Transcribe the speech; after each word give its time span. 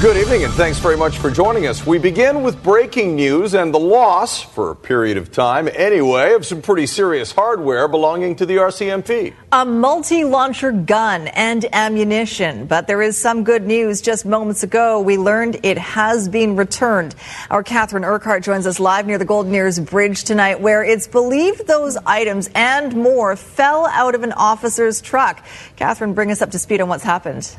Good 0.00 0.16
evening, 0.16 0.44
and 0.44 0.52
thanks 0.54 0.78
very 0.78 0.96
much 0.96 1.18
for 1.18 1.30
joining 1.30 1.66
us. 1.66 1.86
We 1.86 1.98
begin 1.98 2.42
with 2.42 2.62
breaking 2.62 3.16
news 3.16 3.52
and 3.52 3.74
the 3.74 3.78
loss, 3.78 4.40
for 4.40 4.70
a 4.70 4.74
period 4.74 5.18
of 5.18 5.30
time 5.30 5.68
anyway, 5.74 6.32
of 6.32 6.46
some 6.46 6.62
pretty 6.62 6.86
serious 6.86 7.32
hardware 7.32 7.86
belonging 7.86 8.36
to 8.36 8.46
the 8.46 8.56
RCMP. 8.56 9.34
A 9.52 9.66
multi 9.66 10.24
launcher 10.24 10.72
gun 10.72 11.28
and 11.28 11.66
ammunition. 11.74 12.64
But 12.64 12.86
there 12.86 13.02
is 13.02 13.18
some 13.18 13.44
good 13.44 13.66
news. 13.66 14.00
Just 14.00 14.24
moments 14.24 14.62
ago, 14.62 15.02
we 15.02 15.18
learned 15.18 15.60
it 15.62 15.76
has 15.76 16.30
been 16.30 16.56
returned. 16.56 17.14
Our 17.50 17.62
Catherine 17.62 18.06
Urquhart 18.06 18.42
joins 18.42 18.66
us 18.66 18.80
live 18.80 19.06
near 19.06 19.18
the 19.18 19.26
Golden 19.26 19.54
Ears 19.54 19.78
Bridge 19.78 20.24
tonight, 20.24 20.62
where 20.62 20.82
it's 20.82 21.08
believed 21.08 21.66
those 21.66 21.98
items 22.06 22.48
and 22.54 22.96
more 22.96 23.36
fell 23.36 23.84
out 23.84 24.14
of 24.14 24.22
an 24.22 24.32
officer's 24.32 25.02
truck. 25.02 25.44
Catherine, 25.76 26.14
bring 26.14 26.30
us 26.30 26.40
up 26.40 26.52
to 26.52 26.58
speed 26.58 26.80
on 26.80 26.88
what's 26.88 27.04
happened. 27.04 27.54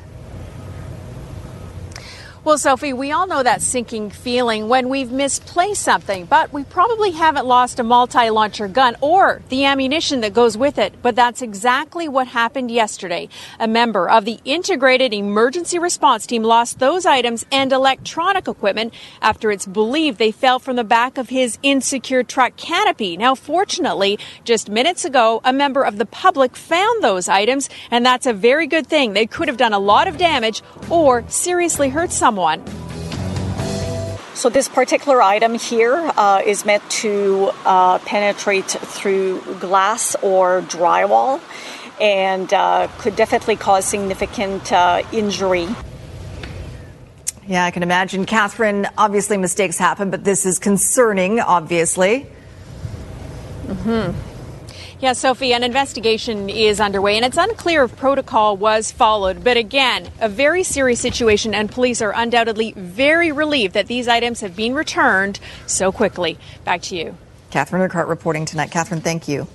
Well, 2.44 2.58
Sophie, 2.58 2.92
we 2.94 3.12
all 3.12 3.28
know 3.28 3.44
that 3.44 3.62
sinking 3.62 4.10
feeling 4.10 4.68
when 4.68 4.90
we've 4.90 5.12
misplaced 5.12 5.84
something, 5.84 6.26
but 6.26 6.52
we 6.52 6.64
probably 6.64 7.12
haven't 7.12 7.46
lost 7.46 7.80
a 7.80 7.84
multi 7.84 8.32
launcher 8.32 8.68
gun 8.68 8.98
or 9.00 9.44
the 9.50 9.66
ammunition 9.66 10.22
that 10.22 10.34
goes 10.34 10.58
with 10.58 10.80
it. 10.80 11.04
But 11.04 11.16
that's 11.16 11.44
exactly 11.44 12.08
what 12.08 12.26
happened 12.26 12.72
yesterday. 12.72 13.30
A 13.60 13.68
member 13.68 14.10
of 14.10 14.26
the 14.26 14.40
Integrated 14.44 15.14
Emergency 15.14 15.78
Response 15.78 16.26
Team 16.26 16.42
lost 16.42 16.80
those 16.80 17.06
items 17.06 17.46
and 17.52 17.72
electronic 17.72 18.48
equipment 18.48 18.96
after 19.22 19.52
it's 19.52 19.68
believed 19.68 20.18
they 20.18 20.32
fell 20.32 20.58
from 20.58 20.78
the 20.78 20.84
back 20.84 21.20
of 21.20 21.30
his 21.30 21.60
insecure 21.62 22.24
truck 22.24 22.58
canopy. 22.58 23.18
Now, 23.18 23.36
fortunately, 23.36 24.18
just 24.46 24.68
minutes 24.68 25.06
ago, 25.06 25.42
a 25.44 25.54
member 25.54 25.84
of 25.84 26.00
the 26.00 26.08
public 26.08 26.56
found 26.56 27.04
those 27.04 27.30
items, 27.30 27.70
and 27.92 28.04
that's 28.04 28.26
a 28.26 28.34
very 28.34 28.66
good 28.66 28.88
thing. 28.88 29.14
They 29.14 29.28
could 29.28 29.48
have 29.48 29.58
done 29.58 29.74
a 29.74 29.80
lot 29.80 30.08
of 30.08 30.18
damage 30.18 30.64
or 30.90 31.24
seriously 31.30 31.90
hurt 31.90 32.12
someone 32.12 32.31
someone. 32.32 32.66
So 34.36 34.50
this 34.50 34.70
particular 34.70 35.22
item 35.22 35.56
here 35.56 35.96
uh, 36.16 36.42
is 36.46 36.66
meant 36.66 36.90
to 37.04 37.52
uh, 37.66 38.00
penetrate 38.00 38.72
through 38.72 39.42
glass 39.60 40.16
or 40.22 40.62
drywall 40.62 41.42
and 42.00 42.52
uh, 42.54 42.88
could 43.00 43.18
definitely 43.18 43.58
cause 43.58 43.86
significant 43.86 44.72
uh, 44.72 45.04
injury. 45.12 45.68
Yeah, 47.46 47.66
I 47.66 47.72
can 47.72 47.84
imagine. 47.84 48.26
Catherine, 48.26 48.88
obviously 48.98 49.38
mistakes 49.38 49.78
happen, 49.78 50.10
but 50.10 50.24
this 50.24 50.46
is 50.46 50.58
concerning, 50.58 51.42
obviously. 51.42 52.28
Mm-hmm. 53.68 54.31
Yeah, 55.02 55.14
Sophie, 55.14 55.52
an 55.54 55.64
investigation 55.64 56.48
is 56.48 56.80
underway, 56.80 57.16
and 57.16 57.26
it's 57.26 57.36
unclear 57.36 57.86
if 57.86 57.96
protocol 57.96 58.56
was 58.56 58.92
followed. 58.92 59.44
But 59.44 59.58
again, 59.58 60.12
a 60.20 60.30
very 60.30 60.62
serious 60.62 61.00
situation, 61.00 61.56
and 61.56 61.72
police 61.72 62.04
are 62.04 62.14
undoubtedly 62.16 62.74
very 62.74 63.32
relieved 63.32 63.74
that 63.74 63.88
these 63.88 64.08
items 64.08 64.42
have 64.42 64.56
been 64.56 64.76
returned 64.76 65.40
so 65.66 65.92
quickly. 65.92 66.38
Back 66.66 66.84
to 66.84 66.96
you. 66.96 67.18
Catherine 67.50 67.82
Urquhart 67.82 68.10
reporting 68.10 68.46
tonight. 68.46 68.70
Catherine, 68.70 69.02
thank 69.02 69.28
you. 69.28 69.48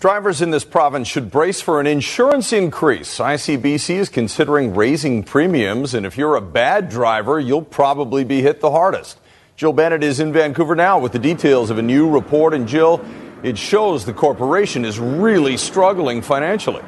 Drivers 0.00 0.42
in 0.42 0.50
this 0.50 0.64
province 0.64 1.06
should 1.06 1.30
brace 1.30 1.60
for 1.60 1.78
an 1.78 1.86
insurance 1.86 2.52
increase. 2.52 3.20
ICBC 3.20 3.94
is 3.94 4.08
considering 4.08 4.74
raising 4.74 5.22
premiums, 5.22 5.94
and 5.94 6.06
if 6.06 6.18
you're 6.18 6.34
a 6.34 6.40
bad 6.40 6.88
driver, 6.88 7.38
you'll 7.38 7.62
probably 7.62 8.24
be 8.24 8.42
hit 8.42 8.60
the 8.60 8.72
hardest. 8.72 9.20
Jill 9.54 9.72
Bennett 9.72 10.02
is 10.02 10.18
in 10.18 10.32
Vancouver 10.32 10.74
now 10.74 10.98
with 10.98 11.12
the 11.12 11.18
details 11.20 11.70
of 11.70 11.78
a 11.78 11.82
new 11.82 12.10
report. 12.10 12.52
And 12.52 12.66
Jill, 12.66 13.04
it 13.42 13.58
shows 13.58 14.04
the 14.04 14.12
corporation 14.12 14.84
is 14.84 14.98
really 14.98 15.56
struggling 15.56 16.22
financially. 16.22 16.82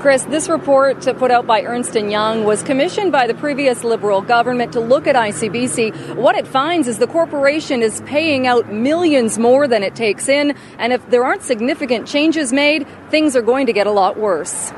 Chris, 0.00 0.22
this 0.24 0.48
report 0.48 1.02
put 1.18 1.30
out 1.30 1.46
by 1.46 1.62
Ernst 1.62 1.94
& 1.94 1.94
Young 1.94 2.44
was 2.44 2.62
commissioned 2.62 3.12
by 3.12 3.26
the 3.26 3.34
previous 3.34 3.84
Liberal 3.84 4.22
government 4.22 4.72
to 4.72 4.80
look 4.80 5.06
at 5.06 5.14
ICBC. 5.14 6.16
What 6.16 6.36
it 6.36 6.46
finds 6.46 6.88
is 6.88 6.96
the 6.96 7.06
corporation 7.06 7.82
is 7.82 8.00
paying 8.06 8.46
out 8.46 8.72
millions 8.72 9.38
more 9.38 9.68
than 9.68 9.82
it 9.82 9.94
takes 9.94 10.26
in, 10.26 10.56
and 10.78 10.94
if 10.94 11.06
there 11.10 11.22
aren't 11.22 11.42
significant 11.42 12.08
changes 12.08 12.50
made, 12.50 12.86
things 13.10 13.36
are 13.36 13.42
going 13.42 13.66
to 13.66 13.74
get 13.74 13.86
a 13.86 13.90
lot 13.90 14.16
worse. 14.18 14.72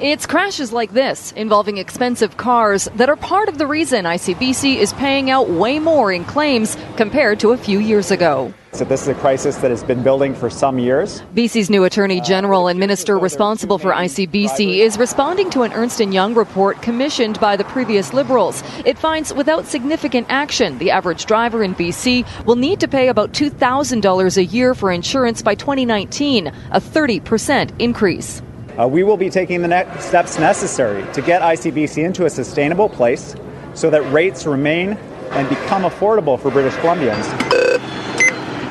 It's 0.00 0.26
crashes 0.26 0.72
like 0.72 0.92
this, 0.92 1.32
involving 1.32 1.78
expensive 1.78 2.36
cars, 2.36 2.86
that 2.96 3.08
are 3.08 3.16
part 3.16 3.48
of 3.48 3.56
the 3.56 3.66
reason 3.66 4.04
ICBC 4.04 4.76
is 4.76 4.92
paying 4.92 5.30
out 5.30 5.48
way 5.48 5.78
more 5.78 6.12
in 6.12 6.26
claims 6.26 6.76
compared 6.98 7.40
to 7.40 7.52
a 7.52 7.56
few 7.56 7.78
years 7.78 8.10
ago. 8.10 8.52
So 8.72 8.84
this 8.84 9.00
is 9.00 9.08
a 9.08 9.14
crisis 9.14 9.56
that 9.56 9.70
has 9.70 9.82
been 9.82 10.02
building 10.02 10.34
for 10.34 10.50
some 10.50 10.78
years. 10.78 11.22
BC's 11.34 11.70
new 11.70 11.84
Attorney 11.84 12.20
General 12.20 12.68
and 12.68 12.78
Minister 12.78 13.16
responsible 13.16 13.78
for 13.78 13.90
ICBC 13.90 14.80
is 14.80 14.98
responding 14.98 15.48
to 15.48 15.62
an 15.62 15.72
Ernst 15.72 15.98
& 16.00 16.00
Young 16.00 16.34
report 16.34 16.82
commissioned 16.82 17.40
by 17.40 17.56
the 17.56 17.64
previous 17.64 18.12
Liberals. 18.12 18.62
It 18.84 18.98
finds 18.98 19.32
without 19.32 19.64
significant 19.64 20.26
action, 20.28 20.76
the 20.76 20.90
average 20.90 21.24
driver 21.24 21.62
in 21.62 21.74
BC 21.74 22.26
will 22.44 22.56
need 22.56 22.80
to 22.80 22.88
pay 22.88 23.08
about 23.08 23.32
$2,000 23.32 24.36
a 24.36 24.44
year 24.44 24.74
for 24.74 24.92
insurance 24.92 25.40
by 25.40 25.54
2019, 25.54 26.48
a 26.48 26.52
30% 26.78 27.80
increase. 27.80 28.42
Uh, 28.78 28.86
we 28.86 29.02
will 29.02 29.16
be 29.16 29.30
taking 29.30 29.62
the 29.62 29.68
next 29.68 30.04
steps 30.04 30.38
necessary 30.38 31.02
to 31.12 31.22
get 31.22 31.42
ICBC 31.42 32.04
into 32.04 32.26
a 32.26 32.30
sustainable 32.30 32.88
place 32.88 33.34
so 33.74 33.90
that 33.90 34.02
rates 34.12 34.46
remain 34.46 34.92
and 35.30 35.48
become 35.48 35.82
affordable 35.82 36.38
for 36.38 36.50
British 36.50 36.74
Columbians. 36.74 37.24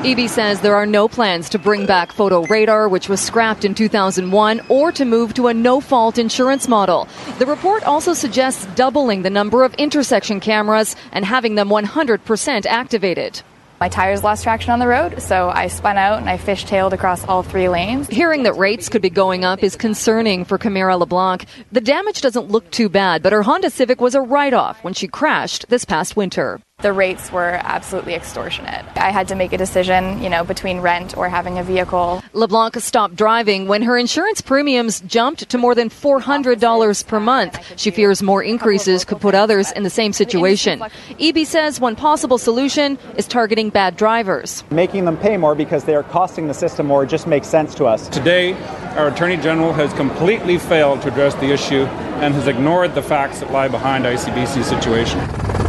Eby 0.06 0.28
says 0.28 0.60
there 0.60 0.76
are 0.76 0.86
no 0.86 1.08
plans 1.08 1.48
to 1.48 1.58
bring 1.58 1.84
back 1.84 2.12
photo 2.12 2.42
radar, 2.42 2.88
which 2.88 3.08
was 3.08 3.20
scrapped 3.20 3.64
in 3.64 3.74
2001, 3.74 4.60
or 4.68 4.92
to 4.92 5.04
move 5.04 5.34
to 5.34 5.48
a 5.48 5.54
no 5.54 5.80
fault 5.80 6.16
insurance 6.18 6.68
model. 6.68 7.08
The 7.40 7.46
report 7.46 7.82
also 7.82 8.12
suggests 8.12 8.66
doubling 8.76 9.22
the 9.22 9.30
number 9.30 9.64
of 9.64 9.74
intersection 9.74 10.38
cameras 10.38 10.94
and 11.10 11.24
having 11.24 11.56
them 11.56 11.68
100% 11.68 12.66
activated. 12.66 13.42
My 13.78 13.90
tires 13.90 14.24
lost 14.24 14.42
traction 14.42 14.72
on 14.72 14.78
the 14.78 14.86
road, 14.86 15.20
so 15.20 15.50
I 15.50 15.66
spun 15.66 15.98
out 15.98 16.18
and 16.18 16.30
I 16.30 16.38
fishtailed 16.38 16.92
across 16.92 17.24
all 17.24 17.42
three 17.42 17.68
lanes. 17.68 18.08
Hearing 18.08 18.44
that 18.44 18.54
rates 18.54 18.88
could 18.88 19.02
be 19.02 19.10
going 19.10 19.44
up 19.44 19.62
is 19.62 19.76
concerning 19.76 20.46
for 20.46 20.56
Camara 20.56 20.96
LeBlanc. 20.96 21.44
The 21.72 21.82
damage 21.82 22.22
doesn't 22.22 22.50
look 22.50 22.70
too 22.70 22.88
bad, 22.88 23.22
but 23.22 23.34
her 23.34 23.42
Honda 23.42 23.68
Civic 23.68 24.00
was 24.00 24.14
a 24.14 24.22
write 24.22 24.54
off 24.54 24.82
when 24.82 24.94
she 24.94 25.08
crashed 25.08 25.68
this 25.68 25.84
past 25.84 26.16
winter. 26.16 26.58
The 26.86 26.92
rates 26.92 27.32
were 27.32 27.58
absolutely 27.62 28.14
extortionate. 28.14 28.84
I 28.96 29.10
had 29.10 29.28
to 29.28 29.34
make 29.34 29.54
a 29.54 29.56
decision, 29.56 30.22
you 30.22 30.28
know, 30.28 30.44
between 30.44 30.80
rent 30.80 31.16
or 31.16 31.26
having 31.26 31.58
a 31.58 31.64
vehicle. 31.64 32.22
LeBlanc 32.34 32.76
stopped 32.76 33.16
driving 33.16 33.66
when 33.66 33.80
her 33.80 33.96
insurance 33.96 34.42
premiums 34.42 35.00
jumped 35.00 35.48
to 35.48 35.56
more 35.56 35.74
than 35.74 35.88
$400 35.88 37.06
per 37.06 37.18
month. 37.18 37.58
She 37.80 37.90
fears 37.90 38.22
more 38.22 38.42
increases 38.42 39.06
could 39.06 39.22
put 39.22 39.34
others 39.34 39.72
in 39.72 39.84
the 39.84 39.90
same 39.90 40.12
situation. 40.12 40.80
Eby 41.18 41.46
says 41.46 41.80
one 41.80 41.96
possible 41.96 42.36
solution 42.36 42.98
is 43.16 43.26
targeting 43.26 43.70
bad 43.70 43.96
drivers. 43.96 44.62
Making 44.70 45.06
them 45.06 45.16
pay 45.16 45.38
more 45.38 45.54
because 45.54 45.84
they 45.84 45.94
are 45.94 46.02
costing 46.04 46.46
the 46.46 46.54
system 46.54 46.86
more 46.86 47.06
just 47.06 47.26
makes 47.26 47.48
sense 47.48 47.74
to 47.76 47.86
us. 47.86 48.06
Today, 48.10 48.52
our 48.98 49.08
Attorney 49.08 49.38
General 49.38 49.72
has 49.72 49.94
completely 49.94 50.58
failed 50.58 51.00
to 51.02 51.08
address 51.08 51.34
the 51.36 51.50
issue 51.50 51.86
and 52.20 52.34
has 52.34 52.46
ignored 52.46 52.94
the 52.94 53.02
facts 53.02 53.40
that 53.40 53.50
lie 53.50 53.66
behind 53.66 54.04
ICBC's 54.04 54.66
situation. 54.66 55.65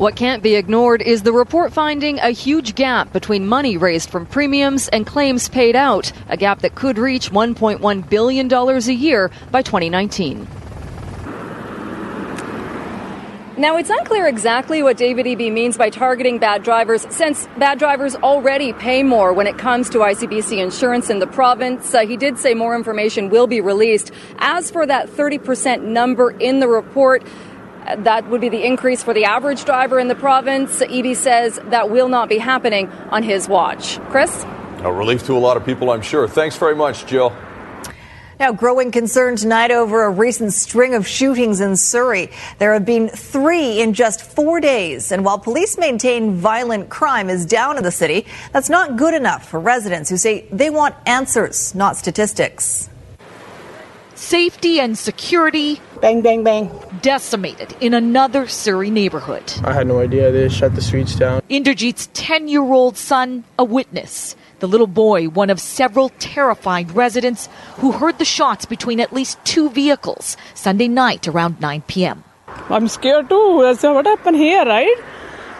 What 0.00 0.16
can't 0.16 0.42
be 0.42 0.54
ignored 0.54 1.02
is 1.02 1.24
the 1.24 1.32
report 1.34 1.74
finding 1.74 2.20
a 2.20 2.30
huge 2.30 2.74
gap 2.74 3.12
between 3.12 3.46
money 3.46 3.76
raised 3.76 4.08
from 4.08 4.24
premiums 4.24 4.88
and 4.88 5.06
claims 5.06 5.50
paid 5.50 5.76
out, 5.76 6.10
a 6.30 6.38
gap 6.38 6.60
that 6.60 6.74
could 6.74 6.96
reach 6.96 7.30
$1.1 7.30 8.08
billion 8.08 8.50
a 8.50 8.78
year 8.92 9.30
by 9.50 9.60
2019. 9.60 10.48
Now, 13.58 13.76
it's 13.76 13.90
unclear 13.90 14.26
exactly 14.26 14.82
what 14.82 14.96
David 14.96 15.26
Eby 15.26 15.52
means 15.52 15.76
by 15.76 15.90
targeting 15.90 16.38
bad 16.38 16.62
drivers, 16.62 17.06
since 17.14 17.46
bad 17.58 17.78
drivers 17.78 18.16
already 18.16 18.72
pay 18.72 19.02
more 19.02 19.34
when 19.34 19.46
it 19.46 19.58
comes 19.58 19.90
to 19.90 19.98
ICBC 19.98 20.62
insurance 20.62 21.10
in 21.10 21.18
the 21.18 21.26
province. 21.26 21.92
Uh, 21.92 22.06
he 22.06 22.16
did 22.16 22.38
say 22.38 22.54
more 22.54 22.74
information 22.74 23.28
will 23.28 23.46
be 23.46 23.60
released. 23.60 24.12
As 24.38 24.70
for 24.70 24.86
that 24.86 25.10
30% 25.10 25.82
number 25.82 26.30
in 26.30 26.60
the 26.60 26.68
report, 26.68 27.22
that 27.98 28.28
would 28.28 28.40
be 28.40 28.48
the 28.48 28.64
increase 28.64 29.02
for 29.02 29.14
the 29.14 29.24
average 29.24 29.64
driver 29.64 29.98
in 29.98 30.08
the 30.08 30.14
province. 30.14 30.80
Eby 30.80 31.16
says 31.16 31.60
that 31.64 31.90
will 31.90 32.08
not 32.08 32.28
be 32.28 32.38
happening 32.38 32.88
on 33.10 33.22
his 33.22 33.48
watch. 33.48 33.98
Chris? 34.10 34.44
A 34.82 34.92
relief 34.92 35.26
to 35.26 35.36
a 35.36 35.38
lot 35.38 35.56
of 35.56 35.64
people, 35.66 35.90
I'm 35.90 36.02
sure. 36.02 36.26
Thanks 36.26 36.56
very 36.56 36.74
much, 36.74 37.06
Jill. 37.06 37.36
Now, 38.40 38.52
growing 38.52 38.90
concern 38.90 39.36
tonight 39.36 39.70
over 39.70 40.02
a 40.02 40.08
recent 40.08 40.54
string 40.54 40.94
of 40.94 41.06
shootings 41.06 41.60
in 41.60 41.76
Surrey. 41.76 42.30
There 42.58 42.72
have 42.72 42.86
been 42.86 43.10
three 43.10 43.82
in 43.82 43.92
just 43.92 44.22
four 44.22 44.60
days. 44.60 45.12
And 45.12 45.26
while 45.26 45.38
police 45.38 45.76
maintain 45.76 46.36
violent 46.36 46.88
crime 46.88 47.28
is 47.28 47.44
down 47.44 47.76
in 47.76 47.84
the 47.84 47.90
city, 47.90 48.24
that's 48.50 48.70
not 48.70 48.96
good 48.96 49.12
enough 49.12 49.46
for 49.46 49.60
residents 49.60 50.08
who 50.08 50.16
say 50.16 50.46
they 50.50 50.70
want 50.70 50.94
answers, 51.04 51.74
not 51.74 51.98
statistics. 51.98 52.88
Safety 54.20 54.78
and 54.78 54.98
security. 54.98 55.80
Bang, 56.02 56.20
bang, 56.20 56.44
bang. 56.44 56.70
Decimated 57.00 57.74
in 57.80 57.94
another 57.94 58.46
Surrey 58.46 58.90
neighborhood. 58.90 59.50
I 59.64 59.72
had 59.72 59.86
no 59.86 59.98
idea 59.98 60.30
they 60.30 60.50
shut 60.50 60.74
the 60.74 60.82
streets 60.82 61.14
down. 61.16 61.40
Inderjeet's 61.48 62.10
10 62.12 62.46
year 62.46 62.62
old 62.62 62.98
son, 62.98 63.44
a 63.58 63.64
witness. 63.64 64.36
The 64.58 64.68
little 64.68 64.86
boy, 64.86 65.30
one 65.30 65.48
of 65.48 65.58
several 65.58 66.10
terrified 66.18 66.92
residents 66.92 67.48
who 67.78 67.92
heard 67.92 68.18
the 68.18 68.26
shots 68.26 68.66
between 68.66 69.00
at 69.00 69.10
least 69.10 69.42
two 69.46 69.70
vehicles 69.70 70.36
Sunday 70.54 70.86
night 70.86 71.26
around 71.26 71.58
9 71.58 71.82
p.m. 71.88 72.22
I'm 72.68 72.88
scared 72.88 73.30
too. 73.30 73.60
That's 73.62 73.82
what 73.82 74.04
happened 74.04 74.36
here, 74.36 74.66
right? 74.66 74.98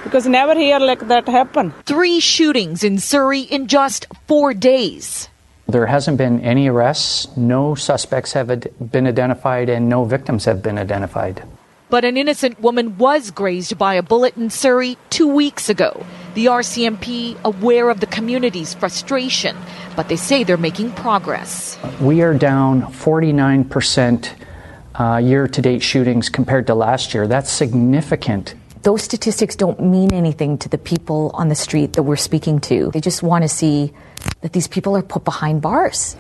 Because 0.05 0.27
never 0.27 0.55
here 0.55 0.79
like 0.79 1.09
that 1.09 1.27
happen. 1.27 1.73
Three 1.87 2.21
shootings 2.21 2.85
in 2.85 2.99
Surrey 2.99 3.41
in 3.41 3.69
just 3.69 4.07
four 4.27 4.53
days. 4.53 5.31
There 5.71 5.87
hasn't 5.87 6.19
been 6.19 6.41
any 6.41 6.69
arrests, 6.69 7.29
no 7.37 7.75
suspects 7.75 8.33
have 8.33 8.49
been 8.91 9.07
identified, 9.07 9.69
and 9.69 9.89
no 9.89 10.05
victims 10.05 10.45
have 10.45 10.63
been 10.63 10.79
identified. 10.79 11.45
But 11.91 12.05
an 12.05 12.17
innocent 12.17 12.61
woman 12.61 12.99
was 12.99 13.31
grazed 13.31 13.77
by 13.77 13.95
a 13.95 14.03
bullet 14.03 14.37
in 14.37 14.51
Surrey 14.51 14.97
two 15.11 15.27
weeks 15.27 15.69
ago. 15.69 16.07
The 16.35 16.47
RCMP 16.47 17.37
aware 17.45 17.91
of 17.91 17.99
the 17.99 18.07
community's 18.07 18.75
frustration, 18.75 19.57
but 19.97 20.09
they 20.09 20.17
say 20.17 20.45
they're 20.45 20.57
making 20.57 20.93
progress. 20.93 21.79
We 22.01 22.23
are 22.23 22.35
down 22.35 22.83
49% 22.83 24.31
uh, 24.95 25.17
year 25.17 25.49
to 25.49 25.63
date 25.63 25.83
shootings 25.83 26.29
compared 26.29 26.69
to 26.69 26.75
last 26.75 27.13
year. 27.15 27.27
That's 27.27 27.51
significant. 27.51 28.55
Those 28.83 29.03
statistics 29.03 29.57
don't 29.57 29.79
mean 29.81 30.13
anything 30.13 30.57
to 30.59 30.69
the 30.71 30.79
people 30.79 31.31
on 31.35 31.49
the 31.49 31.55
street 31.55 31.93
that 31.95 32.05
we're 32.05 32.17
speaking 32.17 32.61
to. 32.61 32.91
They 32.93 33.01
just 33.01 33.23
want 33.23 33.43
to 33.43 33.49
see 33.49 33.93
that 34.41 34.55
these 34.55 34.69
people 34.69 34.97
are 34.97 35.03
put 35.03 35.23
behind 35.23 35.61
bars. 35.61 36.17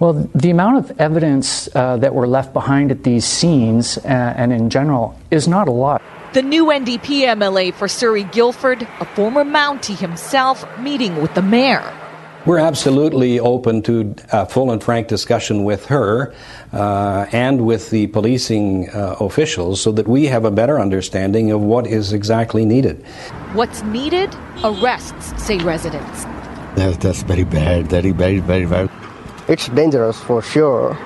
Well, 0.00 0.28
the 0.34 0.50
amount 0.50 0.78
of 0.78 1.00
evidence 1.00 1.68
uh, 1.76 1.98
that 1.98 2.12
were 2.12 2.26
left 2.26 2.52
behind 2.52 2.90
at 2.90 3.04
these 3.04 3.24
scenes 3.24 3.98
uh, 3.98 4.08
and 4.08 4.52
in 4.52 4.68
general 4.68 5.16
is 5.30 5.46
not 5.46 5.68
a 5.68 5.70
lot. 5.70 6.02
The 6.32 6.42
new 6.42 6.66
NDP 6.66 7.22
MLA 7.36 7.72
for 7.72 7.86
Surrey 7.86 8.24
Guildford, 8.24 8.82
a 8.98 9.04
former 9.04 9.44
Mountie 9.44 9.96
himself, 9.96 10.66
meeting 10.78 11.22
with 11.22 11.34
the 11.34 11.42
mayor. 11.42 11.84
We're 12.44 12.58
absolutely 12.58 13.38
open 13.38 13.82
to 13.82 14.16
a 14.32 14.46
full 14.46 14.72
and 14.72 14.82
frank 14.82 15.06
discussion 15.06 15.62
with 15.62 15.86
her 15.86 16.34
uh, 16.72 17.26
and 17.30 17.64
with 17.64 17.90
the 17.90 18.08
policing 18.08 18.90
uh, 18.90 19.14
officials 19.20 19.80
so 19.80 19.92
that 19.92 20.08
we 20.08 20.26
have 20.26 20.44
a 20.44 20.50
better 20.50 20.80
understanding 20.80 21.52
of 21.52 21.60
what 21.60 21.86
is 21.86 22.12
exactly 22.12 22.64
needed. 22.64 23.06
What's 23.52 23.84
needed? 23.84 24.34
Arrests, 24.64 25.40
say 25.40 25.58
residents. 25.58 26.24
That's, 26.74 26.96
that's 26.96 27.22
very 27.22 27.44
bad, 27.44 27.86
very, 27.86 28.10
very, 28.10 28.40
very 28.40 28.66
bad. 28.66 28.90
It's 29.46 29.68
dangerous 29.68 30.18
for 30.18 30.42
sure. 30.42 30.98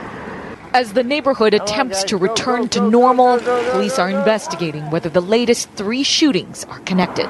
As 0.72 0.94
the 0.94 1.04
neighborhood 1.04 1.52
attempts 1.52 2.02
to 2.04 2.16
return 2.16 2.70
to 2.70 2.88
normal, 2.88 3.40
police 3.72 3.98
are 3.98 4.08
investigating 4.08 4.90
whether 4.90 5.10
the 5.10 5.20
latest 5.20 5.68
three 5.72 6.02
shootings 6.02 6.64
are 6.64 6.80
connected. 6.80 7.26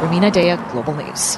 Rumina 0.00 0.32
Daya, 0.32 0.56
Global 0.72 0.94
News. 0.94 1.36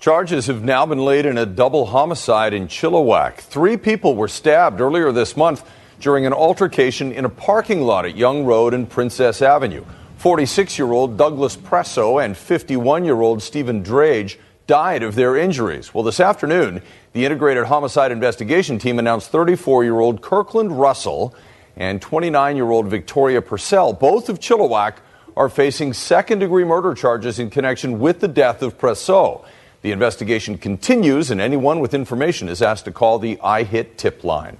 Charges 0.00 0.46
have 0.46 0.62
now 0.62 0.86
been 0.86 1.04
laid 1.04 1.26
in 1.26 1.36
a 1.36 1.44
double 1.44 1.86
homicide 1.86 2.54
in 2.54 2.68
Chilliwack. 2.68 3.38
Three 3.38 3.76
people 3.76 4.14
were 4.14 4.28
stabbed 4.28 4.80
earlier 4.80 5.10
this 5.10 5.36
month 5.36 5.68
during 5.98 6.24
an 6.24 6.32
altercation 6.32 7.10
in 7.10 7.24
a 7.24 7.28
parking 7.28 7.82
lot 7.82 8.04
at 8.04 8.16
Young 8.16 8.44
Road 8.44 8.74
and 8.74 8.88
Princess 8.88 9.42
Avenue. 9.42 9.84
46 10.18 10.78
year 10.78 10.92
old 10.92 11.16
Douglas 11.16 11.56
Presso 11.56 12.24
and 12.24 12.36
51 12.36 13.04
year 13.04 13.20
old 13.20 13.42
Stephen 13.42 13.82
Drage 13.82 14.36
died 14.68 15.02
of 15.02 15.16
their 15.16 15.36
injuries. 15.36 15.92
Well, 15.92 16.04
this 16.04 16.20
afternoon, 16.20 16.80
the 17.12 17.24
Integrated 17.24 17.64
Homicide 17.64 18.12
Investigation 18.12 18.78
Team 18.78 19.00
announced 19.00 19.32
34 19.32 19.82
year 19.82 19.98
old 19.98 20.22
Kirkland 20.22 20.78
Russell 20.78 21.34
and 21.76 22.00
29 22.00 22.54
year 22.54 22.70
old 22.70 22.86
Victoria 22.86 23.42
Purcell, 23.42 23.94
both 23.94 24.28
of 24.28 24.38
Chilliwack, 24.38 24.98
are 25.36 25.48
facing 25.48 25.92
second 25.92 26.38
degree 26.38 26.64
murder 26.64 26.94
charges 26.94 27.40
in 27.40 27.50
connection 27.50 27.98
with 27.98 28.20
the 28.20 28.28
death 28.28 28.62
of 28.62 28.78
Presso. 28.78 29.44
The 29.82 29.92
investigation 29.92 30.58
continues, 30.58 31.30
and 31.30 31.40
anyone 31.40 31.78
with 31.78 31.94
information 31.94 32.48
is 32.48 32.62
asked 32.62 32.84
to 32.86 32.90
call 32.90 33.18
the 33.18 33.36
iHit 33.36 33.96
tip 33.96 34.24
line. 34.24 34.58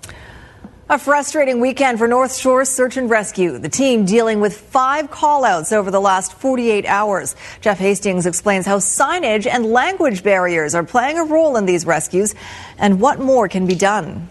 A 0.91 0.99
frustrating 0.99 1.61
weekend 1.61 1.99
for 1.99 2.09
North 2.09 2.35
Shore 2.35 2.65
Search 2.65 2.97
and 2.97 3.11
Rescue. 3.11 3.59
The 3.59 3.69
team 3.69 4.07
dealing 4.07 4.41
with 4.41 4.57
five 4.57 5.11
callouts 5.11 5.73
over 5.73 5.91
the 5.91 6.01
last 6.01 6.33
48 6.35 6.87
hours. 6.87 7.37
Jeff 7.61 7.79
Hastings 7.79 8.27
explains 8.27 8.65
how 8.65 8.79
signage 8.79 9.47
and 9.47 9.67
language 9.67 10.23
barriers 10.23 10.75
are 10.75 10.85
playing 10.85 11.19
a 11.19 11.25
role 11.25 11.57
in 11.57 11.67
these 11.67 11.85
rescues 11.85 12.35
and 12.79 13.01
what 13.01 13.19
more 13.19 13.49
can 13.49 13.67
be 13.67 13.75
done. 13.75 14.29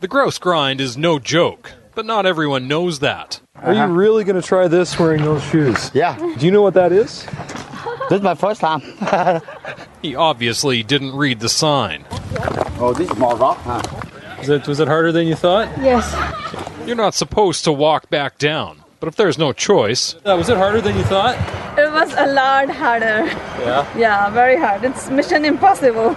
The 0.00 0.08
grouse 0.08 0.38
grind 0.38 0.80
is 0.80 0.96
no 0.96 1.18
joke, 1.18 1.72
but 1.94 2.06
not 2.06 2.24
everyone 2.24 2.68
knows 2.68 3.00
that. 3.00 3.40
Are 3.56 3.74
you 3.74 3.84
really 3.86 4.24
going 4.24 4.40
to 4.40 4.46
try 4.46 4.68
this 4.68 4.98
wearing 4.98 5.22
those 5.22 5.42
shoes? 5.44 5.90
Yeah. 5.92 6.16
Do 6.16 6.46
you 6.46 6.52
know 6.52 6.62
what 6.62 6.74
that 6.74 6.92
is? 6.92 7.26
This 8.10 8.18
is 8.18 8.22
my 8.22 8.34
first 8.34 8.60
time. 8.60 8.82
he 10.02 10.14
obviously 10.14 10.82
didn't 10.82 11.16
read 11.16 11.40
the 11.40 11.48
sign. 11.48 12.04
Oh, 12.78 12.92
this 12.96 13.10
is 13.10 13.16
more 13.16 13.34
rock, 13.34 13.58
huh? 13.58 13.82
Was 14.38 14.48
it, 14.50 14.66
was 14.68 14.78
it 14.80 14.88
harder 14.88 15.10
than 15.10 15.26
you 15.26 15.34
thought? 15.34 15.68
Yes. 15.78 16.12
You're 16.86 16.96
not 16.96 17.14
supposed 17.14 17.64
to 17.64 17.72
walk 17.72 18.10
back 18.10 18.36
down, 18.36 18.82
but 19.00 19.08
if 19.08 19.16
there's 19.16 19.38
no 19.38 19.54
choice. 19.54 20.16
Uh, 20.16 20.34
was 20.36 20.50
it 20.50 20.58
harder 20.58 20.82
than 20.82 20.96
you 20.98 21.04
thought? 21.04 21.34
It 21.78 21.90
was 21.90 22.12
a 22.12 22.26
lot 22.26 22.68
harder. 22.68 23.24
Yeah? 23.64 23.98
Yeah, 23.98 24.30
very 24.30 24.58
hard. 24.58 24.84
It's 24.84 25.08
mission 25.08 25.46
impossible. 25.46 26.10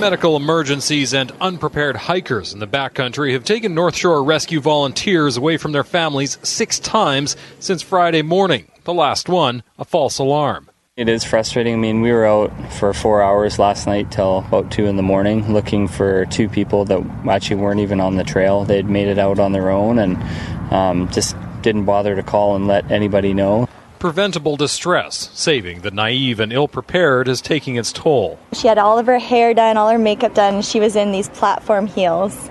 Medical 0.00 0.36
emergencies 0.36 1.12
and 1.12 1.32
unprepared 1.40 1.96
hikers 1.96 2.54
in 2.54 2.60
the 2.60 2.66
backcountry 2.66 3.32
have 3.32 3.44
taken 3.44 3.74
North 3.74 3.94
Shore 3.96 4.24
rescue 4.24 4.60
volunteers 4.60 5.36
away 5.36 5.58
from 5.58 5.72
their 5.72 5.84
families 5.84 6.38
six 6.42 6.78
times 6.78 7.36
since 7.60 7.82
Friday 7.82 8.22
morning. 8.22 8.66
The 8.84 8.92
last 8.92 9.30
one, 9.30 9.62
a 9.78 9.84
false 9.86 10.18
alarm. 10.18 10.68
It 10.94 11.08
is 11.08 11.24
frustrating. 11.24 11.72
I 11.72 11.76
mean, 11.78 12.02
we 12.02 12.12
were 12.12 12.26
out 12.26 12.52
for 12.74 12.92
four 12.92 13.22
hours 13.22 13.58
last 13.58 13.86
night 13.86 14.12
till 14.12 14.40
about 14.40 14.70
two 14.70 14.84
in 14.84 14.96
the 14.96 15.02
morning 15.02 15.50
looking 15.50 15.88
for 15.88 16.26
two 16.26 16.50
people 16.50 16.84
that 16.84 17.02
actually 17.26 17.56
weren't 17.56 17.80
even 17.80 17.98
on 17.98 18.16
the 18.16 18.24
trail. 18.24 18.64
They'd 18.64 18.88
made 18.88 19.08
it 19.08 19.18
out 19.18 19.38
on 19.38 19.52
their 19.52 19.70
own 19.70 19.98
and 19.98 20.22
um, 20.70 21.10
just 21.10 21.34
didn't 21.62 21.86
bother 21.86 22.14
to 22.14 22.22
call 22.22 22.56
and 22.56 22.66
let 22.66 22.90
anybody 22.90 23.32
know. 23.32 23.70
Preventable 23.98 24.56
distress, 24.56 25.30
saving 25.32 25.80
the 25.80 25.90
naive 25.90 26.38
and 26.38 26.52
ill 26.52 26.68
prepared, 26.68 27.26
is 27.26 27.40
taking 27.40 27.76
its 27.76 27.90
toll. 27.90 28.38
She 28.52 28.68
had 28.68 28.76
all 28.76 28.98
of 28.98 29.06
her 29.06 29.18
hair 29.18 29.54
done, 29.54 29.78
all 29.78 29.88
her 29.88 29.98
makeup 29.98 30.34
done. 30.34 30.60
She 30.60 30.78
was 30.78 30.94
in 30.94 31.10
these 31.10 31.30
platform 31.30 31.86
heels. 31.86 32.50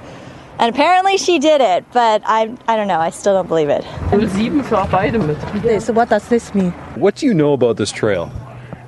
And 0.59 0.73
apparently 0.73 1.17
she 1.17 1.39
did 1.39 1.61
it, 1.61 1.85
but 1.91 2.21
I, 2.25 2.55
I 2.67 2.75
don't 2.75 2.87
know. 2.87 2.99
I 2.99 3.09
still 3.09 3.33
don't 3.33 3.47
believe 3.47 3.69
it. 3.69 3.83
So 5.81 5.93
what 5.93 6.09
does 6.09 6.27
this 6.29 6.53
mean? 6.53 6.71
What 6.95 7.15
do 7.15 7.25
you 7.25 7.33
know 7.33 7.53
about 7.53 7.77
this 7.77 7.91
trail? 7.91 8.31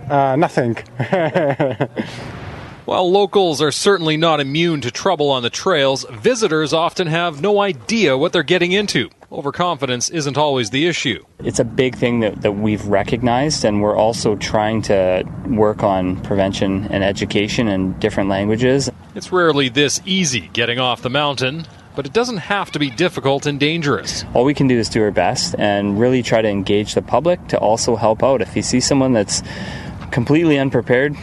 Uh, 0.09 0.35
nothing. 0.35 0.75
While 2.85 3.11
locals 3.11 3.63
are 3.63 3.71
certainly 3.71 4.15
not 4.15 4.39
immune 4.39 4.81
to 4.81 4.91
trouble 4.91 5.31
on 5.31 5.41
the 5.41 5.49
trails, 5.49 6.05
visitors 6.11 6.71
often 6.71 7.07
have 7.07 7.41
no 7.41 7.59
idea 7.59 8.15
what 8.15 8.31
they're 8.31 8.43
getting 8.43 8.71
into. 8.71 9.09
Overconfidence 9.35 10.09
isn't 10.11 10.37
always 10.37 10.69
the 10.69 10.87
issue. 10.87 11.21
It's 11.39 11.59
a 11.59 11.65
big 11.65 11.97
thing 11.97 12.21
that, 12.21 12.41
that 12.41 12.53
we've 12.53 12.85
recognized, 12.85 13.65
and 13.65 13.81
we're 13.81 13.97
also 13.97 14.37
trying 14.37 14.81
to 14.83 15.25
work 15.47 15.83
on 15.83 16.21
prevention 16.21 16.85
and 16.85 17.03
education 17.03 17.67
in 17.67 17.99
different 17.99 18.29
languages. 18.29 18.89
It's 19.13 19.33
rarely 19.33 19.67
this 19.67 19.99
easy 20.05 20.49
getting 20.53 20.79
off 20.79 21.01
the 21.01 21.09
mountain, 21.09 21.65
but 21.97 22.05
it 22.05 22.13
doesn't 22.13 22.37
have 22.37 22.71
to 22.71 22.79
be 22.79 22.89
difficult 22.89 23.45
and 23.45 23.59
dangerous. 23.59 24.23
All 24.33 24.45
we 24.45 24.53
can 24.53 24.69
do 24.69 24.79
is 24.79 24.87
do 24.87 25.03
our 25.03 25.11
best 25.11 25.53
and 25.59 25.99
really 25.99 26.23
try 26.23 26.41
to 26.41 26.47
engage 26.47 26.93
the 26.93 27.01
public 27.01 27.45
to 27.49 27.57
also 27.57 27.97
help 27.97 28.23
out. 28.23 28.41
If 28.41 28.55
you 28.55 28.61
see 28.61 28.79
someone 28.79 29.11
that's 29.11 29.43
completely 30.11 30.57
unprepared, 30.57 31.13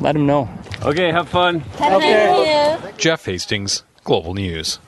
let 0.00 0.12
them 0.12 0.26
know. 0.26 0.48
Okay, 0.80 1.10
have 1.10 1.28
fun. 1.28 1.62
Okay. 1.78 2.78
Jeff 2.96 3.26
Hastings, 3.26 3.82
Global 4.02 4.32
News. 4.32 4.78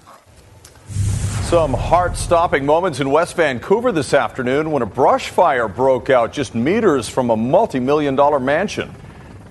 Some 1.45 1.75
heart 1.75 2.17
stopping 2.17 2.65
moments 2.65 3.01
in 3.01 3.11
West 3.11 3.37
Vancouver 3.37 3.93
this 3.93 4.15
afternoon 4.15 4.71
when 4.71 4.83
a 4.83 4.87
brush 4.87 5.29
fire 5.29 5.69
broke 5.69 6.09
out 6.09 6.33
just 6.33 6.55
meters 6.55 7.07
from 7.07 7.29
a 7.29 7.37
multi 7.37 7.79
million 7.79 8.17
dollar 8.17 8.41
mansion. 8.41 8.93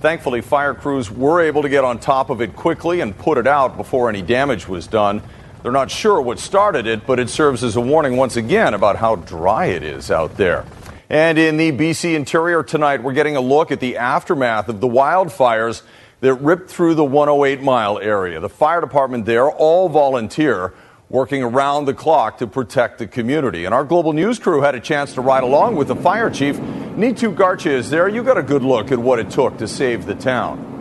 Thankfully, 0.00 0.40
fire 0.40 0.74
crews 0.74 1.08
were 1.08 1.40
able 1.40 1.62
to 1.62 1.68
get 1.68 1.84
on 1.84 2.00
top 2.00 2.30
of 2.30 2.42
it 2.42 2.56
quickly 2.56 3.00
and 3.00 3.16
put 3.16 3.38
it 3.38 3.46
out 3.46 3.76
before 3.76 4.08
any 4.08 4.22
damage 4.22 4.68
was 4.68 4.88
done. 4.88 5.22
They're 5.62 5.72
not 5.72 5.88
sure 5.88 6.20
what 6.20 6.40
started 6.40 6.88
it, 6.88 7.06
but 7.06 7.20
it 7.20 7.30
serves 7.30 7.62
as 7.62 7.76
a 7.76 7.80
warning 7.80 8.16
once 8.16 8.36
again 8.36 8.74
about 8.74 8.96
how 8.96 9.14
dry 9.14 9.66
it 9.66 9.84
is 9.84 10.10
out 10.10 10.36
there. 10.36 10.66
And 11.08 11.38
in 11.38 11.56
the 11.56 11.70
BC 11.70 12.16
interior 12.16 12.64
tonight, 12.64 13.04
we're 13.04 13.14
getting 13.14 13.36
a 13.36 13.40
look 13.40 13.70
at 13.70 13.78
the 13.78 13.98
aftermath 13.98 14.68
of 14.68 14.80
the 14.80 14.88
wildfires 14.88 15.82
that 16.20 16.34
ripped 16.34 16.68
through 16.68 16.96
the 16.96 17.04
108 17.04 17.62
mile 17.62 18.00
area. 18.00 18.40
The 18.40 18.48
fire 18.48 18.80
department 18.80 19.26
there, 19.26 19.48
all 19.48 19.88
volunteer, 19.88 20.74
working 21.14 21.44
around 21.44 21.84
the 21.84 21.94
clock 21.94 22.38
to 22.38 22.46
protect 22.46 22.98
the 22.98 23.06
community. 23.06 23.66
And 23.66 23.72
our 23.72 23.84
global 23.84 24.12
news 24.12 24.40
crew 24.40 24.62
had 24.62 24.74
a 24.74 24.80
chance 24.80 25.14
to 25.14 25.20
ride 25.20 25.44
along 25.44 25.76
with 25.76 25.86
the 25.86 25.94
fire 25.94 26.28
chief. 26.28 26.56
Neetu 26.56 27.32
Garcha 27.32 27.70
is 27.70 27.88
there. 27.88 28.08
You 28.08 28.24
got 28.24 28.36
a 28.36 28.42
good 28.42 28.64
look 28.64 28.90
at 28.90 28.98
what 28.98 29.20
it 29.20 29.30
took 29.30 29.56
to 29.58 29.68
save 29.68 30.06
the 30.06 30.16
town. 30.16 30.73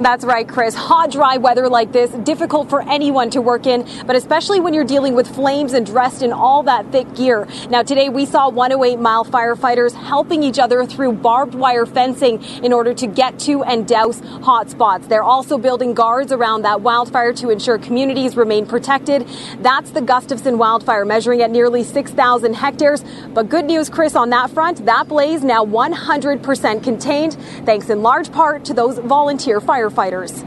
That's 0.00 0.24
right, 0.24 0.48
Chris. 0.48 0.76
Hot, 0.76 1.10
dry 1.10 1.38
weather 1.38 1.68
like 1.68 1.90
this, 1.90 2.12
difficult 2.22 2.70
for 2.70 2.82
anyone 2.82 3.30
to 3.30 3.40
work 3.40 3.66
in, 3.66 3.84
but 4.06 4.14
especially 4.14 4.60
when 4.60 4.72
you're 4.72 4.84
dealing 4.84 5.16
with 5.16 5.26
flames 5.26 5.72
and 5.72 5.84
dressed 5.84 6.22
in 6.22 6.32
all 6.32 6.62
that 6.62 6.92
thick 6.92 7.12
gear. 7.16 7.48
Now, 7.68 7.82
today 7.82 8.08
we 8.08 8.24
saw 8.24 8.48
108 8.48 9.00
mile 9.00 9.24
firefighters 9.24 9.94
helping 9.94 10.44
each 10.44 10.60
other 10.60 10.86
through 10.86 11.14
barbed 11.14 11.56
wire 11.56 11.84
fencing 11.84 12.40
in 12.62 12.72
order 12.72 12.94
to 12.94 13.08
get 13.08 13.40
to 13.40 13.64
and 13.64 13.88
douse 13.88 14.20
hot 14.20 14.70
spots. 14.70 15.08
They're 15.08 15.24
also 15.24 15.58
building 15.58 15.94
guards 15.94 16.30
around 16.30 16.62
that 16.62 16.80
wildfire 16.80 17.32
to 17.32 17.50
ensure 17.50 17.76
communities 17.76 18.36
remain 18.36 18.66
protected. 18.66 19.26
That's 19.62 19.90
the 19.90 20.00
Gustafson 20.00 20.58
wildfire 20.58 21.06
measuring 21.06 21.42
at 21.42 21.50
nearly 21.50 21.82
6,000 21.82 22.54
hectares. 22.54 23.04
But 23.34 23.48
good 23.48 23.64
news, 23.64 23.90
Chris, 23.90 24.14
on 24.14 24.30
that 24.30 24.50
front, 24.50 24.86
that 24.86 25.08
blaze 25.08 25.42
now 25.42 25.64
100% 25.64 26.84
contained, 26.84 27.36
thanks 27.64 27.90
in 27.90 28.02
large 28.02 28.30
part 28.30 28.64
to 28.66 28.74
those 28.74 28.98
volunteer 28.98 29.60
firefighters 29.60 29.87
firefighters. 29.90 30.44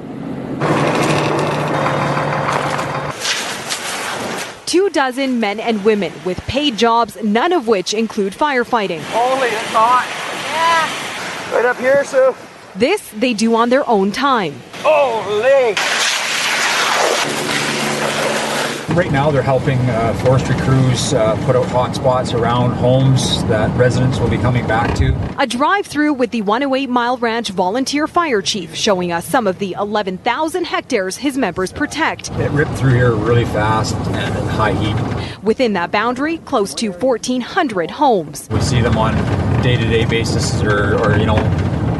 Two 4.65 4.89
dozen 4.89 5.39
men 5.39 5.59
and 5.59 5.83
women 5.83 6.13
with 6.25 6.39
paid 6.41 6.77
jobs, 6.77 7.21
none 7.21 7.51
of 7.51 7.67
which 7.67 7.93
include 7.93 8.33
firefighting. 8.33 9.01
Holy, 9.09 9.49
it's 9.49 9.73
hot. 9.73 10.07
Yeah. 10.53 11.55
Right 11.55 11.65
up 11.65 11.77
here, 11.77 12.03
Sue. 12.05 12.33
This 12.75 13.09
they 13.11 13.33
do 13.33 13.55
on 13.55 13.69
their 13.69 13.87
own 13.89 14.11
time. 14.11 14.53
Holy! 14.83 15.75
Right 18.93 19.09
now, 19.09 19.31
they're 19.31 19.41
helping 19.41 19.79
uh, 19.89 20.13
forestry 20.15 20.53
crews 20.57 21.13
uh, 21.13 21.41
put 21.45 21.55
out 21.55 21.65
hot 21.67 21.95
spots 21.95 22.33
around 22.33 22.71
homes 22.71 23.41
that 23.45 23.73
residents 23.77 24.19
will 24.19 24.29
be 24.29 24.37
coming 24.37 24.67
back 24.67 24.93
to. 24.97 25.15
A 25.39 25.47
drive 25.47 25.85
through 25.85 26.11
with 26.11 26.31
the 26.31 26.41
108 26.41 26.89
Mile 26.89 27.15
Ranch 27.15 27.51
volunteer 27.51 28.05
fire 28.05 28.41
chief 28.41 28.75
showing 28.75 29.13
us 29.13 29.25
some 29.25 29.47
of 29.47 29.59
the 29.59 29.77
11,000 29.79 30.65
hectares 30.65 31.15
his 31.15 31.37
members 31.37 31.71
protect. 31.71 32.31
It 32.31 32.51
ripped 32.51 32.73
through 32.73 32.95
here 32.95 33.15
really 33.15 33.45
fast 33.45 33.95
and 33.95 34.35
at 34.35 34.47
high 34.49 34.73
heat. 34.73 35.41
Within 35.41 35.71
that 35.73 35.91
boundary, 35.91 36.39
close 36.39 36.73
to 36.75 36.89
1,400 36.89 37.91
homes. 37.91 38.49
We 38.51 38.59
see 38.59 38.81
them 38.81 38.97
on 38.97 39.13
day 39.63 39.77
to 39.77 39.87
day 39.87 40.03
basis 40.03 40.61
or, 40.61 40.97
or, 41.01 41.17
you 41.17 41.25
know, 41.25 41.35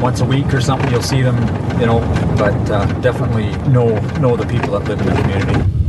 once 0.02 0.20
a 0.20 0.26
week 0.26 0.54
or 0.54 0.60
something, 0.60 0.92
you'll 0.92 1.02
see 1.02 1.22
them, 1.22 1.38
you 1.80 1.86
know, 1.86 2.02
but 2.38 2.70
uh, 2.70 2.86
definitely 3.00 3.52
know, 3.72 3.98
know 4.18 4.36
the 4.36 4.46
people 4.46 4.78
that 4.78 4.90
live 4.90 5.00
in 5.00 5.06
the 5.06 5.22
community 5.22 5.81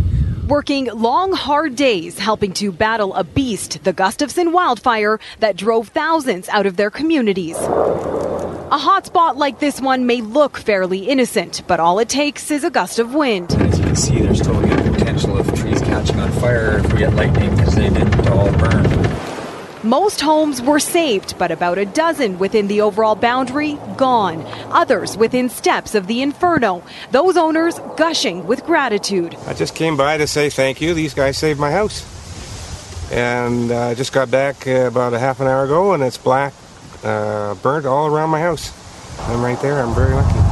working 0.52 0.84
long, 0.92 1.32
hard 1.32 1.74
days 1.74 2.18
helping 2.18 2.52
to 2.52 2.70
battle 2.70 3.14
a 3.14 3.24
beast, 3.24 3.82
the 3.84 3.92
Gustafson 3.94 4.52
wildfire 4.52 5.18
that 5.38 5.56
drove 5.56 5.88
thousands 5.88 6.46
out 6.50 6.66
of 6.66 6.76
their 6.76 6.90
communities. 6.90 7.56
A 7.56 8.78
hotspot 8.78 9.36
like 9.36 9.60
this 9.60 9.80
one 9.80 10.04
may 10.04 10.20
look 10.20 10.58
fairly 10.58 11.08
innocent, 11.08 11.62
but 11.66 11.80
all 11.80 11.98
it 12.00 12.10
takes 12.10 12.50
is 12.50 12.64
a 12.64 12.70
gust 12.70 12.98
of 12.98 13.14
wind. 13.14 13.50
As 13.54 13.78
you 13.78 13.84
can 13.86 13.96
see, 13.96 14.20
there's 14.20 14.42
totally 14.42 14.70
a 14.70 14.92
potential 14.92 15.38
of 15.38 15.46
trees 15.58 15.80
catching 15.80 16.20
on 16.20 16.30
fire 16.32 16.80
if 16.80 16.92
we 16.92 16.98
get 16.98 17.14
lightning 17.14 17.56
because 17.56 17.74
they 17.74 17.88
didn't 17.88 18.28
all 18.28 18.52
burn. 18.58 19.21
Most 19.84 20.20
homes 20.20 20.62
were 20.62 20.78
saved, 20.78 21.36
but 21.38 21.50
about 21.50 21.76
a 21.76 21.84
dozen 21.84 22.38
within 22.38 22.68
the 22.68 22.82
overall 22.82 23.16
boundary 23.16 23.78
gone. 23.96 24.42
Others 24.70 25.16
within 25.16 25.48
steps 25.48 25.96
of 25.96 26.06
the 26.06 26.22
inferno. 26.22 26.84
Those 27.10 27.36
owners 27.36 27.80
gushing 27.96 28.46
with 28.46 28.64
gratitude. 28.64 29.36
I 29.46 29.54
just 29.54 29.74
came 29.74 29.96
by 29.96 30.18
to 30.18 30.28
say 30.28 30.50
thank 30.50 30.80
you. 30.80 30.94
These 30.94 31.14
guys 31.14 31.36
saved 31.36 31.58
my 31.58 31.72
house. 31.72 32.06
And 33.10 33.72
I 33.72 33.92
uh, 33.92 33.94
just 33.96 34.12
got 34.12 34.30
back 34.30 34.68
uh, 34.68 34.86
about 34.86 35.14
a 35.14 35.18
half 35.18 35.40
an 35.40 35.48
hour 35.48 35.64
ago, 35.64 35.94
and 35.94 36.02
it's 36.02 36.16
black, 36.16 36.54
uh, 37.02 37.54
burnt 37.56 37.84
all 37.84 38.06
around 38.06 38.30
my 38.30 38.40
house. 38.40 38.72
I'm 39.28 39.42
right 39.42 39.60
there. 39.60 39.82
I'm 39.82 39.94
very 39.94 40.14
lucky. 40.14 40.51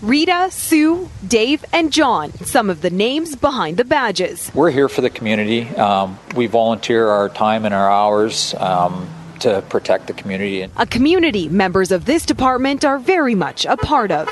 Rita, 0.00 0.48
Sue, 0.52 1.08
Dave, 1.26 1.64
and 1.72 1.92
John, 1.92 2.32
some 2.44 2.70
of 2.70 2.82
the 2.82 2.90
names 2.90 3.34
behind 3.34 3.78
the 3.78 3.84
badges. 3.84 4.50
We're 4.54 4.70
here 4.70 4.88
for 4.88 5.00
the 5.00 5.10
community. 5.10 5.68
Um, 5.70 6.18
we 6.36 6.46
volunteer 6.46 7.08
our 7.08 7.28
time 7.28 7.64
and 7.64 7.74
our 7.74 7.90
hours. 7.90 8.54
Um, 8.54 9.10
to 9.40 9.62
protect 9.68 10.08
the 10.08 10.12
community. 10.12 10.68
A 10.76 10.84
community 10.84 11.48
members 11.48 11.92
of 11.92 12.06
this 12.06 12.26
department 12.26 12.84
are 12.84 12.98
very 12.98 13.36
much 13.36 13.64
a 13.66 13.76
part 13.76 14.10
of. 14.10 14.28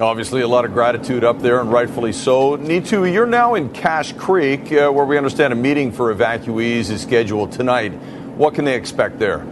Obviously, 0.00 0.40
a 0.40 0.48
lot 0.48 0.64
of 0.64 0.72
gratitude 0.72 1.22
up 1.22 1.40
there, 1.40 1.60
and 1.60 1.70
rightfully 1.70 2.12
so. 2.12 2.56
Neetu, 2.56 3.12
you're 3.12 3.26
now 3.26 3.54
in 3.54 3.68
Cache 3.70 4.14
Creek, 4.14 4.72
uh, 4.72 4.90
where 4.90 5.04
we 5.04 5.18
understand 5.18 5.52
a 5.52 5.56
meeting 5.56 5.92
for 5.92 6.14
evacuees 6.14 6.90
is 6.90 7.02
scheduled 7.02 7.52
tonight. 7.52 7.90
What 8.36 8.54
can 8.54 8.64
they 8.64 8.74
expect 8.74 9.18
there? 9.18 9.46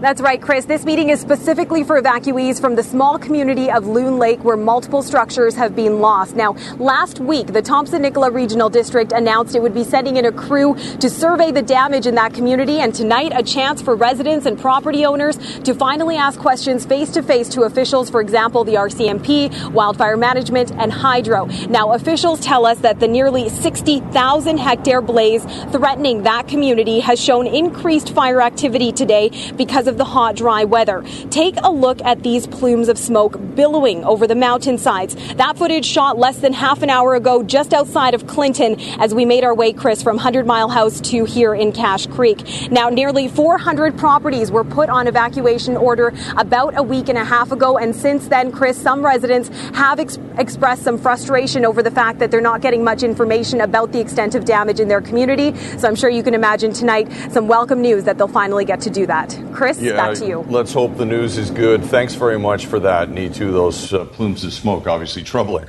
That's 0.00 0.20
right, 0.20 0.40
Chris. 0.40 0.66
This 0.66 0.84
meeting 0.84 1.08
is 1.08 1.20
specifically 1.20 1.82
for 1.82 2.00
evacuees 2.00 2.60
from 2.60 2.74
the 2.74 2.82
small 2.82 3.18
community 3.18 3.70
of 3.70 3.86
Loon 3.86 4.18
Lake 4.18 4.44
where 4.44 4.56
multiple 4.56 5.02
structures 5.02 5.54
have 5.54 5.74
been 5.74 6.00
lost. 6.00 6.36
Now, 6.36 6.54
last 6.78 7.18
week, 7.18 7.46
the 7.46 7.62
Thompson 7.62 8.02
Nicola 8.02 8.30
Regional 8.30 8.68
District 8.68 9.12
announced 9.12 9.54
it 9.54 9.62
would 9.62 9.72
be 9.72 9.84
sending 9.84 10.18
in 10.18 10.26
a 10.26 10.32
crew 10.32 10.74
to 11.00 11.08
survey 11.08 11.50
the 11.50 11.62
damage 11.62 12.06
in 12.06 12.14
that 12.16 12.34
community. 12.34 12.78
And 12.80 12.94
tonight, 12.94 13.32
a 13.34 13.42
chance 13.42 13.80
for 13.80 13.96
residents 13.96 14.44
and 14.44 14.60
property 14.60 15.06
owners 15.06 15.38
to 15.60 15.74
finally 15.74 16.16
ask 16.16 16.38
questions 16.38 16.84
face 16.84 17.10
to 17.12 17.22
face 17.22 17.48
to 17.50 17.62
officials, 17.62 18.10
for 18.10 18.20
example, 18.20 18.64
the 18.64 18.74
RCMP, 18.74 19.72
Wildfire 19.72 20.18
Management, 20.18 20.72
and 20.72 20.92
Hydro. 20.92 21.46
Now, 21.70 21.92
officials 21.92 22.40
tell 22.40 22.66
us 22.66 22.78
that 22.80 23.00
the 23.00 23.08
nearly 23.08 23.48
60,000 23.48 24.58
hectare 24.58 25.00
blaze 25.00 25.44
threatening 25.72 26.24
that 26.24 26.48
community 26.48 27.00
has 27.00 27.18
shown 27.18 27.46
increased 27.46 28.12
fire 28.12 28.42
activity 28.42 28.92
today 28.92 29.30
because 29.56 29.85
because 29.86 29.92
of 29.92 29.98
the 29.98 30.12
hot, 30.12 30.34
dry 30.34 30.64
weather. 30.64 31.04
Take 31.30 31.54
a 31.62 31.70
look 31.70 32.02
at 32.02 32.24
these 32.24 32.46
plumes 32.48 32.88
of 32.88 32.98
smoke 32.98 33.38
billowing 33.54 34.04
over 34.04 34.26
the 34.26 34.34
mountainsides. 34.34 35.14
That 35.34 35.56
footage 35.56 35.86
shot 35.86 36.18
less 36.18 36.38
than 36.38 36.52
half 36.52 36.82
an 36.82 36.90
hour 36.90 37.14
ago 37.14 37.44
just 37.44 37.72
outside 37.72 38.14
of 38.14 38.26
Clinton 38.26 38.80
as 38.98 39.14
we 39.14 39.24
made 39.24 39.44
our 39.44 39.54
way, 39.54 39.72
Chris, 39.72 40.02
from 40.02 40.16
100 40.16 40.44
Mile 40.44 40.68
House 40.68 41.00
to 41.12 41.24
here 41.24 41.54
in 41.54 41.70
Cache 41.70 42.08
Creek. 42.08 42.70
Now, 42.70 42.88
nearly 42.88 43.28
400 43.28 43.96
properties 43.96 44.50
were 44.50 44.64
put 44.64 44.88
on 44.88 45.06
evacuation 45.06 45.76
order 45.76 46.12
about 46.36 46.76
a 46.76 46.82
week 46.82 47.08
and 47.08 47.18
a 47.18 47.24
half 47.24 47.52
ago. 47.52 47.78
And 47.78 47.94
since 47.94 48.26
then, 48.26 48.50
Chris, 48.50 48.76
some 48.76 49.04
residents 49.04 49.50
have 49.76 50.00
ex- 50.00 50.18
expressed 50.36 50.82
some 50.82 50.98
frustration 50.98 51.64
over 51.64 51.80
the 51.82 51.92
fact 51.92 52.18
that 52.18 52.32
they're 52.32 52.40
not 52.40 52.60
getting 52.60 52.82
much 52.82 53.04
information 53.04 53.60
about 53.60 53.92
the 53.92 54.00
extent 54.00 54.34
of 54.34 54.44
damage 54.44 54.80
in 54.80 54.88
their 54.88 55.00
community. 55.00 55.56
So 55.78 55.86
I'm 55.86 55.94
sure 55.94 56.10
you 56.10 56.24
can 56.24 56.34
imagine 56.34 56.72
tonight 56.72 57.08
some 57.30 57.46
welcome 57.46 57.80
news 57.80 58.02
that 58.04 58.18
they'll 58.18 58.26
finally 58.26 58.64
get 58.64 58.80
to 58.80 58.90
do 58.90 59.06
that. 59.06 59.38
Chris? 59.52 59.75
Chris, 59.76 59.86
yeah, 59.86 59.96
back 59.96 60.16
to 60.16 60.26
you. 60.26 60.40
Let's 60.48 60.72
hope 60.72 60.96
the 60.96 61.04
news 61.04 61.36
is 61.38 61.50
good. 61.50 61.84
Thanks 61.84 62.14
very 62.14 62.38
much 62.38 62.66
for 62.66 62.80
that, 62.80 63.08
Neetu. 63.10 63.52
Those 63.52 63.92
uh, 63.92 64.04
plumes 64.06 64.44
of 64.44 64.52
smoke, 64.52 64.86
obviously 64.86 65.22
troubling. 65.22 65.68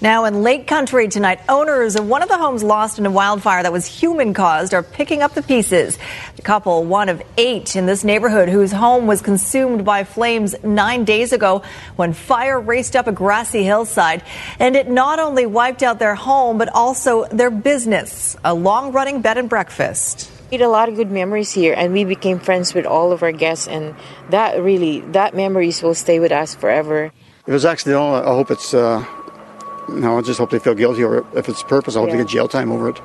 Now, 0.00 0.26
in 0.26 0.42
Lake 0.42 0.66
Country 0.66 1.08
tonight, 1.08 1.40
owners 1.48 1.96
of 1.96 2.06
one 2.06 2.22
of 2.22 2.28
the 2.28 2.36
homes 2.36 2.62
lost 2.62 2.98
in 2.98 3.06
a 3.06 3.10
wildfire 3.10 3.62
that 3.62 3.72
was 3.72 3.86
human 3.86 4.34
caused 4.34 4.74
are 4.74 4.82
picking 4.82 5.22
up 5.22 5.32
the 5.32 5.40
pieces. 5.40 5.98
The 6.36 6.42
couple, 6.42 6.84
one 6.84 7.08
of 7.08 7.22
eight 7.38 7.74
in 7.74 7.86
this 7.86 8.04
neighborhood, 8.04 8.50
whose 8.50 8.70
home 8.70 9.06
was 9.06 9.22
consumed 9.22 9.84
by 9.84 10.04
flames 10.04 10.54
nine 10.62 11.04
days 11.04 11.32
ago 11.32 11.62
when 11.96 12.12
fire 12.12 12.60
raced 12.60 12.96
up 12.96 13.06
a 13.06 13.12
grassy 13.12 13.64
hillside. 13.64 14.22
And 14.58 14.76
it 14.76 14.90
not 14.90 15.20
only 15.20 15.46
wiped 15.46 15.82
out 15.82 15.98
their 15.98 16.14
home, 16.14 16.58
but 16.58 16.68
also 16.68 17.24
their 17.26 17.50
business, 17.50 18.36
a 18.44 18.52
long 18.52 18.92
running 18.92 19.22
bed 19.22 19.38
and 19.38 19.48
breakfast 19.48 20.30
We 20.50 20.58
had 20.58 20.66
a 20.66 20.68
lot 20.68 20.88
of 20.88 20.96
good 20.96 21.10
memories 21.10 21.52
here 21.52 21.74
and 21.76 21.92
we 21.92 22.04
became 22.04 22.38
friends 22.38 22.74
with 22.74 22.86
all 22.86 23.12
of 23.12 23.22
our 23.22 23.32
guests 23.32 23.66
and 23.66 23.94
that 24.30 24.60
really 24.60 25.00
that 25.12 25.34
memories 25.34 25.82
will 25.82 25.94
stay 25.94 26.20
with 26.20 26.32
us 26.32 26.54
forever. 26.54 27.12
If 27.46 27.54
it's 27.54 27.64
accidental. 27.64 28.14
I 28.14 28.24
hope 28.24 28.50
it's 28.50 28.72
uh, 28.72 29.04
no 29.88 30.18
i 30.18 30.22
just 30.22 30.38
hope 30.38 30.50
they 30.50 30.58
feel 30.58 30.74
guilty 30.74 31.02
or 31.02 31.26
if 31.36 31.48
it's 31.48 31.62
purpose 31.62 31.96
i 31.96 31.98
hope 31.98 32.08
yeah. 32.08 32.16
they 32.16 32.22
get 32.22 32.28
jail 32.28 32.48
time 32.48 32.70
over 32.72 32.88
it 32.88 33.00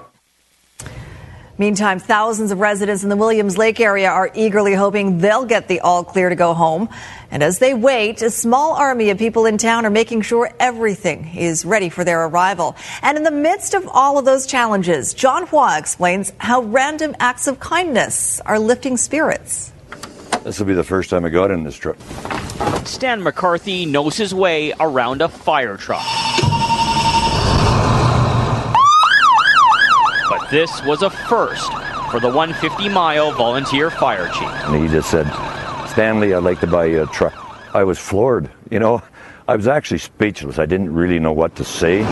Meantime, 1.60 2.00
thousands 2.00 2.52
of 2.52 2.62
residents 2.62 3.04
in 3.04 3.10
the 3.10 3.18
Williams 3.18 3.58
Lake 3.58 3.82
area 3.82 4.10
are 4.10 4.32
eagerly 4.34 4.74
hoping 4.74 5.18
they'll 5.18 5.44
get 5.44 5.68
the 5.68 5.82
all 5.82 6.06
clear 6.06 6.30
to 6.30 6.36
go 6.36 6.54
home. 6.54 6.88
And 7.32 7.44
as 7.44 7.60
they 7.60 7.74
wait, 7.74 8.22
a 8.22 8.30
small 8.30 8.76
army 8.76 9.10
of 9.10 9.18
people 9.18 9.46
in 9.46 9.58
town 9.58 9.86
are 9.86 9.90
making 9.90 10.22
sure 10.22 10.50
everything 10.58 11.36
is 11.36 11.66
ready 11.66 11.90
for 11.90 12.06
their 12.06 12.26
arrival. 12.28 12.78
And 13.02 13.18
in 13.18 13.24
the 13.24 13.32
midst 13.32 13.74
of 13.74 13.86
all 13.90 14.18
of 14.18 14.24
those 14.24 14.48
challenges, 14.48 15.14
John 15.14 15.48
Hua 15.48 15.78
explains 15.78 16.32
how 16.38 16.62
random 16.62 17.14
acts 17.20 17.46
of 17.46 17.60
kindness 17.60 18.40
are 18.46 18.58
lifting 18.58 18.96
spirits. 18.96 19.74
This 20.46 20.60
will 20.60 20.66
be 20.66 20.74
the 20.74 20.84
first 20.86 21.10
time 21.10 21.26
I 21.26 21.30
got 21.30 21.52
in 21.52 21.66
this 21.66 21.76
truck. 21.76 21.98
Stan 22.86 23.22
McCarthy 23.22 23.86
knows 23.86 24.16
his 24.16 24.34
way 24.34 24.72
around 24.80 25.22
a 25.22 25.28
fire 25.28 25.76
truck. 25.76 26.06
But 30.30 30.52
this 30.52 30.84
was 30.86 31.02
a 31.02 31.10
first 31.10 31.72
for 32.12 32.20
the 32.20 32.28
150 32.28 32.88
mile 32.90 33.32
volunteer 33.32 33.90
fire 33.90 34.28
chief. 34.28 34.48
And 34.48 34.84
he 34.84 34.88
just 34.88 35.10
said, 35.10 35.26
Stanley, 35.88 36.36
I'd 36.36 36.44
like 36.44 36.60
to 36.60 36.68
buy 36.68 36.86
you 36.86 37.02
a 37.02 37.08
truck. 37.08 37.34
I 37.74 37.84
was 37.84 37.98
floored, 37.98 38.50
you 38.70 38.80
know. 38.80 39.02
I 39.48 39.56
was 39.56 39.68
actually 39.68 39.98
speechless. 39.98 40.60
I 40.60 40.68
didn't 40.68 40.94
really 40.94 41.18
know 41.18 41.34
what 41.34 41.56
to 41.56 41.64
say. 41.64 42.04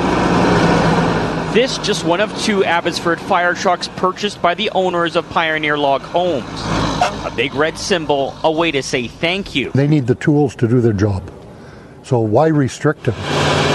This 1.54 1.78
just 1.78 2.06
one 2.06 2.20
of 2.20 2.36
two 2.42 2.64
Abbotsford 2.64 3.22
fire 3.22 3.54
trucks 3.54 3.88
purchased 3.88 4.42
by 4.42 4.56
the 4.56 4.72
owners 4.72 5.16
of 5.16 5.30
Pioneer 5.30 5.78
Log 5.78 6.02
Homes. 6.02 6.62
A 7.26 7.32
big 7.36 7.54
red 7.54 7.78
symbol, 7.78 8.36
a 8.44 8.52
way 8.52 8.72
to 8.72 8.82
say 8.82 9.08
thank 9.08 9.54
you. 9.54 9.72
They 9.72 9.88
need 9.88 10.08
the 10.08 10.16
tools 10.16 10.56
to 10.56 10.68
do 10.68 10.82
their 10.82 10.94
job. 10.94 11.32
So 12.04 12.20
why 12.20 12.48
restrict 12.48 13.04
them? 13.04 13.67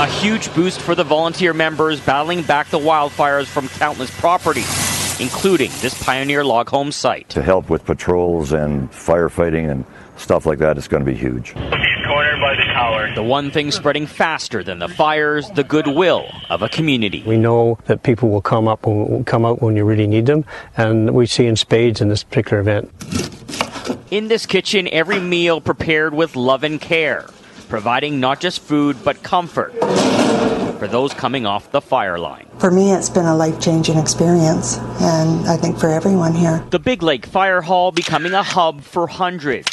A 0.00 0.06
huge 0.06 0.50
boost 0.54 0.80
for 0.80 0.94
the 0.94 1.04
volunteer 1.04 1.52
members 1.52 2.00
battling 2.00 2.40
back 2.42 2.70
the 2.70 2.78
wildfires 2.78 3.44
from 3.44 3.68
countless 3.68 4.10
properties, 4.18 5.20
including 5.20 5.70
this 5.82 6.02
Pioneer 6.02 6.42
Log 6.42 6.70
Home 6.70 6.90
site. 6.90 7.28
To 7.28 7.42
help 7.42 7.68
with 7.68 7.84
patrols 7.84 8.50
and 8.50 8.90
firefighting 8.90 9.70
and 9.70 9.84
stuff 10.16 10.46
like 10.46 10.58
that, 10.60 10.78
it's 10.78 10.88
going 10.88 11.04
to 11.04 11.12
be 11.12 11.14
huge. 11.14 11.52
Cornered 11.52 12.40
by 12.40 12.56
the 12.56 12.64
tower. 12.72 13.14
The 13.14 13.22
one 13.22 13.50
thing 13.50 13.70
spreading 13.70 14.06
faster 14.06 14.64
than 14.64 14.78
the 14.78 14.88
fires, 14.88 15.50
the 15.50 15.64
goodwill 15.64 16.32
of 16.48 16.62
a 16.62 16.70
community. 16.70 17.22
We 17.26 17.36
know 17.36 17.78
that 17.84 18.02
people 18.02 18.30
will 18.30 18.40
come 18.40 18.68
up 18.68 18.86
will 18.86 19.22
come 19.24 19.44
out 19.44 19.60
when 19.60 19.76
you 19.76 19.84
really 19.84 20.06
need 20.06 20.24
them, 20.24 20.46
and 20.78 21.10
we 21.10 21.26
see 21.26 21.44
in 21.44 21.56
spades 21.56 22.00
in 22.00 22.08
this 22.08 22.24
particular 22.24 22.60
event. 22.60 22.90
In 24.10 24.28
this 24.28 24.46
kitchen, 24.46 24.88
every 24.92 25.20
meal 25.20 25.60
prepared 25.60 26.14
with 26.14 26.36
love 26.36 26.64
and 26.64 26.80
care, 26.80 27.26
providing 27.70 28.20
not 28.20 28.40
just 28.40 28.60
food 28.60 28.96
but 29.04 29.22
comfort 29.22 29.72
for 30.80 30.88
those 30.88 31.14
coming 31.14 31.46
off 31.46 31.70
the 31.70 31.80
fire 31.80 32.18
line. 32.18 32.46
For 32.58 32.70
me, 32.70 32.90
it's 32.92 33.08
been 33.08 33.26
a 33.26 33.36
life 33.36 33.60
changing 33.60 33.96
experience, 33.96 34.78
and 35.00 35.46
I 35.46 35.56
think 35.56 35.78
for 35.78 35.88
everyone 35.88 36.34
here. 36.34 36.64
The 36.70 36.78
Big 36.78 37.02
Lake 37.02 37.26
Fire 37.26 37.60
Hall 37.60 37.92
becoming 37.92 38.32
a 38.32 38.42
hub 38.42 38.82
for 38.82 39.06
hundreds. 39.06 39.68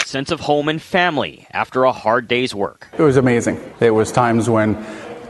A 0.00 0.04
sense 0.04 0.30
of 0.30 0.40
home 0.40 0.68
and 0.68 0.80
family 0.80 1.46
after 1.50 1.84
a 1.84 1.92
hard 1.92 2.28
day's 2.28 2.54
work. 2.54 2.88
It 2.96 3.02
was 3.02 3.16
amazing. 3.16 3.58
It 3.80 3.90
was 3.90 4.12
times 4.12 4.48
when, 4.48 4.76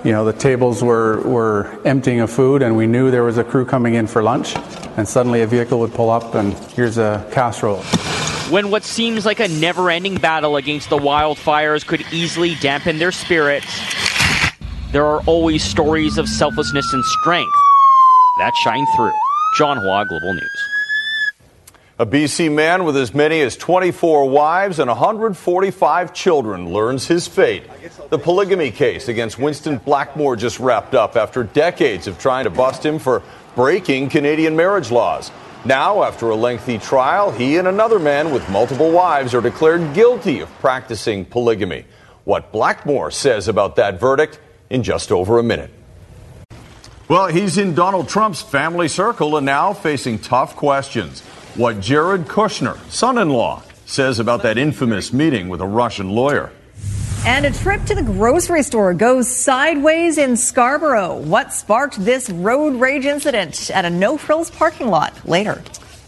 you 0.05 0.13
know, 0.13 0.25
the 0.25 0.33
tables 0.33 0.83
were, 0.83 1.21
were 1.23 1.81
emptying 1.85 2.21
of 2.21 2.31
food 2.31 2.61
and 2.63 2.77
we 2.77 2.87
knew 2.87 3.11
there 3.11 3.25
was 3.25 3.39
a 3.39 3.45
crew 3.45 3.65
coming 3.65 3.95
in 3.95 4.07
for 4.07 4.23
lunch, 4.23 4.57
and 4.97 5.09
suddenly 5.09 5.43
a 5.43 5.47
vehicle 5.47 5.79
would 5.79 5.95
pull 5.95 6.11
up 6.11 6.35
and 6.35 6.53
here's 6.75 6.99
a 6.99 7.27
casserole. 7.33 7.83
When 8.51 8.73
what 8.73 8.83
seems 8.83 9.25
like 9.25 9.39
a 9.39 9.47
never 9.47 9.91
ending 9.91 10.17
battle 10.17 10.57
against 10.57 10.91
the 10.91 10.99
wildfires 10.99 11.87
could 11.87 12.05
easily 12.13 12.57
dampen 12.57 12.99
their 12.99 13.13
spirits, 13.13 13.69
there 14.91 15.07
are 15.07 15.21
always 15.21 15.63
stories 15.63 16.19
of 16.19 16.29
selflessness 16.29 16.93
and 16.93 17.05
strength 17.05 17.55
that 18.41 18.53
shine 18.65 18.85
through. 18.97 19.13
John 19.57 19.77
Hua, 19.77 20.05
Global 20.05 20.35
News. 20.35 20.69
A 22.01 22.07
BC 22.07 22.53
man 22.53 22.83
with 22.83 22.97
as 22.97 23.15
many 23.15 23.41
as 23.41 23.57
24 23.57 24.29
wives 24.29 24.81
and 24.81 24.89
145 24.89 26.13
children 26.13 26.73
learns 26.73 27.07
his 27.07 27.29
fate. 27.29 27.63
The 28.11 28.19
polygamy 28.19 28.73
case 28.73 29.07
against 29.07 29.39
Winston 29.39 29.79
Blackmore 29.79 30.35
just 30.35 30.59
wrapped 30.59 30.97
up 30.97 31.15
after 31.15 31.45
decades 31.45 32.09
of 32.09 32.19
trying 32.19 32.45
to 32.45 32.51
bust 32.51 32.85
him 32.85 32.99
for 32.99 33.23
breaking 33.55 34.09
Canadian 34.09 34.57
marriage 34.57 34.91
laws. 34.91 35.31
Now, 35.65 36.05
after 36.05 36.31
a 36.31 36.37
lengthy 36.37 36.79
trial, 36.79 37.31
he 37.31 37.59
and 37.59 37.69
another 37.69 37.99
man 37.99 38.33
with 38.33 38.49
multiple 38.49 38.91
wives 38.91 39.35
are 39.35 39.43
declared 39.43 39.93
guilty 39.93 40.41
of 40.41 40.49
practicing 40.61 41.27
polygamy. 41.27 41.85
What 42.25 42.51
Blackmore 42.51 43.11
says 43.11 43.47
about 43.47 43.77
that 43.77 44.01
verdict 44.01 44.41
in 44.71 44.83
just 44.83 45.13
over 45.13 45.39
a 45.39 45.43
minute. 45.43 45.71
Well, 47.09 47.27
he's 47.27 47.59
in 47.59 47.75
Donald 47.75 48.09
Trump's 48.09 48.41
family 48.41 48.89
circle 48.89 49.37
and 49.37 49.45
now 49.45 49.75
facing 49.75 50.19
tough 50.21 50.57
questions. 50.57 51.21
What 51.57 51.81
Jared 51.81 52.27
Kushner, 52.27 52.79
son 52.89 53.19
in 53.19 53.29
law, 53.29 53.63
says 53.85 54.19
about 54.19 54.43
that 54.45 54.57
infamous 54.57 55.13
meeting 55.13 55.51
with 55.51 55.61
a 55.61 55.67
Russian 55.67 56.09
lawyer. 56.09 56.53
And 57.27 57.45
a 57.45 57.51
trip 57.51 57.85
to 57.85 57.95
the 57.95 58.03
grocery 58.03 58.63
store 58.63 58.95
goes 58.95 59.29
sideways 59.29 60.17
in 60.17 60.39
Scarborough. 60.39 61.19
What 61.19 61.53
sparked 61.53 62.03
this 62.03 62.31
road 62.31 62.81
rage 62.81 63.05
incident 63.05 63.71
at 63.71 63.85
a 63.85 63.91
no 63.91 64.17
frills 64.17 64.51
parking 64.51 64.89
lot? 64.89 65.29
Later. 65.29 65.63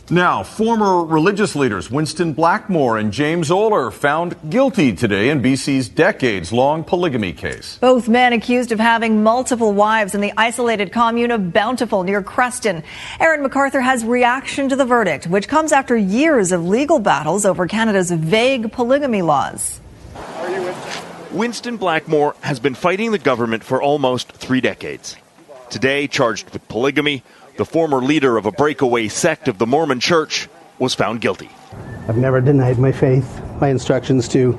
Now, 0.08 0.42
former 0.42 1.04
religious 1.04 1.54
leaders 1.54 1.90
Winston 1.90 2.32
Blackmore 2.32 2.96
and 2.96 3.12
James 3.12 3.50
Oler 3.50 3.92
found 3.92 4.36
guilty 4.48 4.94
today 4.94 5.28
in 5.28 5.42
BC's 5.42 5.90
decades 5.90 6.50
long 6.50 6.82
polygamy 6.82 7.34
case. 7.34 7.76
Both 7.76 8.08
men 8.08 8.32
accused 8.32 8.72
of 8.72 8.80
having 8.80 9.22
multiple 9.22 9.74
wives 9.74 10.14
in 10.14 10.22
the 10.22 10.32
isolated 10.38 10.92
commune 10.92 11.30
of 11.30 11.52
Bountiful 11.52 12.04
near 12.04 12.22
Creston. 12.22 12.82
Aaron 13.20 13.42
MacArthur 13.42 13.82
has 13.82 14.02
reaction 14.02 14.70
to 14.70 14.76
the 14.76 14.86
verdict, 14.86 15.26
which 15.26 15.46
comes 15.46 15.72
after 15.72 15.94
years 15.94 16.52
of 16.52 16.66
legal 16.66 16.98
battles 16.98 17.44
over 17.44 17.66
Canada's 17.66 18.10
vague 18.10 18.72
polygamy 18.72 19.20
laws. 19.20 19.81
Winston 21.32 21.78
Blackmore 21.78 22.36
has 22.42 22.60
been 22.60 22.74
fighting 22.74 23.10
the 23.12 23.18
government 23.18 23.64
for 23.64 23.80
almost 23.80 24.32
three 24.32 24.60
decades. 24.60 25.16
Today, 25.70 26.06
charged 26.06 26.50
with 26.50 26.66
polygamy, 26.68 27.22
the 27.56 27.64
former 27.64 27.98
leader 27.98 28.36
of 28.36 28.44
a 28.44 28.52
breakaway 28.52 29.08
sect 29.08 29.48
of 29.48 29.58
the 29.58 29.66
Mormon 29.66 30.00
Church 30.00 30.48
was 30.78 30.94
found 30.94 31.20
guilty. 31.20 31.50
I've 32.08 32.18
never 32.18 32.40
denied 32.40 32.78
my 32.78 32.92
faith. 32.92 33.40
My 33.60 33.68
instructions 33.68 34.28
to 34.28 34.52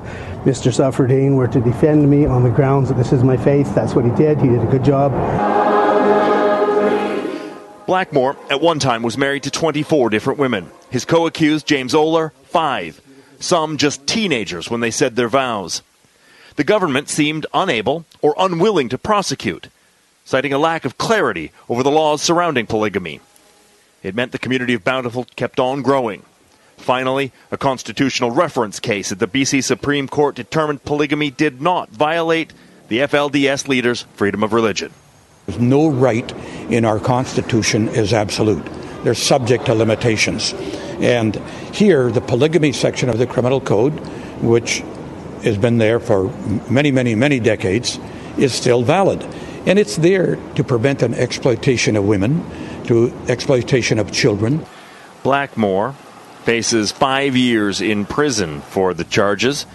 Mr. 0.44 0.72
Suffredine 0.72 1.36
were 1.36 1.46
to 1.48 1.60
defend 1.60 2.10
me 2.10 2.26
on 2.26 2.42
the 2.42 2.50
grounds 2.50 2.88
that 2.88 2.96
this 2.96 3.12
is 3.12 3.22
my 3.22 3.36
faith. 3.36 3.72
That's 3.74 3.94
what 3.94 4.04
he 4.04 4.10
did. 4.12 4.40
He 4.40 4.48
did 4.48 4.62
a 4.62 4.66
good 4.66 4.84
job. 4.84 5.12
Blackmore, 7.86 8.36
at 8.48 8.60
one 8.60 8.78
time, 8.78 9.02
was 9.02 9.18
married 9.18 9.42
to 9.42 9.50
24 9.50 10.08
different 10.08 10.38
women. 10.38 10.70
His 10.90 11.04
co 11.04 11.26
accused, 11.26 11.66
James 11.66 11.92
Oler, 11.92 12.32
five. 12.44 13.00
Some 13.44 13.76
just 13.76 14.06
teenagers 14.06 14.70
when 14.70 14.80
they 14.80 14.90
said 14.90 15.16
their 15.16 15.28
vows. 15.28 15.82
The 16.56 16.64
government 16.64 17.10
seemed 17.10 17.44
unable 17.52 18.06
or 18.22 18.34
unwilling 18.38 18.88
to 18.88 18.96
prosecute 18.96 19.68
citing 20.24 20.54
a 20.54 20.58
lack 20.58 20.86
of 20.86 20.96
clarity 20.96 21.52
over 21.68 21.82
the 21.82 21.90
laws 21.90 22.22
surrounding 22.22 22.66
polygamy. 22.66 23.20
It 24.02 24.14
meant 24.14 24.32
the 24.32 24.38
community 24.38 24.72
of 24.72 24.82
Bountiful 24.82 25.26
kept 25.36 25.60
on 25.60 25.82
growing. 25.82 26.22
Finally, 26.78 27.32
a 27.50 27.58
constitutional 27.58 28.30
reference 28.30 28.80
case 28.80 29.12
at 29.12 29.18
the 29.18 29.28
BC 29.28 29.62
Supreme 29.62 30.08
Court 30.08 30.34
determined 30.34 30.84
polygamy 30.84 31.30
did 31.30 31.60
not 31.60 31.90
violate 31.90 32.54
the 32.88 33.00
FLDS 33.00 33.68
leaders' 33.68 34.06
freedom 34.14 34.42
of 34.42 34.54
religion. 34.54 34.90
No 35.58 35.90
right 35.90 36.32
in 36.70 36.86
our 36.86 36.98
Constitution 36.98 37.88
is 37.88 38.14
absolute. 38.14 38.64
They're 39.04 39.14
subject 39.14 39.66
to 39.66 39.74
limitations. 39.74 40.54
And 41.00 41.36
here, 41.72 42.10
the 42.10 42.20
polygamy 42.20 42.72
section 42.72 43.08
of 43.08 43.18
the 43.18 43.26
Criminal 43.26 43.60
Code, 43.60 43.92
which 44.40 44.82
has 45.42 45.58
been 45.58 45.78
there 45.78 46.00
for 46.00 46.30
many, 46.70 46.90
many, 46.90 47.14
many 47.14 47.40
decades, 47.40 47.98
is 48.38 48.52
still 48.52 48.82
valid. 48.82 49.22
And 49.66 49.78
it's 49.78 49.96
there 49.96 50.36
to 50.54 50.64
prevent 50.64 51.02
an 51.02 51.14
exploitation 51.14 51.96
of 51.96 52.04
women, 52.04 52.44
to 52.84 53.12
exploitation 53.28 53.98
of 53.98 54.12
children. 54.12 54.64
Blackmore 55.22 55.94
faces 56.44 56.92
five 56.92 57.36
years 57.36 57.80
in 57.80 58.04
prison 58.04 58.60
for 58.60 58.92
the 58.92 59.04
charges, 59.04 59.66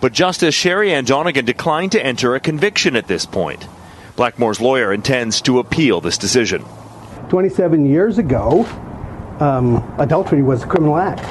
but 0.00 0.12
Justice 0.12 0.54
Sheri 0.54 0.90
Ann 0.90 1.04
Donegan 1.04 1.44
declined 1.44 1.92
to 1.92 2.04
enter 2.04 2.34
a 2.34 2.40
conviction 2.40 2.96
at 2.96 3.08
this 3.08 3.26
point. 3.26 3.66
Blackmore's 4.16 4.60
lawyer 4.60 4.92
intends 4.92 5.40
to 5.42 5.58
appeal 5.58 6.00
this 6.00 6.18
decision. 6.18 6.64
27 7.28 7.86
years 7.86 8.18
ago, 8.18 8.64
um, 9.40 9.94
adultery 9.98 10.42
was 10.42 10.62
a 10.62 10.66
criminal 10.66 10.96
act. 10.96 11.24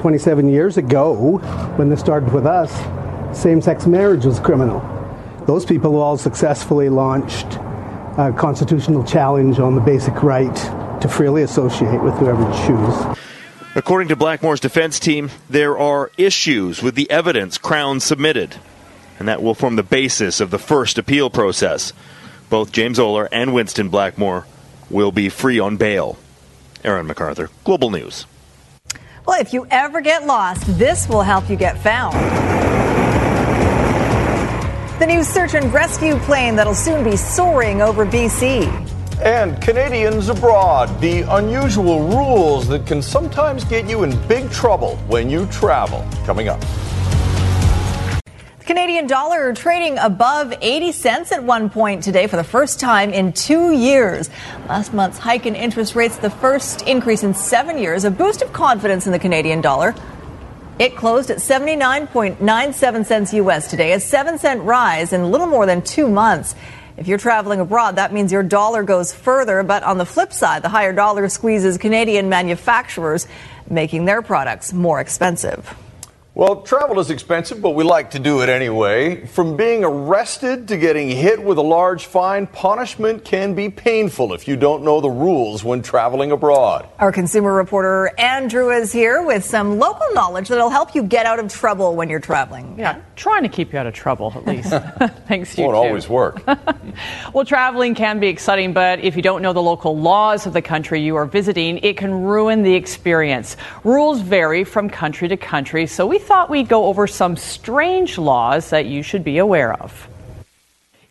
27 0.00 0.48
years 0.48 0.76
ago, 0.76 1.38
when 1.76 1.90
this 1.90 2.00
started 2.00 2.32
with 2.32 2.46
us, 2.46 2.72
same 3.38 3.60
sex 3.60 3.86
marriage 3.86 4.24
was 4.24 4.40
criminal. 4.40 4.80
Those 5.46 5.64
people 5.64 5.96
all 5.96 6.16
successfully 6.16 6.88
launched 6.88 7.46
a 8.16 8.34
constitutional 8.36 9.04
challenge 9.04 9.58
on 9.58 9.74
the 9.74 9.80
basic 9.80 10.22
right 10.22 10.54
to 11.00 11.08
freely 11.08 11.42
associate 11.42 12.02
with 12.02 12.14
whoever 12.14 12.42
you 12.42 12.66
choose. 12.66 13.18
According 13.74 14.08
to 14.08 14.16
Blackmore's 14.16 14.60
defense 14.60 14.98
team, 14.98 15.30
there 15.48 15.78
are 15.78 16.10
issues 16.16 16.82
with 16.82 16.94
the 16.94 17.10
evidence 17.10 17.56
Crown 17.56 18.00
submitted, 18.00 18.56
and 19.18 19.28
that 19.28 19.42
will 19.42 19.54
form 19.54 19.76
the 19.76 19.82
basis 19.82 20.40
of 20.40 20.50
the 20.50 20.58
first 20.58 20.98
appeal 20.98 21.30
process. 21.30 21.92
Both 22.48 22.72
James 22.72 22.98
Oler 22.98 23.28
and 23.30 23.54
Winston 23.54 23.88
Blackmore 23.88 24.46
will 24.90 25.12
be 25.12 25.28
free 25.28 25.60
on 25.60 25.76
bail. 25.76 26.18
Aaron 26.84 27.06
MacArthur, 27.06 27.50
Global 27.64 27.90
News. 27.90 28.26
Well, 29.26 29.40
if 29.40 29.52
you 29.52 29.66
ever 29.70 30.00
get 30.00 30.26
lost, 30.26 30.66
this 30.78 31.08
will 31.08 31.22
help 31.22 31.48
you 31.48 31.56
get 31.56 31.78
found. 31.78 32.14
The 34.98 35.06
new 35.06 35.22
search 35.22 35.54
and 35.54 35.72
rescue 35.72 36.16
plane 36.18 36.56
that'll 36.56 36.74
soon 36.74 37.04
be 37.04 37.16
soaring 37.16 37.80
over 37.80 38.04
BC. 38.04 38.66
And 39.22 39.60
Canadians 39.60 40.30
abroad, 40.30 41.00
the 41.00 41.22
unusual 41.36 42.08
rules 42.08 42.66
that 42.68 42.86
can 42.86 43.02
sometimes 43.02 43.64
get 43.64 43.88
you 43.88 44.02
in 44.02 44.18
big 44.26 44.50
trouble 44.50 44.96
when 45.08 45.28
you 45.28 45.46
travel. 45.46 46.06
Coming 46.24 46.48
up. 46.48 46.60
Canadian 48.70 49.08
dollar 49.08 49.52
trading 49.52 49.98
above 49.98 50.54
80 50.60 50.92
cents 50.92 51.32
at 51.32 51.42
one 51.42 51.70
point 51.70 52.04
today 52.04 52.28
for 52.28 52.36
the 52.36 52.44
first 52.44 52.78
time 52.78 53.12
in 53.12 53.32
two 53.32 53.72
years. 53.72 54.30
Last 54.68 54.94
month's 54.94 55.18
hike 55.18 55.44
in 55.44 55.56
interest 55.56 55.96
rates, 55.96 56.18
the 56.18 56.30
first 56.30 56.82
increase 56.82 57.24
in 57.24 57.34
seven 57.34 57.78
years, 57.78 58.04
a 58.04 58.12
boost 58.12 58.42
of 58.42 58.52
confidence 58.52 59.06
in 59.06 59.12
the 59.12 59.18
Canadian 59.18 59.60
dollar. 59.60 59.92
It 60.78 60.94
closed 60.94 61.32
at 61.32 61.38
79.97 61.38 63.06
cents 63.06 63.34
US 63.34 63.68
today, 63.68 63.92
a 63.92 63.98
7 63.98 64.38
cent 64.38 64.62
rise 64.62 65.12
in 65.12 65.32
little 65.32 65.48
more 65.48 65.66
than 65.66 65.82
2 65.82 66.08
months. 66.08 66.54
If 66.96 67.08
you're 67.08 67.18
traveling 67.18 67.58
abroad, 67.58 67.96
that 67.96 68.12
means 68.12 68.30
your 68.30 68.44
dollar 68.44 68.84
goes 68.84 69.12
further, 69.12 69.64
but 69.64 69.82
on 69.82 69.98
the 69.98 70.06
flip 70.06 70.32
side, 70.32 70.62
the 70.62 70.68
higher 70.68 70.92
dollar 70.92 71.28
squeezes 71.28 71.76
Canadian 71.76 72.28
manufacturers. 72.28 73.26
making 73.68 74.04
their 74.04 74.22
products 74.22 74.72
more 74.72 75.00
expensive. 75.00 75.76
Well, 76.40 76.62
travel 76.62 76.98
is 77.00 77.10
expensive, 77.10 77.60
but 77.60 77.72
we 77.72 77.84
like 77.84 78.12
to 78.12 78.18
do 78.18 78.40
it 78.40 78.48
anyway. 78.48 79.26
From 79.26 79.58
being 79.58 79.84
arrested 79.84 80.68
to 80.68 80.78
getting 80.78 81.10
hit 81.10 81.44
with 81.44 81.58
a 81.58 81.62
large 81.62 82.06
fine, 82.06 82.46
punishment 82.46 83.26
can 83.26 83.54
be 83.54 83.68
painful 83.68 84.32
if 84.32 84.48
you 84.48 84.56
don't 84.56 84.82
know 84.82 85.02
the 85.02 85.10
rules 85.10 85.62
when 85.62 85.82
traveling 85.82 86.32
abroad. 86.32 86.88
Our 86.98 87.12
consumer 87.12 87.52
reporter 87.52 88.10
Anne 88.16 88.48
Drewa 88.48 88.80
is 88.80 88.90
here 88.90 89.22
with 89.22 89.44
some 89.44 89.78
local 89.78 90.06
knowledge 90.14 90.48
that'll 90.48 90.70
help 90.70 90.94
you 90.94 91.02
get 91.02 91.26
out 91.26 91.40
of 91.40 91.52
trouble 91.52 91.94
when 91.94 92.08
you're 92.08 92.20
traveling. 92.20 92.74
Yeah, 92.78 93.02
trying 93.16 93.42
to 93.42 93.50
keep 93.50 93.74
you 93.74 93.78
out 93.78 93.86
of 93.86 93.92
trouble 93.92 94.32
at 94.34 94.46
least. 94.46 94.70
Thanks 95.28 95.58
you. 95.58 95.64
Won't 95.64 95.76
always 95.76 96.08
work. 96.08 96.42
Well, 97.32 97.44
traveling 97.44 97.94
can 97.94 98.18
be 98.18 98.26
exciting, 98.26 98.72
but 98.72 98.98
if 99.00 99.14
you 99.14 99.22
don't 99.22 99.42
know 99.42 99.52
the 99.52 99.62
local 99.62 99.96
laws 99.96 100.46
of 100.46 100.52
the 100.52 100.62
country 100.62 101.00
you 101.00 101.14
are 101.16 101.24
visiting, 101.24 101.78
it 101.78 101.96
can 101.96 102.12
ruin 102.12 102.62
the 102.62 102.74
experience. 102.74 103.56
Rules 103.84 104.20
vary 104.20 104.64
from 104.64 104.90
country 104.90 105.28
to 105.28 105.36
country, 105.36 105.86
so 105.86 106.06
we 106.06 106.18
thought 106.30 106.48
we'd 106.48 106.68
go 106.68 106.84
over 106.84 107.08
some 107.08 107.36
strange 107.36 108.16
laws 108.16 108.70
that 108.70 108.86
you 108.86 109.02
should 109.02 109.24
be 109.24 109.38
aware 109.38 109.72
of. 109.82 110.06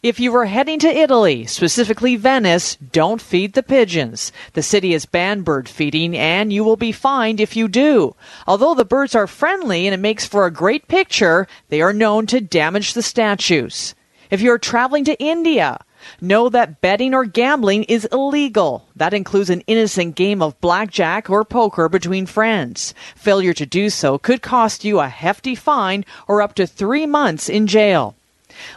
If 0.01 0.17
you 0.17 0.33
are 0.37 0.45
heading 0.45 0.79
to 0.79 0.87
Italy, 0.87 1.45
specifically 1.45 2.15
Venice, 2.15 2.77
don't 2.77 3.21
feed 3.21 3.51
the 3.51 3.61
pigeons. 3.61 4.31
The 4.53 4.63
city 4.63 4.93
has 4.93 5.05
banned 5.05 5.43
bird 5.43 5.67
feeding, 5.67 6.15
and 6.15 6.53
you 6.53 6.63
will 6.63 6.77
be 6.77 6.93
fined 6.93 7.41
if 7.41 7.57
you 7.57 7.67
do. 7.67 8.15
Although 8.47 8.75
the 8.75 8.85
birds 8.85 9.13
are 9.13 9.27
friendly 9.27 9.85
and 9.87 9.93
it 9.93 9.99
makes 9.99 10.25
for 10.25 10.45
a 10.45 10.51
great 10.51 10.87
picture, 10.87 11.49
they 11.67 11.81
are 11.81 11.91
known 11.91 12.25
to 12.27 12.39
damage 12.39 12.93
the 12.93 13.01
statues. 13.01 13.95
If 14.31 14.39
you're 14.39 14.57
traveling 14.57 15.03
to 15.03 15.21
India, 15.21 15.81
know 16.21 16.49
that 16.49 16.81
betting 16.81 17.13
or 17.13 17.25
gambling 17.25 17.83
is 17.85 18.07
illegal. 18.11 18.87
That 18.95 19.13
includes 19.13 19.49
an 19.49 19.61
innocent 19.67 20.15
game 20.15 20.41
of 20.41 20.59
blackjack 20.61 21.29
or 21.29 21.45
poker 21.45 21.89
between 21.89 22.25
friends. 22.25 22.93
Failure 23.15 23.53
to 23.53 23.65
do 23.65 23.89
so 23.89 24.17
could 24.17 24.41
cost 24.41 24.83
you 24.83 24.99
a 24.99 25.07
hefty 25.07 25.55
fine 25.55 26.05
or 26.27 26.41
up 26.41 26.55
to 26.55 26.67
three 26.67 27.05
months 27.05 27.49
in 27.49 27.67
jail. 27.67 28.15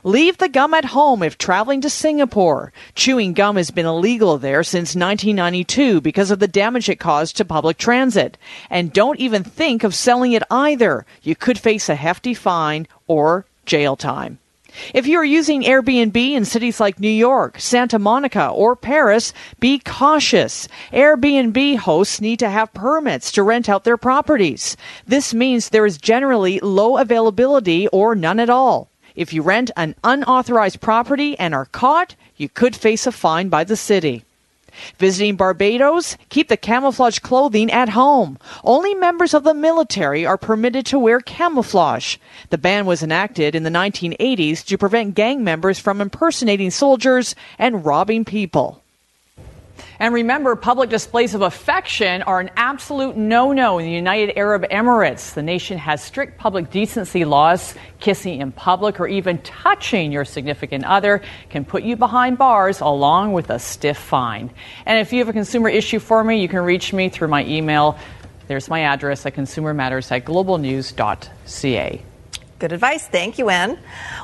Leave 0.04 0.38
the 0.38 0.48
gum 0.48 0.74
at 0.74 0.86
home 0.86 1.22
if 1.22 1.38
traveling 1.38 1.80
to 1.80 1.90
Singapore. 1.90 2.72
Chewing 2.94 3.32
gum 3.32 3.56
has 3.56 3.70
been 3.70 3.86
illegal 3.86 4.38
there 4.38 4.62
since 4.62 4.94
1992 4.94 6.00
because 6.00 6.30
of 6.30 6.38
the 6.38 6.48
damage 6.48 6.88
it 6.88 7.00
caused 7.00 7.36
to 7.36 7.44
public 7.44 7.78
transit. 7.78 8.36
And 8.70 8.92
don't 8.92 9.18
even 9.18 9.44
think 9.44 9.84
of 9.84 9.94
selling 9.94 10.32
it 10.32 10.42
either. 10.50 11.04
You 11.22 11.34
could 11.34 11.58
face 11.58 11.88
a 11.88 11.94
hefty 11.94 12.34
fine 12.34 12.86
or 13.06 13.46
jail 13.66 13.96
time. 13.96 14.38
If 14.94 15.06
you 15.06 15.18
are 15.18 15.24
using 15.24 15.62
Airbnb 15.62 16.16
in 16.16 16.44
cities 16.44 16.80
like 16.80 16.98
New 16.98 17.08
York, 17.08 17.60
Santa 17.60 17.98
Monica, 17.98 18.48
or 18.48 18.74
Paris, 18.74 19.32
be 19.60 19.78
cautious. 19.78 20.68
Airbnb 20.92 21.76
hosts 21.78 22.20
need 22.20 22.38
to 22.38 22.50
have 22.50 22.72
permits 22.72 23.32
to 23.32 23.42
rent 23.42 23.68
out 23.68 23.84
their 23.84 23.96
properties. 23.96 24.76
This 25.06 25.34
means 25.34 25.68
there 25.68 25.86
is 25.86 25.98
generally 25.98 26.58
low 26.60 26.96
availability 26.96 27.88
or 27.88 28.14
none 28.14 28.40
at 28.40 28.50
all. 28.50 28.90
If 29.14 29.32
you 29.32 29.42
rent 29.42 29.70
an 29.76 29.94
unauthorized 30.02 30.80
property 30.80 31.38
and 31.38 31.54
are 31.54 31.66
caught, 31.66 32.14
you 32.36 32.48
could 32.48 32.74
face 32.74 33.06
a 33.06 33.12
fine 33.12 33.48
by 33.48 33.64
the 33.64 33.76
city. 33.76 34.24
Visiting 34.98 35.36
Barbados? 35.36 36.16
Keep 36.28 36.48
the 36.48 36.56
camouflage 36.56 37.18
clothing 37.18 37.70
at 37.70 37.90
home. 37.90 38.38
Only 38.64 38.94
members 38.94 39.34
of 39.34 39.44
the 39.44 39.54
military 39.54 40.26
are 40.26 40.38
permitted 40.38 40.86
to 40.86 40.98
wear 40.98 41.20
camouflage. 41.20 42.16
The 42.50 42.58
ban 42.58 42.86
was 42.86 43.02
enacted 43.02 43.54
in 43.54 43.62
the 43.62 43.70
1980s 43.70 44.64
to 44.66 44.78
prevent 44.78 45.14
gang 45.14 45.44
members 45.44 45.78
from 45.78 46.00
impersonating 46.00 46.70
soldiers 46.70 47.34
and 47.58 47.84
robbing 47.84 48.24
people. 48.24 48.81
And 50.02 50.12
remember, 50.12 50.56
public 50.56 50.90
displays 50.90 51.32
of 51.32 51.42
affection 51.42 52.22
are 52.22 52.40
an 52.40 52.50
absolute 52.56 53.16
no 53.16 53.52
no 53.52 53.78
in 53.78 53.84
the 53.84 53.92
United 53.92 54.36
Arab 54.36 54.64
Emirates. 54.64 55.34
The 55.34 55.44
nation 55.44 55.78
has 55.78 56.02
strict 56.02 56.38
public 56.38 56.72
decency 56.72 57.24
laws. 57.24 57.76
Kissing 58.00 58.40
in 58.40 58.50
public 58.50 58.98
or 58.98 59.06
even 59.06 59.38
touching 59.42 60.10
your 60.10 60.24
significant 60.24 60.84
other 60.86 61.22
can 61.50 61.64
put 61.64 61.84
you 61.84 61.94
behind 61.94 62.36
bars 62.36 62.80
along 62.80 63.32
with 63.32 63.48
a 63.48 63.60
stiff 63.60 63.96
fine. 63.96 64.50
And 64.86 64.98
if 64.98 65.12
you 65.12 65.20
have 65.20 65.28
a 65.28 65.32
consumer 65.32 65.68
issue 65.68 66.00
for 66.00 66.24
me, 66.24 66.42
you 66.42 66.48
can 66.48 66.62
reach 66.62 66.92
me 66.92 67.08
through 67.08 67.28
my 67.28 67.44
email. 67.44 67.96
There's 68.48 68.68
my 68.68 68.80
address 68.80 69.24
at 69.24 69.36
consumermatters 69.36 70.10
at 70.10 70.24
globalnews.ca. 70.24 72.02
Good 72.62 72.70
advice. 72.70 73.08
Thank 73.08 73.38
you, 73.38 73.48
Anne. 73.48 73.76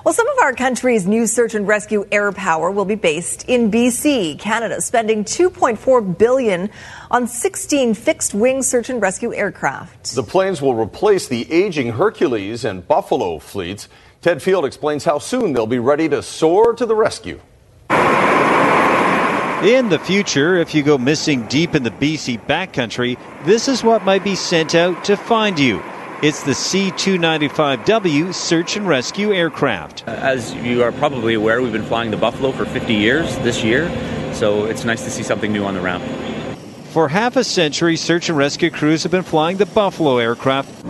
Well, 0.05 0.14
some 0.14 0.29
of 0.29 0.38
our 0.38 0.53
country's 0.53 1.09
new 1.09 1.27
search 1.27 1.57
and 1.57 1.66
rescue 1.66 2.07
air 2.12 2.31
power 2.31 2.70
will 2.70 2.85
be 2.85 2.94
based 2.94 3.44
in 3.48 3.68
BC. 3.68 4.38
Canada 4.38 4.81
spending 4.81 5.24
2.4 5.24 6.16
billion 6.16 6.70
on 7.11 7.27
16 7.27 7.94
fixed-wing 7.94 8.62
search 8.62 8.90
and 8.90 9.03
rescue 9.03 9.35
aircraft. 9.35 10.14
The 10.14 10.22
planes 10.22 10.62
will 10.62 10.77
replace 10.77 11.27
the 11.27 11.53
aging 11.53 11.90
Hercules 11.90 12.64
and 12.64 12.87
Buffalo 12.87 13.40
fleets. 13.40 13.88
Ted 14.20 14.40
Field 14.40 14.64
explains 14.64 15.05
how 15.05 15.18
soon 15.18 15.53
they'll 15.53 15.66
be 15.66 15.81
ready 15.81 16.09
to 16.09 16.22
soar 16.22 16.74
to 16.74 16.87
the 16.87 16.94
rescue. 16.94 17.40
In 19.64 19.88
the 19.88 19.98
future, 19.98 20.59
if 20.59 20.77
you 20.77 20.85
go 20.85 20.96
missing 20.96 21.44
deep 21.48 21.74
in 21.74 21.83
the 21.83 21.90
BC 21.90 22.46
backcountry, 22.46 23.18
this 23.44 23.66
is 23.66 23.83
what 23.83 24.05
might 24.05 24.22
be 24.22 24.37
sent 24.37 24.77
out 24.77 25.03
to 25.07 25.16
find 25.16 25.59
you. 25.59 25.83
It's 26.20 26.42
the 26.42 26.52
C 26.52 26.90
295W 26.90 28.35
search 28.35 28.76
and 28.76 28.88
rescue 28.88 29.33
aircraft. 29.33 30.02
As 30.09 30.52
you 30.52 30.83
are 30.83 30.90
probably 30.90 31.35
aware, 31.35 31.62
we've 31.62 31.72
been 31.72 31.85
flying 31.85 32.11
the 32.11 32.16
Buffalo 32.16 32.50
for 32.50 32.64
50 32.64 32.92
years 32.92 33.38
this 33.38 33.62
year, 33.62 33.88
so 34.35 34.64
it's 34.64 34.85
nice 34.85 35.04
to 35.04 35.12
see 35.12 35.22
something 35.22 35.52
new 35.52 35.62
on 35.62 35.74
the 35.74 35.81
ramp. 35.81 36.02
For 36.87 37.09
half 37.09 37.37
a 37.37 37.44
century, 37.44 37.96
search 37.96 38.28
and 38.28 38.37
rescue 38.37 38.68
crews 38.68 39.04
have 39.04 39.12
been 39.12 39.22
flying 39.22 39.59
the 39.59 39.66
Buffalo 39.66 40.18
aircraft, 40.18 40.85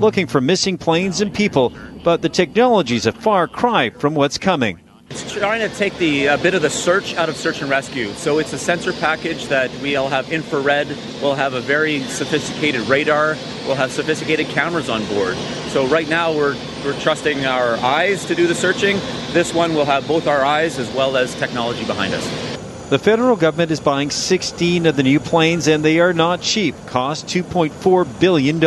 looking 0.00 0.28
for 0.28 0.40
missing 0.40 0.78
planes 0.78 1.20
and 1.20 1.34
people, 1.34 1.72
but 2.04 2.22
the 2.22 2.28
technology 2.28 2.94
is 2.94 3.06
a 3.06 3.12
far 3.12 3.48
cry 3.48 3.90
from 3.90 4.14
what's 4.14 4.38
coming. 4.38 4.78
It's 5.08 5.32
trying 5.32 5.60
to 5.60 5.74
take 5.76 5.96
the 5.98 6.26
a 6.26 6.38
bit 6.38 6.54
of 6.54 6.62
the 6.62 6.70
search 6.70 7.14
out 7.14 7.28
of 7.28 7.36
search 7.36 7.60
and 7.60 7.70
rescue. 7.70 8.12
So 8.14 8.38
it's 8.38 8.52
a 8.52 8.58
sensor 8.58 8.92
package 8.92 9.46
that 9.46 9.70
we'll 9.80 10.08
have 10.08 10.32
infrared, 10.32 10.88
we'll 11.22 11.34
have 11.36 11.54
a 11.54 11.60
very 11.60 12.00
sophisticated 12.02 12.82
radar, 12.88 13.36
we'll 13.66 13.76
have 13.76 13.92
sophisticated 13.92 14.48
cameras 14.48 14.88
on 14.90 15.04
board. 15.06 15.36
So 15.68 15.86
right 15.86 16.08
now 16.08 16.32
we're 16.32 16.56
we're 16.84 16.98
trusting 17.00 17.46
our 17.46 17.76
eyes 17.76 18.24
to 18.26 18.34
do 18.34 18.46
the 18.46 18.54
searching. 18.54 18.96
This 19.32 19.54
one 19.54 19.74
will 19.74 19.84
have 19.84 20.08
both 20.08 20.26
our 20.26 20.44
eyes 20.44 20.78
as 20.78 20.92
well 20.92 21.16
as 21.16 21.34
technology 21.36 21.84
behind 21.84 22.12
us. 22.12 22.45
The 22.88 23.00
federal 23.00 23.34
government 23.34 23.72
is 23.72 23.80
buying 23.80 24.10
16 24.10 24.86
of 24.86 24.94
the 24.94 25.02
new 25.02 25.18
planes, 25.18 25.66
and 25.66 25.84
they 25.84 25.98
are 25.98 26.12
not 26.12 26.40
cheap. 26.40 26.76
Cost 26.86 27.26
$2.4 27.26 28.20
billion. 28.20 28.60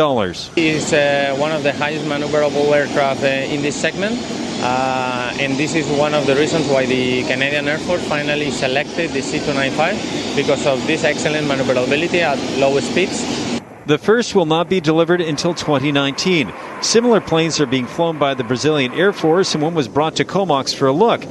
It's 0.56 0.92
uh, 0.92 1.34
one 1.40 1.52
of 1.52 1.62
the 1.62 1.72
highest 1.72 2.04
maneuverable 2.04 2.70
aircraft 2.70 3.22
uh, 3.22 3.28
in 3.28 3.62
this 3.62 3.80
segment. 3.80 4.20
Uh, 4.60 5.32
and 5.40 5.56
this 5.56 5.74
is 5.74 5.88
one 5.98 6.12
of 6.12 6.26
the 6.26 6.34
reasons 6.34 6.68
why 6.68 6.84
the 6.84 7.22
Canadian 7.22 7.66
Air 7.66 7.78
Force 7.78 8.06
finally 8.08 8.50
selected 8.50 9.08
the 9.12 9.20
C295 9.20 10.36
because 10.36 10.66
of 10.66 10.86
this 10.86 11.02
excellent 11.02 11.48
maneuverability 11.48 12.20
at 12.20 12.38
low 12.58 12.78
speeds. 12.80 13.24
The 13.86 13.96
first 13.96 14.34
will 14.34 14.44
not 14.44 14.68
be 14.68 14.80
delivered 14.80 15.22
until 15.22 15.54
2019. 15.54 16.52
Similar 16.82 17.22
planes 17.22 17.58
are 17.58 17.64
being 17.64 17.86
flown 17.86 18.18
by 18.18 18.34
the 18.34 18.44
Brazilian 18.44 18.92
Air 18.92 19.14
Force, 19.14 19.54
and 19.54 19.62
one 19.62 19.72
was 19.72 19.88
brought 19.88 20.16
to 20.16 20.26
Comox 20.26 20.74
for 20.74 20.88
a 20.88 20.92
look. 20.92 21.24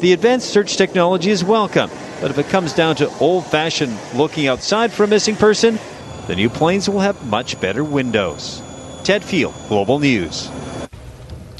The 0.00 0.12
advanced 0.12 0.50
search 0.50 0.76
technology 0.76 1.30
is 1.30 1.44
welcome, 1.44 1.88
but 2.20 2.30
if 2.30 2.38
it 2.38 2.48
comes 2.48 2.72
down 2.72 2.96
to 2.96 3.08
old 3.18 3.46
fashioned 3.46 3.96
looking 4.14 4.48
outside 4.48 4.92
for 4.92 5.04
a 5.04 5.06
missing 5.06 5.36
person, 5.36 5.78
the 6.26 6.34
new 6.34 6.50
planes 6.50 6.88
will 6.88 7.00
have 7.00 7.24
much 7.26 7.60
better 7.60 7.84
windows. 7.84 8.60
Ted 9.04 9.22
Field, 9.22 9.54
Global 9.68 10.00
News. 10.00 10.50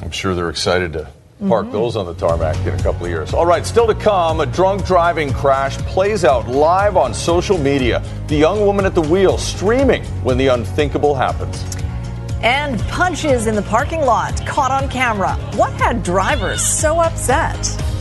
I'm 0.02 0.10
sure 0.10 0.34
they're 0.34 0.50
excited 0.50 0.94
to 0.94 1.08
park 1.48 1.66
mm-hmm. 1.66 1.72
those 1.72 1.96
on 1.96 2.06
the 2.06 2.14
tarmac 2.14 2.56
in 2.66 2.74
a 2.74 2.82
couple 2.82 3.04
of 3.04 3.10
years. 3.10 3.32
All 3.32 3.46
right, 3.46 3.64
still 3.64 3.86
to 3.86 3.94
come, 3.94 4.40
a 4.40 4.46
drunk 4.46 4.84
driving 4.84 5.32
crash 5.32 5.76
plays 5.78 6.24
out 6.24 6.48
live 6.48 6.96
on 6.96 7.14
social 7.14 7.56
media. 7.56 8.02
The 8.26 8.36
young 8.36 8.66
woman 8.66 8.84
at 8.84 8.94
the 8.94 9.02
wheel 9.02 9.38
streaming 9.38 10.04
when 10.22 10.38
the 10.38 10.48
unthinkable 10.48 11.14
happens. 11.14 11.64
And 12.42 12.80
punches 12.88 13.46
in 13.46 13.54
the 13.54 13.62
parking 13.62 14.02
lot 14.02 14.44
caught 14.46 14.70
on 14.70 14.90
camera. 14.90 15.34
What 15.56 15.72
had 15.74 16.02
drivers 16.02 16.62
so 16.62 17.00
upset? 17.00 17.93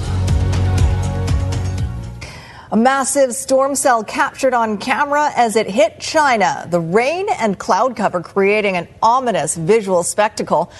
A 2.73 2.75
massive 2.75 3.35
storm 3.35 3.75
cell 3.75 4.03
captured 4.03 4.55
on 4.55 4.79
camera 4.79 5.31
as 5.35 5.55
it 5.55 5.69
hit 5.69 5.99
China. 5.99 6.67
The 6.67 6.79
rain 6.79 7.27
and 7.39 7.59
cloud 7.59 7.95
cover 7.95 8.19
creating 8.19 8.77
an 8.77 8.87
ominous 8.99 9.55
visual 9.55 10.01
spectacle. 10.01 10.71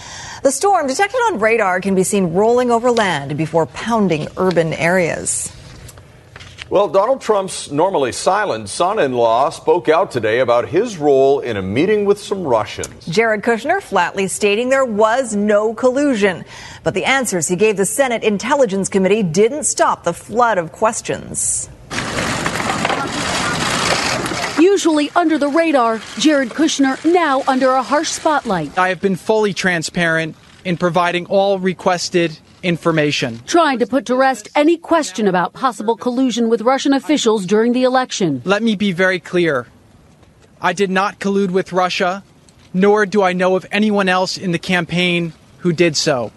The 0.41 0.51
storm, 0.51 0.88
detected 0.88 1.19
on 1.19 1.38
radar, 1.38 1.82
can 1.82 1.93
be 1.93 2.01
seen 2.01 2.34
rolling 2.34 2.71
over 2.71 2.89
land 2.89 3.38
before 3.38 3.67
pounding 3.67 4.27
urban 4.38 4.73
areas. 4.73 5.56
Well, 6.67 6.88
Donald 6.88 7.21
Trump's 7.21 7.71
normally 7.71 8.12
silent 8.12 8.69
son 8.69 8.97
in 8.97 9.13
law 9.13 9.51
spoke 9.51 9.88
out 9.88 10.10
today 10.10 10.39
about 10.39 10.69
his 10.69 10.97
role 10.97 11.41
in 11.41 11.58
a 11.58 11.62
meeting 11.62 12.06
with 12.06 12.17
some 12.17 12.43
Russians. 12.43 13.06
Jared 13.06 13.43
Kushner 13.43 13.79
flatly 13.79 14.27
stating 14.27 14.69
there 14.69 14.84
was 14.84 15.36
no 15.36 15.75
collusion. 15.75 16.43
But 16.82 16.95
the 16.95 17.06
answers 17.06 17.47
he 17.47 17.56
gave 17.56 17.77
the 17.77 17.86
Senate 17.86 18.23
Intelligence 18.23 18.89
Committee 18.89 19.21
didn't 19.21 19.65
stop 19.65 20.03
the 20.03 20.13
flood 20.13 20.58
of 20.58 20.71
questions. 20.71 21.69
Usually 24.73 25.12
under 25.12 25.38
the 25.38 25.49
radar, 25.49 26.01
Jared 26.17 26.49
Kushner 26.49 26.97
now 27.05 27.43
under 27.47 27.69
a 27.73 27.83
harsh 27.83 28.09
spotlight. 28.09 28.75
I 28.75 28.89
have 28.89 28.99
been 28.99 29.15
fully 29.15 29.53
transparent 29.53 30.36
in 30.65 30.77
providing 30.77 31.27
all 31.27 31.59
requested 31.59 32.39
information. 32.63 33.39
Trying 33.45 33.77
to 33.79 33.86
put 33.86 34.07
to 34.07 34.15
rest 34.15 34.49
any 34.55 34.77
question 34.77 35.27
about 35.27 35.53
possible 35.53 35.95
collusion 35.95 36.49
with 36.49 36.63
Russian 36.63 36.91
officials 36.91 37.45
during 37.45 37.73
the 37.73 37.83
election. 37.83 38.41
Let 38.45 38.63
me 38.63 38.75
be 38.75 38.91
very 38.91 39.19
clear. 39.19 39.67
I 40.59 40.73
did 40.73 40.89
not 40.89 41.19
collude 41.19 41.51
with 41.51 41.71
Russia, 41.71 42.23
nor 42.73 43.05
do 43.05 43.21
I 43.21 43.33
know 43.33 43.55
of 43.55 43.67
anyone 43.71 44.09
else 44.09 44.39
in 44.39 44.53
the 44.53 44.57
campaign 44.57 45.33
who 45.59 45.71
did 45.71 45.95
so. 45.95 46.31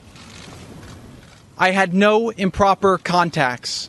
I 1.56 1.70
had 1.70 1.94
no 1.94 2.28
improper 2.28 2.98
contacts. 2.98 3.88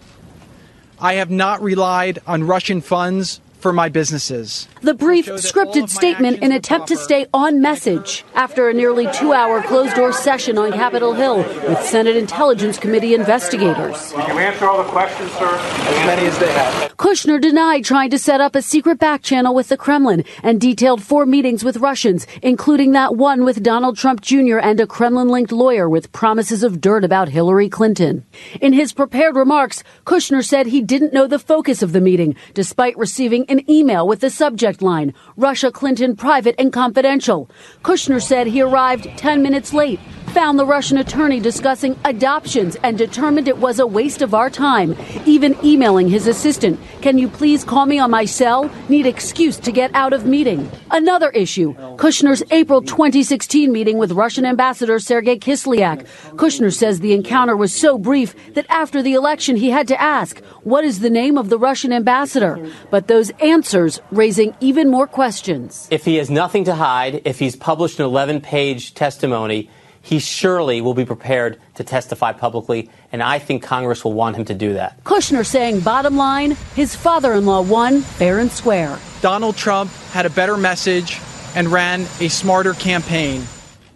I 1.01 1.15
have 1.15 1.29
not 1.29 1.62
relied 1.62 2.19
on 2.25 2.47
Russian 2.47 2.79
funds 2.79 3.41
for 3.59 3.73
my 3.73 3.89
businesses. 3.89 4.67
The 4.81 4.93
brief, 4.93 5.25
scripted 5.25 5.89
statement 5.89 6.41
in 6.43 6.51
attempt 6.51 6.87
to 6.89 6.97
stay 6.97 7.25
on 7.33 7.61
message 7.61 8.23
after 8.35 8.69
a 8.69 8.73
nearly 8.73 9.07
two 9.13 9.33
hour 9.33 9.61
closed 9.61 9.95
door 9.95 10.13
session 10.13 10.57
on 10.57 10.71
Capitol 10.71 11.13
Hill 11.13 11.37
with 11.37 11.81
Senate 11.81 12.15
Intelligence 12.15 12.77
Committee 12.77 13.13
investigators. 13.13 14.11
Can 14.11 14.35
you 14.35 14.39
answer 14.39 14.65
all 14.65 14.83
the 14.83 14.89
questions, 14.89 15.31
sir? 15.31 15.47
As 15.47 16.05
many 16.05 16.27
as 16.27 16.37
they 16.39 16.51
have. 16.51 16.95
Kushner 16.97 17.39
denied 17.39 17.83
trying 17.85 18.09
to 18.09 18.19
set 18.19 18.41
up 18.41 18.55
a 18.55 18.61
secret 18.61 18.99
back 18.99 19.21
channel 19.21 19.53
with 19.53 19.69
the 19.69 19.77
Kremlin 19.77 20.23
and 20.43 20.59
detailed 20.59 21.01
four 21.01 21.25
meetings 21.25 21.63
with 21.63 21.77
Russians, 21.77 22.27
including 22.41 22.91
that 22.93 23.15
one 23.15 23.43
with 23.43 23.63
Donald 23.63 23.97
Trump 23.97 24.21
Jr. 24.21 24.57
and 24.57 24.79
a 24.79 24.87
Kremlin 24.87 25.29
linked 25.29 25.51
lawyer 25.51 25.89
with 25.89 26.11
promises 26.11 26.63
of 26.63 26.81
dirt 26.81 27.03
about 27.03 27.29
Hillary 27.29 27.69
Clinton. 27.69 28.25
In 28.61 28.73
his 28.73 28.93
prepared 28.93 29.35
remarks, 29.35 29.83
Kushner 30.05 30.45
said 30.45 30.67
he 30.67 30.81
didn't 30.81 31.13
know 31.13 31.27
the 31.27 31.39
focus 31.39 31.81
of 31.81 31.91
the 31.91 32.01
meeting, 32.01 32.35
despite 32.53 32.97
receiving 32.97 33.45
an 33.49 33.69
email 33.69 34.07
with 34.07 34.19
the 34.19 34.29
subject 34.29 34.81
line 34.81 35.13
Russia 35.36 35.71
Clinton 35.71 36.15
private 36.15 36.55
and 36.60 36.71
confidential. 36.73 37.49
Kushner 37.83 38.21
said 38.21 38.47
he 38.47 38.62
arrived 38.62 39.10
10 39.17 39.41
minutes 39.41 39.73
late, 39.73 39.99
found 40.27 40.60
the 40.60 40.65
Russian 40.65 40.97
attorney 40.97 41.39
discussing 41.39 41.97
adoptions, 42.05 42.75
and 42.83 42.97
determined 42.97 43.47
it 43.47 43.57
was 43.57 43.79
a 43.79 43.88
waste 43.88 44.21
of 44.21 44.33
our 44.33 44.49
time, 44.49 44.95
even 45.25 45.55
emailing 45.63 46.07
his 46.07 46.27
assistant, 46.27 46.79
Can 47.01 47.17
you 47.17 47.27
please 47.27 47.63
call 47.63 47.86
me 47.86 47.99
on 47.99 48.12
my 48.12 48.25
cell? 48.25 48.69
Need 48.89 49.05
excuse 49.05 49.57
to 49.57 49.71
get 49.71 49.89
out 49.93 50.13
of 50.13 50.25
meeting. 50.25 50.69
Another 50.91 51.29
issue 51.29 51.73
Kushner's 51.97 52.43
April 52.51 52.81
2016 52.81 53.71
meeting 53.71 53.97
with 53.97 54.12
Russian 54.12 54.45
Ambassador 54.45 54.99
Sergei 54.99 55.38
Kislyak. 55.38 56.05
Kushner 56.36 56.73
says 56.73 56.99
the 56.99 57.13
encounter 57.13 57.55
was 57.55 57.73
so 57.73 57.97
brief 57.97 58.36
that 58.53 58.65
after 58.69 59.01
the 59.01 59.13
election 59.13 59.55
he 59.55 59.69
had 59.69 59.88
to 59.88 60.01
ask, 60.01 60.39
What 60.63 60.83
is 60.83 60.99
the 60.99 61.10
name 61.10 61.38
of 61.38 61.49
the 61.49 61.57
Russian 61.57 61.91
ambassador? 61.93 62.60
But 62.91 63.07
those 63.07 63.31
answers 63.41 64.00
raising 64.12 64.56
even 64.60 64.89
more 64.89 65.08
questions. 65.08 65.88
If 65.91 66.06
he 66.06 66.15
has 66.15 66.30
nothing 66.30 66.63
to 66.65 66.76
hide, 66.76 67.21
if 67.26 67.39
he's 67.39 67.56
published 67.56 68.00
an 68.00 68.06
11 68.06 68.41
page 68.41 68.93
testimony, 68.93 69.69
he 70.02 70.19
surely 70.19 70.80
will 70.80 70.93
be 70.93 71.04
prepared 71.04 71.60
to 71.76 71.84
testify 71.84 72.32
publicly, 72.32 72.89
and 73.12 73.21
I 73.21 73.39
think 73.39 73.62
Congress 73.62 74.06
will 74.06 74.13
want 74.13 74.38
him 74.38 74.45
to 74.45 74.54
do 74.54 74.73
that. 74.76 75.04
Kushner 75.04 75.45
saying, 75.45 75.82
bottom 75.82 76.15
line, 76.15 76.52
his 76.76 76.95
father 76.95 77.34
in 77.34 77.45
law 77.45 77.62
won 77.62 78.02
fair 78.02 78.39
and 78.39 78.50
square. 78.50 78.97
Donald 79.21 79.58
Trump 79.58 79.91
had 80.12 80.26
a 80.26 80.30
better 80.30 80.56
message 80.56 81.19
and 81.56 81.67
ran 81.67 82.02
a 82.21 82.30
smarter 82.30 82.73
campaign, 82.73 83.43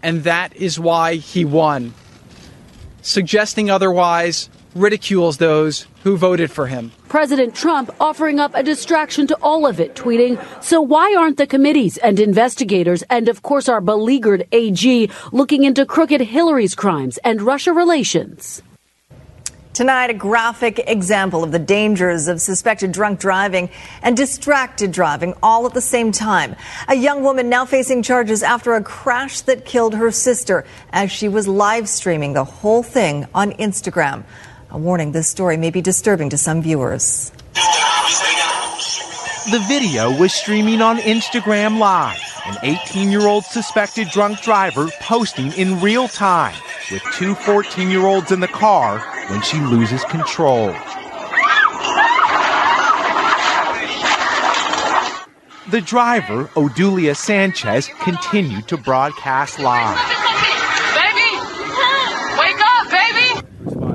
and 0.03 0.23
that 0.25 0.55
is 0.55 0.79
why 0.79 1.15
he 1.15 1.45
won. 1.45 1.93
Suggesting 3.01 3.69
otherwise 3.69 4.49
ridicules 4.75 5.37
those 5.37 5.87
who 6.03 6.17
voted 6.17 6.51
for 6.51 6.67
him. 6.67 6.91
President 7.09 7.53
Trump 7.53 7.93
offering 7.99 8.39
up 8.39 8.55
a 8.55 8.63
distraction 8.63 9.27
to 9.27 9.37
all 9.41 9.67
of 9.67 9.79
it, 9.79 9.95
tweeting, 9.95 10.41
So 10.63 10.81
why 10.81 11.15
aren't 11.15 11.37
the 11.37 11.47
committees 11.47 11.97
and 11.97 12.19
investigators, 12.19 13.03
and 13.09 13.27
of 13.27 13.41
course 13.41 13.67
our 13.67 13.81
beleaguered 13.81 14.47
AG, 14.51 15.09
looking 15.31 15.63
into 15.63 15.85
crooked 15.85 16.21
Hillary's 16.21 16.75
crimes 16.75 17.17
and 17.23 17.41
Russia 17.41 17.73
relations? 17.73 18.61
Tonight, 19.73 20.09
a 20.09 20.13
graphic 20.13 20.83
example 20.85 21.45
of 21.45 21.53
the 21.53 21.59
dangers 21.59 22.27
of 22.27 22.41
suspected 22.41 22.91
drunk 22.91 23.21
driving 23.21 23.69
and 24.01 24.17
distracted 24.17 24.91
driving 24.91 25.33
all 25.41 25.65
at 25.65 25.73
the 25.73 25.79
same 25.79 26.11
time. 26.11 26.57
A 26.89 26.95
young 26.95 27.23
woman 27.23 27.47
now 27.47 27.63
facing 27.65 28.03
charges 28.03 28.43
after 28.43 28.73
a 28.73 28.83
crash 28.83 29.39
that 29.41 29.63
killed 29.63 29.95
her 29.95 30.11
sister 30.11 30.65
as 30.91 31.09
she 31.09 31.29
was 31.29 31.47
live 31.47 31.87
streaming 31.87 32.33
the 32.33 32.43
whole 32.43 32.83
thing 32.83 33.25
on 33.33 33.53
Instagram. 33.53 34.25
A 34.73 34.77
warning 34.77 35.11
this 35.11 35.27
story 35.27 35.57
may 35.57 35.69
be 35.69 35.81
disturbing 35.81 36.29
to 36.29 36.37
some 36.37 36.61
viewers. 36.61 37.33
The 39.51 39.61
video 39.67 40.17
was 40.17 40.31
streaming 40.31 40.81
on 40.81 40.97
Instagram 40.99 41.77
Live. 41.77 42.17
An 42.45 42.57
18 42.63 43.11
year 43.11 43.27
old 43.27 43.43
suspected 43.43 44.07
drunk 44.11 44.41
driver 44.41 44.87
posting 45.01 45.51
in 45.53 45.81
real 45.81 46.07
time 46.07 46.55
with 46.89 47.03
two 47.15 47.35
14 47.35 47.89
year 47.89 48.05
olds 48.05 48.31
in 48.31 48.39
the 48.39 48.47
car 48.47 48.99
when 49.29 49.41
she 49.41 49.59
loses 49.59 50.05
control. 50.05 50.67
The 55.69 55.81
driver, 55.81 56.45
Obdulia 56.55 57.17
Sanchez, 57.17 57.89
continued 57.99 58.69
to 58.69 58.77
broadcast 58.77 59.59
live. 59.59 60.20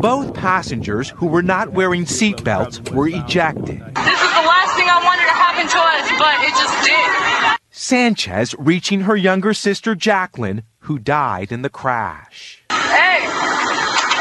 Both 0.06 0.34
passengers 0.34 1.10
who 1.10 1.26
were 1.26 1.42
not 1.42 1.72
wearing 1.72 2.04
seatbelts 2.04 2.92
were 2.92 3.08
ejected. 3.08 3.80
This 3.80 4.22
is 4.22 4.32
the 4.38 4.46
last 4.46 4.76
thing 4.76 4.86
I 4.88 5.02
wanted 5.02 5.26
to 5.26 5.34
happen 5.34 5.66
to 5.66 5.80
us, 5.82 6.06
but 6.22 6.38
it 6.46 6.54
just 6.54 6.86
did. 6.86 7.58
Sanchez 7.72 8.54
reaching 8.56 9.00
her 9.00 9.16
younger 9.16 9.52
sister 9.52 9.96
Jacqueline, 9.96 10.62
who 10.82 11.00
died 11.00 11.50
in 11.50 11.62
the 11.62 11.68
crash. 11.68 12.62
Hey, 12.70 13.18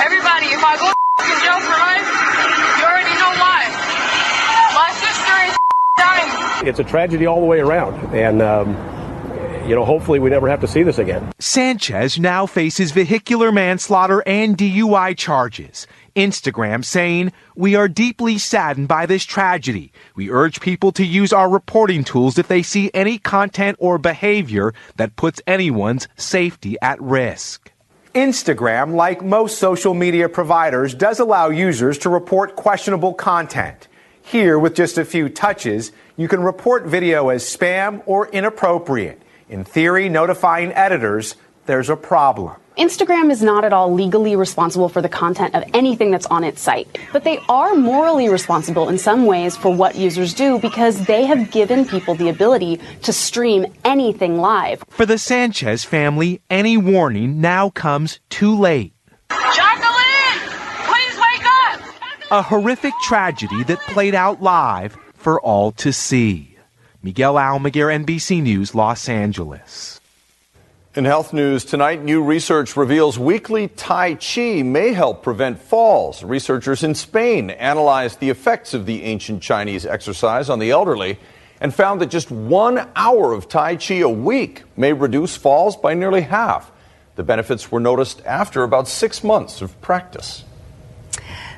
everybody, 0.01 0.47
if 0.47 0.63
I 0.65 0.75
go 0.81 0.89
in 0.89 1.37
jail 1.45 1.61
for 1.61 1.77
life, 1.77 2.09
you 2.79 2.85
already 2.89 3.13
know 3.21 3.37
why. 3.37 3.69
My 4.73 4.89
sister 4.97 5.37
is 5.45 5.55
dying. 5.99 6.67
It's 6.67 6.79
a 6.79 6.83
tragedy 6.83 7.27
all 7.27 7.41
the 7.41 7.45
way 7.45 7.59
around, 7.59 7.93
and 8.11 8.41
um, 8.41 8.75
you 9.67 9.73
know, 9.73 9.83
hopefully 9.83 10.19
we 10.19 10.29
never 10.29 10.47
have 10.47 10.61
to 10.61 10.67
see 10.67 10.83
this 10.83 10.97
again. 10.99 11.31
Sanchez 11.39 12.19
now 12.19 12.45
faces 12.45 12.91
vehicular 12.91 13.51
manslaughter 13.51 14.21
and 14.25 14.57
DUI 14.57 15.17
charges. 15.17 15.87
Instagram 16.15 16.85
saying, 16.85 17.33
We 17.55 17.75
are 17.75 17.87
deeply 17.87 18.37
saddened 18.37 18.87
by 18.87 19.05
this 19.05 19.25
tragedy. 19.25 19.91
We 20.15 20.29
urge 20.29 20.61
people 20.61 20.91
to 20.93 21.05
use 21.05 21.33
our 21.33 21.49
reporting 21.49 22.03
tools 22.03 22.37
if 22.37 22.47
they 22.47 22.61
see 22.61 22.91
any 22.93 23.17
content 23.17 23.77
or 23.79 23.97
behavior 23.97 24.73
that 24.97 25.15
puts 25.15 25.41
anyone's 25.47 26.07
safety 26.15 26.77
at 26.81 27.01
risk. 27.01 27.71
Instagram, 28.13 28.93
like 28.93 29.23
most 29.23 29.57
social 29.57 29.93
media 29.93 30.29
providers, 30.29 30.95
does 30.95 31.19
allow 31.19 31.49
users 31.49 31.97
to 31.97 32.09
report 32.09 32.55
questionable 32.55 33.13
content. 33.13 33.89
Here, 34.21 34.57
with 34.57 34.73
just 34.73 34.97
a 34.97 35.05
few 35.05 35.27
touches, 35.27 35.91
you 36.15 36.27
can 36.27 36.41
report 36.41 36.85
video 36.85 37.29
as 37.29 37.43
spam 37.43 38.01
or 38.05 38.27
inappropriate. 38.29 39.21
In 39.47 39.63
theory, 39.63 40.09
notifying 40.09 40.73
editors 40.73 41.35
there's 41.67 41.89
a 41.89 41.95
problem. 41.95 42.55
Instagram 42.77 43.31
is 43.31 43.41
not 43.41 43.63
at 43.63 43.73
all 43.73 43.93
legally 43.93 44.35
responsible 44.35 44.89
for 44.89 45.01
the 45.01 45.09
content 45.09 45.55
of 45.55 45.63
anything 45.73 46.11
that's 46.11 46.25
on 46.27 46.43
its 46.43 46.61
site, 46.61 46.97
but 47.13 47.23
they 47.23 47.39
are 47.47 47.73
morally 47.73 48.27
responsible 48.27 48.89
in 48.89 48.97
some 48.97 49.25
ways 49.25 49.55
for 49.55 49.73
what 49.73 49.95
users 49.95 50.33
do 50.33 50.59
because 50.59 51.05
they 51.05 51.25
have 51.25 51.51
given 51.51 51.85
people 51.85 52.15
the 52.15 52.29
ability 52.29 52.79
to 53.03 53.13
stream 53.13 53.65
anything 53.85 54.39
live. 54.39 54.83
For 54.89 55.05
the 55.05 55.17
Sanchez 55.17 55.83
family, 55.83 56.41
any 56.49 56.75
warning 56.75 57.39
now 57.39 57.69
comes 57.69 58.19
too 58.29 58.55
late. 58.55 58.93
Jacqueline! 59.29 60.41
Please 60.85 61.15
wake 61.17 61.45
up! 61.45 61.81
A 62.31 62.41
horrific 62.41 62.93
tragedy 63.03 63.63
that 63.63 63.79
played 63.81 64.15
out 64.15 64.41
live 64.41 64.97
for 65.13 65.39
all 65.39 65.71
to 65.73 65.93
see. 65.93 66.54
Miguel 67.05 67.35
Almaguer, 67.35 68.03
NBC 68.03 68.41
News, 68.41 68.73
Los 68.73 69.07
Angeles. 69.07 70.01
In 70.95 71.05
health 71.05 71.33
news 71.33 71.63
tonight, 71.63 72.03
new 72.03 72.23
research 72.23 72.75
reveals 72.75 73.19
weekly 73.19 73.67
Tai 73.67 74.15
Chi 74.15 74.63
may 74.63 74.91
help 74.91 75.21
prevent 75.21 75.59
falls. 75.59 76.23
Researchers 76.23 76.81
in 76.81 76.95
Spain 76.95 77.51
analyzed 77.51 78.19
the 78.19 78.31
effects 78.31 78.73
of 78.73 78.87
the 78.87 79.03
ancient 79.03 79.43
Chinese 79.43 79.85
exercise 79.85 80.49
on 80.49 80.57
the 80.57 80.71
elderly 80.71 81.19
and 81.61 81.75
found 81.75 82.01
that 82.01 82.09
just 82.09 82.31
one 82.31 82.89
hour 82.95 83.33
of 83.33 83.47
Tai 83.47 83.75
Chi 83.75 83.97
a 83.97 84.09
week 84.09 84.63
may 84.75 84.91
reduce 84.91 85.37
falls 85.37 85.77
by 85.77 85.93
nearly 85.93 86.21
half. 86.21 86.71
The 87.17 87.23
benefits 87.23 87.71
were 87.71 87.79
noticed 87.79 88.25
after 88.25 88.63
about 88.63 88.87
six 88.87 89.23
months 89.23 89.61
of 89.61 89.79
practice. 89.79 90.43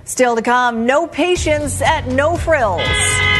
Still 0.04 0.36
to 0.36 0.42
come, 0.42 0.86
no 0.86 1.08
patience 1.08 1.82
at 1.82 2.06
no 2.08 2.36
frills. 2.36 3.37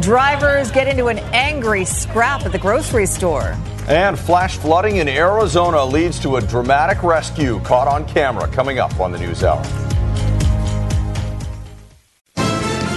Drivers 0.00 0.70
get 0.70 0.88
into 0.88 1.08
an 1.08 1.18
angry 1.34 1.84
scrap 1.84 2.46
at 2.46 2.52
the 2.52 2.58
grocery 2.58 3.04
store. 3.04 3.54
And 3.88 4.18
flash 4.18 4.56
flooding 4.56 4.96
in 4.96 5.06
Arizona 5.06 5.84
leads 5.84 6.18
to 6.20 6.36
a 6.36 6.40
dramatic 6.40 7.02
rescue 7.02 7.60
caught 7.60 7.86
on 7.86 8.08
camera 8.08 8.48
coming 8.48 8.78
up 8.78 8.98
on 8.98 9.12
the 9.12 9.18
News 9.18 9.44
Hour. 9.44 9.62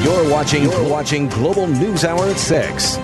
You're 0.02 0.32
watching, 0.32 0.64
you're 0.64 0.90
watching 0.90 1.28
Global 1.28 1.68
News 1.68 2.06
Hour 2.06 2.30
at 2.30 2.38
6. 2.38 2.98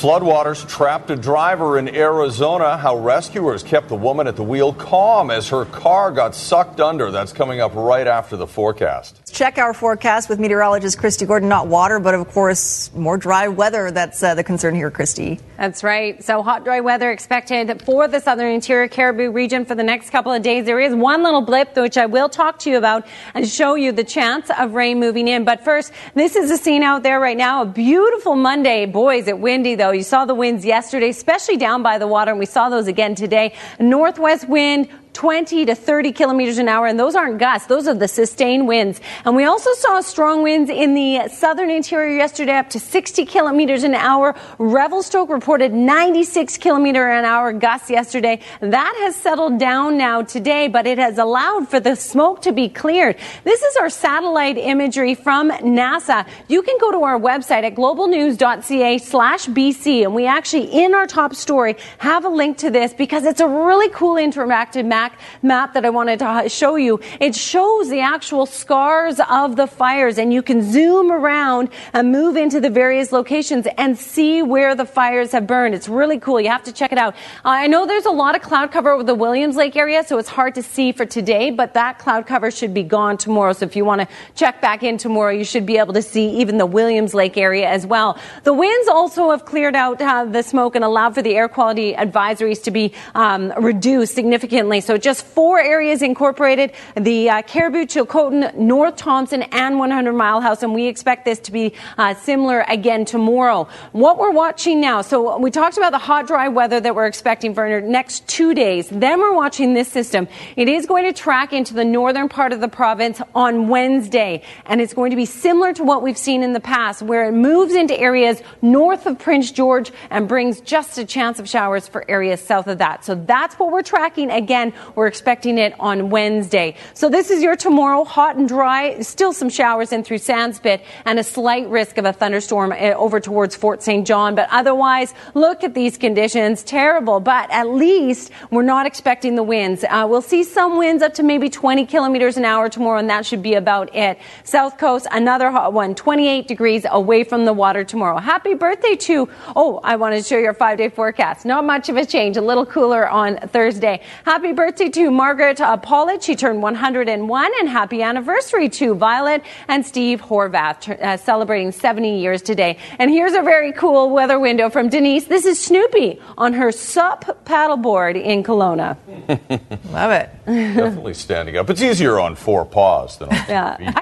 Floodwaters 0.00 0.66
trapped 0.68 1.10
a 1.10 1.16
driver 1.16 1.78
in 1.78 1.88
Arizona. 1.88 2.76
How 2.76 2.96
rescuers 2.96 3.64
kept 3.64 3.88
the 3.88 3.96
woman 3.96 4.28
at 4.28 4.36
the 4.36 4.44
wheel 4.44 4.72
calm 4.72 5.32
as 5.32 5.48
her 5.48 5.64
car 5.64 6.12
got 6.12 6.36
sucked 6.36 6.80
under. 6.80 7.10
That's 7.10 7.32
coming 7.32 7.60
up 7.60 7.74
right 7.74 8.06
after 8.06 8.36
the 8.36 8.46
forecast. 8.46 9.19
Check 9.32 9.58
our 9.58 9.72
forecast 9.72 10.28
with 10.28 10.40
meteorologist 10.40 10.98
Kristi 10.98 11.26
Gordon. 11.26 11.48
Not 11.48 11.68
water, 11.68 11.98
but 12.00 12.14
of 12.14 12.28
course, 12.32 12.92
more 12.94 13.16
dry 13.16 13.48
weather. 13.48 13.90
That's 13.90 14.22
uh, 14.22 14.34
the 14.34 14.42
concern 14.42 14.74
here, 14.74 14.90
Kristi. 14.90 15.40
That's 15.56 15.84
right. 15.84 16.22
So, 16.22 16.42
hot, 16.42 16.64
dry 16.64 16.80
weather 16.80 17.10
expected 17.12 17.82
for 17.82 18.08
the 18.08 18.20
southern 18.20 18.52
interior 18.52 18.88
Cariboo 18.88 19.30
region 19.30 19.64
for 19.64 19.74
the 19.74 19.84
next 19.84 20.10
couple 20.10 20.32
of 20.32 20.42
days. 20.42 20.66
There 20.66 20.80
is 20.80 20.94
one 20.94 21.22
little 21.22 21.42
blip, 21.42 21.76
which 21.76 21.96
I 21.96 22.06
will 22.06 22.28
talk 22.28 22.58
to 22.60 22.70
you 22.70 22.76
about 22.76 23.06
and 23.32 23.48
show 23.48 23.76
you 23.76 23.92
the 23.92 24.04
chance 24.04 24.50
of 24.58 24.74
rain 24.74 24.98
moving 24.98 25.28
in. 25.28 25.44
But 25.44 25.64
first, 25.64 25.92
this 26.14 26.34
is 26.34 26.50
the 26.50 26.56
scene 26.56 26.82
out 26.82 27.02
there 27.02 27.20
right 27.20 27.36
now. 27.36 27.62
A 27.62 27.66
beautiful 27.66 28.34
Monday. 28.34 28.84
Boy, 28.86 29.18
is 29.18 29.28
it 29.28 29.38
windy, 29.38 29.76
though. 29.76 29.92
You 29.92 30.02
saw 30.02 30.24
the 30.24 30.34
winds 30.34 30.64
yesterday, 30.64 31.10
especially 31.10 31.56
down 31.56 31.82
by 31.82 31.98
the 31.98 32.06
water, 32.08 32.32
and 32.32 32.40
we 32.40 32.46
saw 32.46 32.68
those 32.68 32.88
again 32.88 33.14
today. 33.14 33.54
Northwest 33.78 34.48
wind, 34.48 34.88
20 35.20 35.66
to 35.66 35.74
30 35.74 36.12
kilometers 36.12 36.56
an 36.56 36.66
hour, 36.66 36.86
and 36.86 36.98
those 36.98 37.14
aren't 37.14 37.36
gusts, 37.36 37.68
those 37.68 37.86
are 37.86 37.92
the 37.92 38.08
sustained 38.08 38.66
winds. 38.66 39.02
And 39.26 39.36
we 39.36 39.44
also 39.44 39.70
saw 39.74 40.00
strong 40.00 40.42
winds 40.42 40.70
in 40.70 40.94
the 40.94 41.28
southern 41.28 41.68
interior 41.68 42.16
yesterday, 42.16 42.54
up 42.54 42.70
to 42.70 42.80
60 42.80 43.26
kilometers 43.26 43.84
an 43.84 43.94
hour. 43.94 44.34
Revelstoke 44.56 45.28
reported 45.28 45.74
96 45.74 46.56
kilometer 46.56 47.06
an 47.10 47.26
hour 47.26 47.52
gusts 47.52 47.90
yesterday. 47.90 48.40
That 48.60 48.94
has 49.00 49.14
settled 49.14 49.58
down 49.58 49.98
now 49.98 50.22
today, 50.22 50.68
but 50.68 50.86
it 50.86 50.96
has 50.96 51.18
allowed 51.18 51.68
for 51.68 51.80
the 51.80 51.96
smoke 51.96 52.40
to 52.40 52.52
be 52.52 52.70
cleared. 52.70 53.18
This 53.44 53.60
is 53.60 53.76
our 53.76 53.90
satellite 53.90 54.56
imagery 54.56 55.14
from 55.14 55.50
NASA. 55.50 56.26
You 56.48 56.62
can 56.62 56.78
go 56.80 56.92
to 56.92 57.02
our 57.02 57.20
website 57.20 57.64
at 57.64 57.74
globalnews.ca 57.74 58.96
slash 58.96 59.44
BC, 59.48 60.02
and 60.04 60.14
we 60.14 60.26
actually, 60.26 60.64
in 60.82 60.94
our 60.94 61.06
top 61.06 61.34
story, 61.34 61.76
have 61.98 62.24
a 62.24 62.30
link 62.30 62.56
to 62.56 62.70
this 62.70 62.94
because 62.94 63.26
it's 63.26 63.40
a 63.40 63.46
really 63.46 63.90
cool 63.90 64.14
interactive 64.14 64.86
map 64.86 65.09
map 65.42 65.74
that 65.74 65.84
I 65.84 65.90
wanted 65.90 66.18
to 66.20 66.48
show 66.48 66.76
you. 66.76 67.00
It 67.20 67.34
shows 67.34 67.88
the 67.88 68.00
actual 68.00 68.46
scars 68.46 69.20
of 69.28 69.56
the 69.56 69.66
fires 69.66 70.18
and 70.18 70.32
you 70.32 70.42
can 70.42 70.62
zoom 70.62 71.10
around 71.10 71.70
and 71.92 72.12
move 72.12 72.36
into 72.36 72.60
the 72.60 72.70
various 72.70 73.12
locations 73.12 73.66
and 73.78 73.98
see 73.98 74.42
where 74.42 74.74
the 74.74 74.84
fires 74.84 75.32
have 75.32 75.46
burned. 75.46 75.74
It's 75.74 75.88
really 75.88 76.18
cool. 76.18 76.40
You 76.40 76.50
have 76.50 76.64
to 76.64 76.72
check 76.72 76.92
it 76.92 76.98
out. 76.98 77.14
Uh, 77.44 77.60
I 77.64 77.66
know 77.66 77.86
there's 77.86 78.06
a 78.06 78.10
lot 78.10 78.34
of 78.34 78.42
cloud 78.42 78.72
cover 78.72 78.90
over 78.90 79.04
the 79.04 79.14
Williams 79.14 79.56
Lake 79.56 79.76
area, 79.76 80.04
so 80.04 80.18
it's 80.18 80.28
hard 80.28 80.54
to 80.56 80.62
see 80.62 80.92
for 80.92 81.06
today, 81.06 81.50
but 81.50 81.74
that 81.74 81.98
cloud 81.98 82.26
cover 82.26 82.50
should 82.50 82.74
be 82.74 82.82
gone 82.82 83.16
tomorrow. 83.16 83.52
So 83.52 83.66
if 83.66 83.76
you 83.76 83.84
want 83.84 84.02
to 84.02 84.08
check 84.34 84.60
back 84.60 84.82
in 84.82 84.98
tomorrow, 84.98 85.32
you 85.32 85.44
should 85.44 85.66
be 85.66 85.78
able 85.78 85.94
to 85.94 86.02
see 86.02 86.30
even 86.40 86.58
the 86.58 86.66
Williams 86.66 87.14
Lake 87.14 87.36
area 87.36 87.68
as 87.68 87.86
well. 87.86 88.18
The 88.44 88.52
winds 88.52 88.88
also 88.88 89.30
have 89.30 89.44
cleared 89.44 89.76
out 89.76 90.00
uh, 90.00 90.24
the 90.24 90.42
smoke 90.42 90.74
and 90.74 90.84
allowed 90.84 91.14
for 91.14 91.22
the 91.22 91.36
air 91.36 91.48
quality 91.48 91.94
advisories 91.94 92.62
to 92.64 92.70
be 92.70 92.92
um, 93.14 93.52
reduced 93.58 94.14
significantly. 94.14 94.80
So 94.80 94.96
just 95.00 95.24
four 95.24 95.60
areas 95.60 96.02
incorporated, 96.02 96.72
the 96.96 97.30
uh, 97.30 97.42
Cariboo, 97.42 97.86
Chilcotin, 97.86 98.54
North 98.56 98.96
Thompson, 98.96 99.42
and 99.42 99.78
100 99.78 100.12
Mile 100.12 100.40
House, 100.40 100.62
and 100.62 100.74
we 100.74 100.86
expect 100.86 101.24
this 101.24 101.38
to 101.40 101.52
be 101.52 101.74
uh, 101.98 102.14
similar 102.14 102.64
again 102.68 103.04
tomorrow. 103.04 103.68
What 103.92 104.18
we're 104.18 104.30
watching 104.30 104.80
now, 104.80 105.02
so 105.02 105.38
we 105.38 105.50
talked 105.50 105.76
about 105.76 105.92
the 105.92 105.98
hot, 105.98 106.26
dry 106.26 106.48
weather 106.48 106.80
that 106.80 106.94
we're 106.94 107.06
expecting 107.06 107.54
for 107.54 107.68
the 107.68 107.86
next 107.86 108.26
two 108.28 108.54
days. 108.54 108.88
Then 108.88 109.18
we're 109.20 109.34
watching 109.34 109.74
this 109.74 109.88
system. 109.88 110.28
It 110.56 110.68
is 110.68 110.86
going 110.86 111.04
to 111.04 111.12
track 111.12 111.52
into 111.52 111.74
the 111.74 111.84
northern 111.84 112.28
part 112.28 112.52
of 112.52 112.60
the 112.60 112.68
province 112.68 113.20
on 113.34 113.68
Wednesday, 113.68 114.42
and 114.66 114.80
it's 114.80 114.94
going 114.94 115.10
to 115.10 115.16
be 115.16 115.26
similar 115.26 115.72
to 115.74 115.84
what 115.84 116.02
we've 116.02 116.18
seen 116.18 116.42
in 116.42 116.52
the 116.52 116.60
past, 116.60 117.02
where 117.02 117.28
it 117.28 117.32
moves 117.32 117.74
into 117.74 117.98
areas 117.98 118.42
north 118.62 119.06
of 119.06 119.18
Prince 119.18 119.50
George 119.50 119.92
and 120.10 120.28
brings 120.28 120.60
just 120.60 120.98
a 120.98 121.04
chance 121.04 121.38
of 121.38 121.48
showers 121.48 121.88
for 121.88 122.08
areas 122.10 122.40
south 122.40 122.66
of 122.66 122.78
that. 122.78 123.04
So 123.04 123.14
that's 123.14 123.54
what 123.56 123.72
we're 123.72 123.82
tracking. 123.82 124.30
Again, 124.30 124.72
we're 124.94 125.06
expecting 125.06 125.58
it 125.58 125.74
on 125.78 126.10
Wednesday. 126.10 126.76
So 126.94 127.08
this 127.08 127.30
is 127.30 127.42
your 127.42 127.56
tomorrow, 127.56 128.04
hot 128.04 128.36
and 128.36 128.48
dry, 128.48 129.00
still 129.00 129.32
some 129.32 129.48
showers 129.48 129.92
in 129.92 130.02
through 130.02 130.18
Sandspit 130.18 130.82
and 131.04 131.18
a 131.18 131.24
slight 131.24 131.68
risk 131.68 131.98
of 131.98 132.04
a 132.04 132.12
thunderstorm 132.12 132.72
eh, 132.72 132.92
over 132.94 133.20
towards 133.20 133.54
Fort 133.54 133.82
St. 133.82 134.06
John. 134.06 134.34
But 134.34 134.48
otherwise, 134.50 135.14
look 135.34 135.62
at 135.62 135.74
these 135.74 135.98
conditions. 135.98 136.62
Terrible, 136.62 137.20
but 137.20 137.50
at 137.50 137.68
least 137.68 138.30
we're 138.50 138.62
not 138.62 138.86
expecting 138.86 139.34
the 139.34 139.42
winds. 139.42 139.84
Uh, 139.84 140.06
we'll 140.08 140.22
see 140.22 140.42
some 140.42 140.78
winds 140.78 141.02
up 141.02 141.14
to 141.14 141.22
maybe 141.22 141.50
20 141.50 141.86
kilometers 141.86 142.36
an 142.36 142.44
hour 142.44 142.68
tomorrow, 142.68 142.98
and 142.98 143.10
that 143.10 143.26
should 143.26 143.42
be 143.42 143.54
about 143.54 143.94
it. 143.94 144.18
South 144.44 144.78
Coast, 144.78 145.06
another 145.12 145.50
hot 145.50 145.72
one, 145.72 145.94
28 145.94 146.48
degrees 146.48 146.86
away 146.90 147.22
from 147.22 147.44
the 147.44 147.52
water 147.52 147.84
tomorrow. 147.84 148.18
Happy 148.18 148.54
birthday 148.54 148.96
to, 148.96 149.28
oh, 149.54 149.80
I 149.84 149.96
wanted 149.96 150.22
to 150.22 150.22
show 150.22 150.38
you 150.38 150.46
our 150.46 150.54
five 150.54 150.78
day 150.78 150.88
forecast. 150.88 151.44
Not 151.44 151.64
much 151.64 151.88
of 151.88 151.96
a 151.96 152.06
change, 152.06 152.36
a 152.36 152.40
little 152.40 152.66
cooler 152.66 153.08
on 153.08 153.36
Thursday. 153.48 154.00
Happy 154.24 154.52
birthday 154.52 154.69
to 154.76 155.10
Margaret 155.10 155.60
uh, 155.60 155.76
Pollitt. 155.76 156.22
She 156.22 156.36
turned 156.36 156.62
101, 156.62 157.50
and 157.60 157.68
happy 157.68 158.02
anniversary 158.02 158.68
to 158.70 158.94
Violet 158.94 159.42
and 159.68 159.84
Steve 159.84 160.20
Horvath, 160.22 160.88
uh, 160.88 161.16
celebrating 161.16 161.72
70 161.72 162.20
years 162.20 162.40
today. 162.40 162.78
And 162.98 163.10
here's 163.10 163.32
a 163.32 163.42
very 163.42 163.72
cool 163.72 164.10
weather 164.10 164.38
window 164.38 164.70
from 164.70 164.88
Denise. 164.88 165.24
This 165.24 165.44
is 165.44 165.62
Snoopy 165.62 166.20
on 166.38 166.52
her 166.54 166.70
SUP 166.72 167.44
paddleboard 167.44 168.22
in 168.22 168.42
Kelowna. 168.42 168.96
Love 169.92 170.12
it. 170.12 170.30
Definitely 170.46 171.14
standing 171.14 171.56
up. 171.56 171.68
It's 171.68 171.82
easier 171.82 172.20
on 172.20 172.36
four 172.36 172.64
paws 172.64 173.18
than 173.18 173.28
on 173.30 173.34
Yeah. 173.48 174.00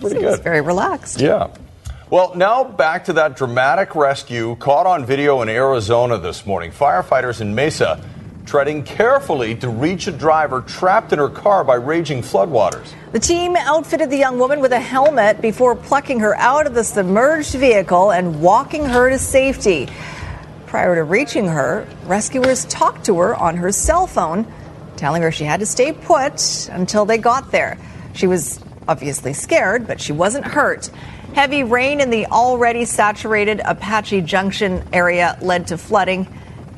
Pretty 0.00 0.16
Seems 0.16 0.36
good. 0.36 0.42
very 0.42 0.60
relaxed. 0.62 1.20
Yeah. 1.20 1.48
Well, 2.10 2.34
now 2.34 2.64
back 2.64 3.04
to 3.06 3.12
that 3.14 3.36
dramatic 3.36 3.94
rescue 3.94 4.56
caught 4.56 4.86
on 4.86 5.06
video 5.06 5.40
in 5.42 5.48
Arizona 5.48 6.18
this 6.18 6.44
morning. 6.44 6.70
Firefighters 6.72 7.40
in 7.40 7.54
Mesa 7.54 8.02
treading 8.46 8.82
carefully 8.82 9.54
to 9.56 9.68
reach 9.68 10.06
a 10.06 10.12
driver 10.12 10.62
trapped 10.62 11.12
in 11.12 11.18
her 11.18 11.28
car 11.28 11.64
by 11.64 11.74
raging 11.74 12.22
floodwaters. 12.22 12.92
The 13.12 13.20
team 13.20 13.56
outfitted 13.56 14.10
the 14.10 14.16
young 14.16 14.38
woman 14.38 14.60
with 14.60 14.72
a 14.72 14.80
helmet 14.80 15.40
before 15.40 15.76
plucking 15.76 16.20
her 16.20 16.34
out 16.36 16.66
of 16.66 16.74
the 16.74 16.84
submerged 16.84 17.54
vehicle 17.54 18.10
and 18.10 18.40
walking 18.40 18.84
her 18.84 19.10
to 19.10 19.18
safety. 19.18 19.88
Prior 20.66 20.94
to 20.94 21.04
reaching 21.04 21.46
her, 21.46 21.86
rescuers 22.04 22.64
talked 22.64 23.04
to 23.06 23.18
her 23.18 23.34
on 23.36 23.56
her 23.56 23.70
cell 23.70 24.06
phone, 24.06 24.46
telling 24.96 25.22
her 25.22 25.30
she 25.30 25.44
had 25.44 25.60
to 25.60 25.66
stay 25.66 25.92
put 25.92 26.68
until 26.72 27.04
they 27.04 27.18
got 27.18 27.52
there. 27.52 27.78
She 28.14 28.26
was 28.26 28.58
obviously 28.88 29.32
scared, 29.32 29.86
but 29.86 30.00
she 30.00 30.12
wasn't 30.12 30.46
hurt. 30.46 30.90
Heavy 31.34 31.62
rain 31.62 32.00
in 32.00 32.10
the 32.10 32.26
already 32.26 32.84
saturated 32.84 33.60
Apache 33.64 34.22
Junction 34.22 34.82
area 34.92 35.38
led 35.40 35.66
to 35.68 35.78
flooding 35.78 36.26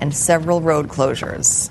and 0.00 0.14
several 0.14 0.60
road 0.60 0.88
closures. 0.88 1.70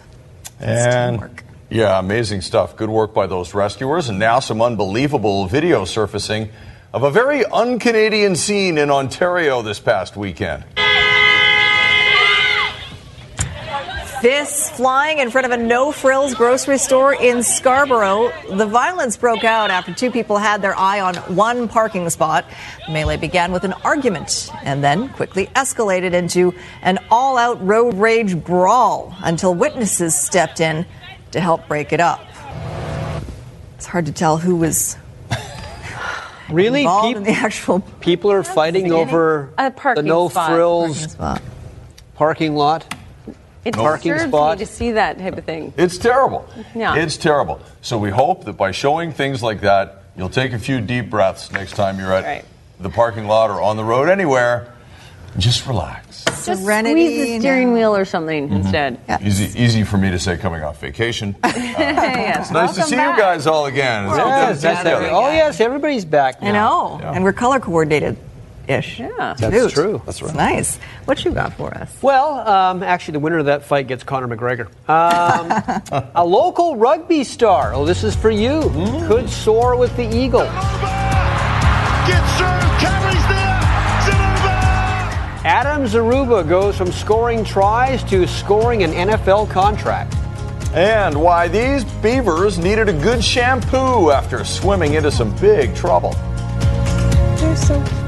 And 0.60 1.42
yeah, 1.70 1.98
amazing 2.00 2.42
stuff. 2.42 2.76
Good 2.76 2.90
work 2.90 3.14
by 3.14 3.28
those 3.28 3.54
rescuers. 3.54 4.10
And 4.10 4.20
now 4.20 4.40
some 4.40 4.62
unbelievable 4.62 5.48
video 5.48 5.86
surfacing 5.86 6.50
of 6.94 7.04
a 7.04 7.10
very 7.10 7.44
un 7.46 7.80
Canadian 7.80 8.36
scene 8.36 8.78
in 8.78 8.92
Ontario 8.92 9.62
this 9.62 9.80
past 9.80 10.16
weekend. 10.16 10.64
This 14.24 14.70
flying 14.70 15.20
in 15.20 15.32
front 15.32 15.44
of 15.44 15.52
a 15.52 15.58
no 15.58 15.92
frills 15.92 16.34
grocery 16.34 16.78
store 16.78 17.14
in 17.14 17.44
Scarborough. 17.44 18.32
The 18.56 18.66
violence 18.66 19.18
broke 19.18 19.44
out 19.44 19.70
after 19.70 19.94
two 19.94 20.12
people 20.12 20.38
had 20.38 20.62
their 20.62 20.80
eye 20.80 21.02
on 21.02 21.16
one 21.36 21.68
parking 21.68 22.10
spot. 22.10 22.46
The 22.88 22.94
melee 22.94 23.18
began 23.18 23.52
with 23.52 23.66
an 23.66 23.74
argument 23.84 24.50
and 24.64 24.82
then 24.82 25.10
quickly 25.10 25.48
escalated 25.48 26.14
into 26.14 26.54
an 26.84 27.00
all 27.12 27.38
out 27.38 27.62
road 27.68 27.96
rage 27.96 28.42
brawl 28.42 29.14
until 29.22 29.54
witnesses 29.54 30.16
stepped 30.18 30.62
in 30.62 30.86
to 31.32 31.42
help 31.42 31.68
break 31.68 31.92
it 31.92 32.00
up. 32.00 32.26
It's 33.76 33.88
hard 33.88 34.06
to 34.06 34.14
tell 34.14 34.38
who 34.38 34.56
was 34.56 34.96
Really? 36.50 36.84
involved 36.84 37.18
in 37.18 37.24
the 37.24 37.32
actual 37.32 37.82
People 38.00 38.32
are 38.32 38.44
fighting 38.44 38.90
over 38.94 39.54
A 39.58 39.70
the 39.96 40.02
no 40.02 40.30
spot. 40.30 40.50
frills 40.50 41.18
Parking 41.18 41.42
parking 42.16 42.56
lot. 42.56 42.86
It 43.66 43.74
parking 43.76 44.18
spot. 44.20 44.60
me 44.60 44.66
to 44.66 44.72
see 44.72 44.92
that 44.92 45.18
type 45.18 45.38
of 45.38 45.46
thing. 45.46 45.74
It's 45.78 45.98
terrible. 45.98 46.48
Yeah. 46.76 46.96
It's 46.96 47.18
terrible. 47.18 47.62
So 47.82 47.98
we 47.98 48.10
hope 48.10 48.46
that 48.46 48.54
by 48.54 48.72
showing 48.72 49.12
things 49.14 49.42
like 49.42 49.62
that, 49.62 50.04
you'll 50.18 50.30
take 50.30 50.52
a 50.54 50.60
few 50.60 50.82
deep 50.82 51.10
breaths 51.10 51.52
next 51.52 51.74
time 51.76 52.00
you're 52.00 52.12
at 52.14 52.24
Right. 52.26 52.46
the 52.80 52.90
parking 52.90 53.26
lot 53.28 53.50
or 53.50 53.62
on 53.62 53.78
the 53.78 53.84
road 53.84 54.10
anywhere. 54.10 54.74
Just 55.38 55.66
relax. 55.66 56.26
Just 56.26 56.46
Serenity 56.46 57.08
squeeze 57.08 57.28
the 57.36 57.40
steering 57.40 57.74
wheel 57.74 57.96
or 57.96 58.06
something 58.06 58.48
mm-hmm. 58.50 58.58
instead. 58.58 59.00
Easy, 59.24 59.60
easy 59.60 59.84
for 59.84 59.98
me 59.98 60.12
to 60.12 60.20
say 60.20 60.38
coming 60.38 60.62
off 60.62 60.80
vacation. 60.80 61.36
Uh, 61.44 61.52
yes, 61.56 62.38
It's 62.42 62.52
nice 62.52 62.76
to 62.76 62.84
see 62.84 62.96
back. 62.96 63.16
you 63.18 63.22
guys 63.24 63.48
all 63.48 63.66
again. 63.66 64.06
It's 64.06 64.14
all 64.14 64.28
Yes, 64.28 64.58
see 64.58 64.68
that's 64.68 64.82
each 64.82 64.86
other. 64.94 64.96
every- 65.06 65.10
oh 65.10 65.32
yes, 65.32 65.60
everybody's 65.60 66.06
back 66.06 66.42
now. 66.42 66.50
I 66.50 66.52
know. 67.02 67.12
And 67.14 67.24
we're 67.24 67.34
color 67.34 67.60
coordinated. 67.60 68.16
Ish. 68.68 69.00
Yeah. 69.00 69.36
That's 69.38 69.74
true. 69.74 70.02
That's 70.06 70.22
right. 70.22 70.36
Nice. 70.36 70.78
What 71.06 71.24
you 71.26 71.32
got 71.32 71.54
for 71.54 71.74
us? 71.74 71.96
Well, 72.02 72.48
um, 72.48 72.84
actually, 72.84 73.14
the 73.14 73.20
winner 73.20 73.40
of 73.40 73.46
that 73.46 73.66
fight 73.66 73.88
gets 73.88 74.04
Conor 74.04 74.28
McGregor. 74.28 74.68
Um, 74.90 76.12
a 76.16 76.26
local 76.26 76.76
rugby 76.76 77.24
star. 77.24 77.74
Oh, 77.74 77.86
this 77.86 78.04
is 78.04 78.16
for 78.16 78.32
you. 78.32 78.62
Could 79.08 79.30
soar 79.30 79.76
with 79.76 79.96
the 79.98 80.16
Eagle. 80.16 80.48
Adam 85.46 85.84
Zaruba 85.84 86.48
goes 86.48 86.78
from 86.78 86.92
scoring 86.92 87.44
tries 87.44 88.02
to 88.06 88.26
scoring 88.28 88.84
an 88.84 88.92
NFL 88.92 89.50
contract. 89.50 90.16
And 90.74 91.22
why 91.22 91.50
these 91.50 91.84
beavers 92.02 92.58
needed 92.58 92.90
a 92.90 92.94
good 92.94 93.24
shampoo 93.24 94.10
after 94.10 94.44
swimming 94.46 94.94
into 94.94 95.12
some 95.12 95.36
big 95.36 95.76
trouble. 95.76 96.14
They're 97.38 97.56
so 97.56 98.03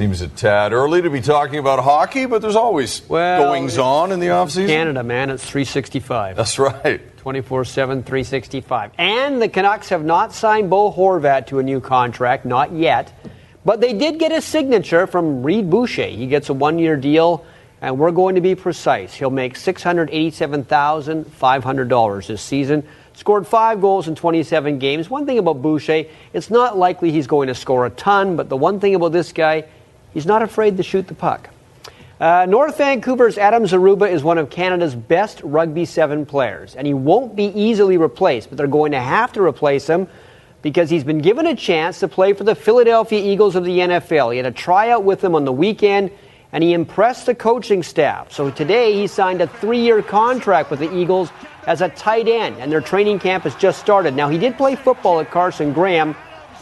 Seems 0.00 0.22
a 0.22 0.28
tad 0.28 0.72
early 0.72 1.02
to 1.02 1.10
be 1.10 1.20
talking 1.20 1.58
about 1.58 1.84
hockey, 1.84 2.24
but 2.24 2.40
there's 2.40 2.56
always 2.56 3.00
goings 3.00 3.76
on 3.76 4.12
in 4.12 4.20
the 4.20 4.28
offseason. 4.28 4.66
Canada, 4.66 5.02
man, 5.02 5.28
it's 5.28 5.44
365. 5.44 6.36
That's 6.36 6.58
right. 6.58 7.02
24 7.18 7.66
7, 7.66 8.02
365. 8.02 8.92
And 8.96 9.42
the 9.42 9.48
Canucks 9.50 9.90
have 9.90 10.02
not 10.02 10.32
signed 10.32 10.70
Bo 10.70 10.90
Horvat 10.90 11.48
to 11.48 11.58
a 11.58 11.62
new 11.62 11.82
contract, 11.82 12.46
not 12.46 12.72
yet. 12.72 13.12
But 13.62 13.82
they 13.82 13.92
did 13.92 14.18
get 14.18 14.32
a 14.32 14.40
signature 14.40 15.06
from 15.06 15.42
Reid 15.42 15.68
Boucher. 15.68 16.06
He 16.06 16.26
gets 16.28 16.48
a 16.48 16.54
one 16.54 16.78
year 16.78 16.96
deal, 16.96 17.44
and 17.82 17.98
we're 17.98 18.10
going 18.10 18.36
to 18.36 18.40
be 18.40 18.54
precise. 18.54 19.12
He'll 19.12 19.28
make 19.28 19.52
$687,500 19.52 22.26
this 22.26 22.40
season. 22.40 22.88
Scored 23.12 23.46
five 23.46 23.82
goals 23.82 24.08
in 24.08 24.14
27 24.14 24.78
games. 24.78 25.10
One 25.10 25.26
thing 25.26 25.36
about 25.36 25.60
Boucher, 25.60 26.06
it's 26.32 26.48
not 26.48 26.78
likely 26.78 27.10
he's 27.10 27.26
going 27.26 27.48
to 27.48 27.54
score 27.54 27.84
a 27.84 27.90
ton, 27.90 28.36
but 28.36 28.48
the 28.48 28.56
one 28.56 28.80
thing 28.80 28.94
about 28.94 29.12
this 29.12 29.32
guy, 29.32 29.66
he's 30.12 30.26
not 30.26 30.42
afraid 30.42 30.76
to 30.76 30.82
shoot 30.82 31.06
the 31.06 31.14
puck. 31.14 31.50
Uh, 32.20 32.44
North 32.46 32.76
Vancouver's 32.76 33.38
Adam 33.38 33.64
Zaruba 33.64 34.10
is 34.10 34.22
one 34.22 34.36
of 34.36 34.50
Canada's 34.50 34.94
best 34.94 35.40
rugby 35.42 35.86
seven 35.86 36.26
players, 36.26 36.76
and 36.76 36.86
he 36.86 36.92
won't 36.92 37.34
be 37.34 37.46
easily 37.46 37.96
replaced, 37.96 38.50
but 38.50 38.58
they're 38.58 38.66
going 38.66 38.92
to 38.92 39.00
have 39.00 39.32
to 39.32 39.42
replace 39.42 39.86
him 39.86 40.06
because 40.60 40.90
he's 40.90 41.04
been 41.04 41.20
given 41.20 41.46
a 41.46 41.56
chance 41.56 42.00
to 42.00 42.08
play 42.08 42.34
for 42.34 42.44
the 42.44 42.54
Philadelphia 42.54 43.22
Eagles 43.24 43.56
of 43.56 43.64
the 43.64 43.78
NFL. 43.78 44.32
He 44.32 44.36
had 44.36 44.44
a 44.44 44.50
tryout 44.50 45.04
with 45.04 45.22
them 45.22 45.34
on 45.34 45.46
the 45.46 45.52
weekend, 45.52 46.10
and 46.52 46.62
he 46.62 46.74
impressed 46.74 47.26
the 47.26 47.34
coaching 47.34 47.82
staff. 47.82 48.32
So 48.32 48.50
today 48.50 48.92
he 48.92 49.06
signed 49.06 49.40
a 49.40 49.46
three 49.46 49.80
year 49.80 50.02
contract 50.02 50.70
with 50.70 50.80
the 50.80 50.94
Eagles 50.94 51.30
as 51.66 51.80
a 51.80 51.88
tight 51.88 52.28
end, 52.28 52.56
and 52.58 52.70
their 52.70 52.80
training 52.80 53.18
camp 53.18 53.44
has 53.44 53.54
just 53.54 53.78
started. 53.78 54.14
Now, 54.14 54.28
he 54.28 54.38
did 54.38 54.56
play 54.56 54.76
football 54.76 55.20
at 55.20 55.30
Carson 55.30 55.72
Graham, 55.72 56.14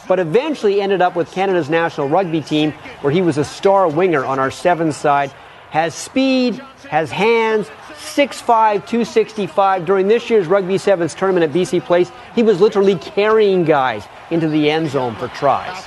but 0.08 0.18
eventually 0.18 0.80
ended 0.80 1.00
up 1.00 1.14
with 1.14 1.30
Canada's 1.30 1.70
national 1.70 2.08
rugby 2.08 2.40
team, 2.40 2.72
where 3.02 3.12
he 3.12 3.22
was 3.22 3.38
a 3.38 3.44
star 3.44 3.88
winger 3.88 4.24
on 4.24 4.38
our 4.38 4.50
seven 4.50 4.90
side. 4.90 5.30
Has 5.70 5.94
speed, 5.94 6.54
has 6.88 7.10
hands, 7.10 7.68
6'5, 7.98 8.86
265. 8.86 9.84
During 9.84 10.08
this 10.08 10.30
year's 10.30 10.46
Rugby 10.46 10.78
Sevens 10.78 11.14
tournament 11.14 11.44
at 11.44 11.54
BC 11.54 11.82
Place, 11.82 12.10
he 12.34 12.42
was 12.42 12.58
literally 12.60 12.96
carrying 12.96 13.64
guys 13.64 14.04
into 14.30 14.48
the 14.48 14.70
end 14.70 14.88
zone 14.88 15.14
for 15.16 15.28
tries. 15.28 15.84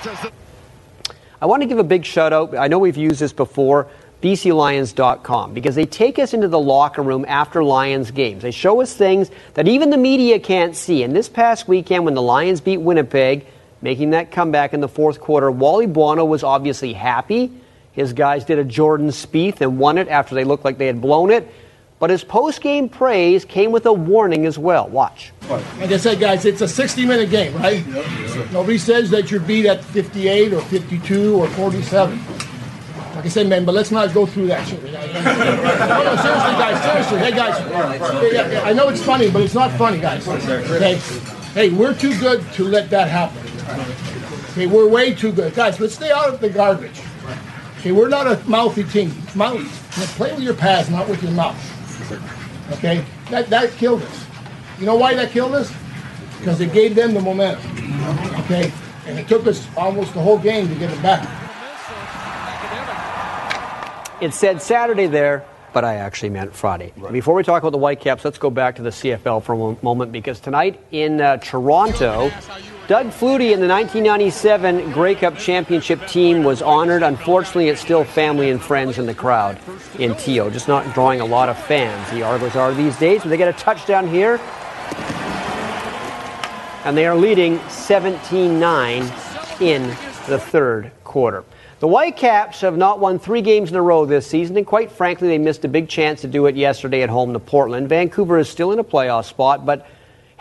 I 1.41 1.47
want 1.47 1.63
to 1.63 1.67
give 1.67 1.79
a 1.79 1.83
big 1.83 2.05
shout 2.05 2.31
out. 2.31 2.55
I 2.55 2.67
know 2.67 2.77
we've 2.77 2.95
used 2.95 3.19
this 3.19 3.33
before. 3.33 3.87
BCLions.com 4.21 5.53
because 5.55 5.73
they 5.73 5.87
take 5.87 6.19
us 6.19 6.35
into 6.35 6.47
the 6.47 6.59
locker 6.59 7.01
room 7.01 7.25
after 7.27 7.63
Lions 7.63 8.11
games. 8.11 8.43
They 8.43 8.51
show 8.51 8.79
us 8.79 8.93
things 8.93 9.31
that 9.55 9.67
even 9.67 9.89
the 9.89 9.97
media 9.97 10.39
can't 10.39 10.75
see. 10.75 11.01
And 11.01 11.15
this 11.15 11.27
past 11.27 11.67
weekend, 11.67 12.05
when 12.05 12.13
the 12.13 12.21
Lions 12.21 12.61
beat 12.61 12.77
Winnipeg, 12.77 13.47
making 13.81 14.11
that 14.11 14.31
comeback 14.31 14.73
in 14.73 14.81
the 14.81 14.87
fourth 14.87 15.19
quarter, 15.19 15.49
Wally 15.51 15.87
Buono 15.87 16.25
was 16.25 16.43
obviously 16.43 16.93
happy. 16.93 17.51
His 17.93 18.13
guys 18.13 18.45
did 18.45 18.59
a 18.59 18.63
Jordan 18.63 19.09
Spieth 19.09 19.61
and 19.61 19.77
won 19.77 19.97
it 19.97 20.07
after 20.07 20.35
they 20.35 20.43
looked 20.43 20.63
like 20.63 20.77
they 20.77 20.87
had 20.87 21.01
blown 21.01 21.31
it. 21.31 21.51
But 21.99 22.09
his 22.09 22.23
post 22.23 22.61
game 22.61 22.89
praise 22.89 23.45
came 23.45 23.71
with 23.71 23.85
a 23.85 23.93
warning 23.93 24.47
as 24.47 24.57
well. 24.57 24.89
Watch. 24.89 25.31
Like 25.47 25.91
I 25.91 25.97
said, 25.97 26.19
guys, 26.19 26.45
it's 26.45 26.61
a 26.61 26.67
60 26.67 27.05
minute 27.05 27.29
game, 27.29 27.53
right? 27.57 27.85
Nobody 28.51 28.79
says 28.79 29.11
that 29.11 29.29
you're 29.29 29.39
beat 29.39 29.67
at 29.67 29.83
58 29.83 30.53
or 30.53 30.61
52 30.61 31.35
or 31.35 31.47
47. 31.49 32.19
Like 33.15 33.25
I 33.25 33.27
said, 33.27 33.47
man, 33.47 33.65
but 33.65 33.75
let's 33.75 33.91
not 33.91 34.15
go 34.15 34.25
through 34.25 34.47
that 34.47 34.67
shit. 34.67 34.81
no, 34.83 34.91
no, 34.91 36.15
seriously, 36.23 36.53
guys, 36.57 36.83
seriously. 36.83 37.19
Hey, 37.19 37.31
guys, 37.31 38.33
yeah, 38.33 38.51
yeah, 38.51 38.61
I 38.63 38.73
know 38.73 38.89
it's 38.89 39.03
funny, 39.03 39.29
but 39.29 39.43
it's 39.43 39.53
not 39.53 39.69
funny, 39.77 39.99
guys. 39.99 40.27
Okay? 40.27 40.95
Hey, 41.53 41.69
we're 41.69 41.93
too 41.93 42.17
good 42.19 42.41
to 42.53 42.63
let 42.63 42.89
that 42.89 43.09
happen. 43.09 43.40
Okay, 44.51 44.67
we're 44.67 44.87
way 44.87 45.13
too 45.13 45.31
good. 45.31 45.53
Guys, 45.55 45.79
let's 45.79 45.95
stay 45.95 46.11
out 46.11 46.33
of 46.33 46.39
the 46.39 46.49
garbage. 46.49 46.99
Okay, 47.79 47.91
we're 47.91 48.09
not 48.09 48.27
a 48.27 48.41
mouthy 48.47 48.83
team. 48.83 49.11
Mouth, 49.33 49.61
play 50.15 50.31
with 50.33 50.43
your 50.43 50.53
pads, 50.53 50.89
not 50.89 51.07
with 51.07 51.23
your 51.23 51.31
mouth. 51.31 51.57
Okay, 52.73 53.03
that 53.29 53.49
that 53.49 53.71
killed 53.71 54.01
us. 54.03 54.25
You 54.79 54.85
know 54.85 54.95
why 54.95 55.13
that 55.15 55.31
killed 55.31 55.53
us? 55.55 55.73
Because 56.37 56.59
it 56.61 56.73
gave 56.73 56.95
them 56.95 57.13
the 57.13 57.21
momentum. 57.21 57.71
Okay, 58.41 58.71
and 59.07 59.17
it 59.17 59.27
took 59.27 59.47
us 59.47 59.67
almost 59.77 60.13
the 60.13 60.21
whole 60.21 60.37
game 60.37 60.67
to 60.67 60.75
get 60.75 60.91
it 60.91 61.01
back. 61.01 61.27
It 64.21 64.33
said 64.33 64.61
Saturday 64.61 65.07
there, 65.07 65.43
but 65.73 65.83
I 65.83 65.95
actually 65.95 66.29
meant 66.29 66.53
Friday. 66.53 66.93
Before 67.11 67.33
we 67.33 67.43
talk 67.43 67.63
about 67.63 67.71
the 67.71 67.79
Whitecaps, 67.79 68.23
let's 68.23 68.37
go 68.37 68.51
back 68.51 68.75
to 68.75 68.83
the 68.83 68.91
CFL 68.91 69.41
for 69.43 69.53
a 69.53 69.83
moment 69.83 70.11
because 70.11 70.39
tonight 70.39 70.79
in 70.91 71.19
uh, 71.19 71.37
Toronto, 71.37 72.31
Doug 72.91 73.07
Flutie 73.07 73.53
in 73.53 73.61
the 73.61 73.69
1997 73.69 74.91
Grey 74.91 75.15
Cup 75.15 75.37
Championship 75.37 76.05
team 76.07 76.43
was 76.43 76.61
honored. 76.61 77.03
Unfortunately, 77.03 77.69
it's 77.69 77.79
still 77.79 78.03
family 78.03 78.49
and 78.49 78.61
friends 78.61 78.97
in 78.97 79.05
the 79.05 79.13
crowd 79.13 79.57
in 79.97 80.13
TO, 80.15 80.51
just 80.51 80.67
not 80.67 80.93
drawing 80.93 81.21
a 81.21 81.25
lot 81.25 81.47
of 81.47 81.57
fans. 81.57 82.11
The 82.11 82.21
Argos 82.21 82.57
are 82.57 82.73
these 82.73 82.97
days, 82.97 83.21
but 83.21 83.29
they 83.29 83.37
get 83.37 83.47
a 83.47 83.57
touchdown 83.57 84.09
here. 84.09 84.41
And 86.83 86.97
they 86.97 87.05
are 87.05 87.15
leading 87.15 87.61
17 87.69 88.59
9 88.59 89.03
in 89.61 89.87
the 90.27 90.37
third 90.37 90.91
quarter. 91.05 91.45
The 91.79 91.87
Whitecaps 91.87 92.59
have 92.59 92.75
not 92.75 92.99
won 92.99 93.19
three 93.19 93.41
games 93.41 93.69
in 93.69 93.77
a 93.77 93.81
row 93.81 94.05
this 94.05 94.27
season, 94.27 94.57
and 94.57 94.67
quite 94.67 94.91
frankly, 94.91 95.29
they 95.29 95.37
missed 95.37 95.63
a 95.63 95.69
big 95.69 95.87
chance 95.87 96.19
to 96.21 96.27
do 96.27 96.45
it 96.47 96.57
yesterday 96.57 97.03
at 97.03 97.09
home 97.09 97.31
to 97.31 97.39
Portland. 97.39 97.87
Vancouver 97.87 98.37
is 98.37 98.49
still 98.49 98.73
in 98.73 98.79
a 98.79 98.83
playoff 98.83 99.23
spot, 99.23 99.65
but 99.65 99.87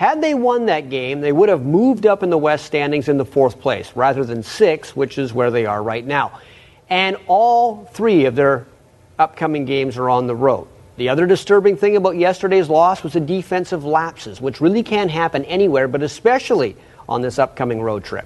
had 0.01 0.23
they 0.23 0.33
won 0.33 0.65
that 0.65 0.89
game, 0.89 1.21
they 1.21 1.31
would 1.31 1.51
have 1.51 1.67
moved 1.67 2.07
up 2.07 2.23
in 2.23 2.31
the 2.31 2.39
West 2.39 2.65
standings 2.65 3.07
in 3.07 3.19
the 3.19 3.25
fourth 3.27 3.61
place 3.61 3.93
rather 3.95 4.25
than 4.25 4.43
six, 4.43 4.97
which 4.97 5.19
is 5.19 5.35
where 5.35 5.51
they 5.51 5.67
are 5.67 5.83
right 5.83 6.07
now. 6.07 6.41
And 6.89 7.19
all 7.27 7.85
three 7.93 8.25
of 8.25 8.35
their 8.35 8.67
upcoming 9.19 9.67
games 9.67 9.99
are 9.99 10.09
on 10.09 10.27
the 10.27 10.35
road. 10.35 10.69
The 10.97 11.11
other 11.11 11.27
disturbing 11.27 11.77
thing 11.77 11.97
about 11.97 12.17
yesterday's 12.17 12.71
loss 12.71 13.03
was 13.05 13.13
the 13.13 13.21
defensive 13.21 13.85
lapses, 13.85 14.41
which 14.41 14.63
really 14.63 14.83
can 14.83 15.11
happen 15.11 15.45
anywhere, 15.45 15.87
but 15.87 16.03
especially 16.03 16.77
on 17.07 17.21
this 17.21 17.39
upcoming 17.39 17.83
road 17.83 18.03
trip. 18.03 18.25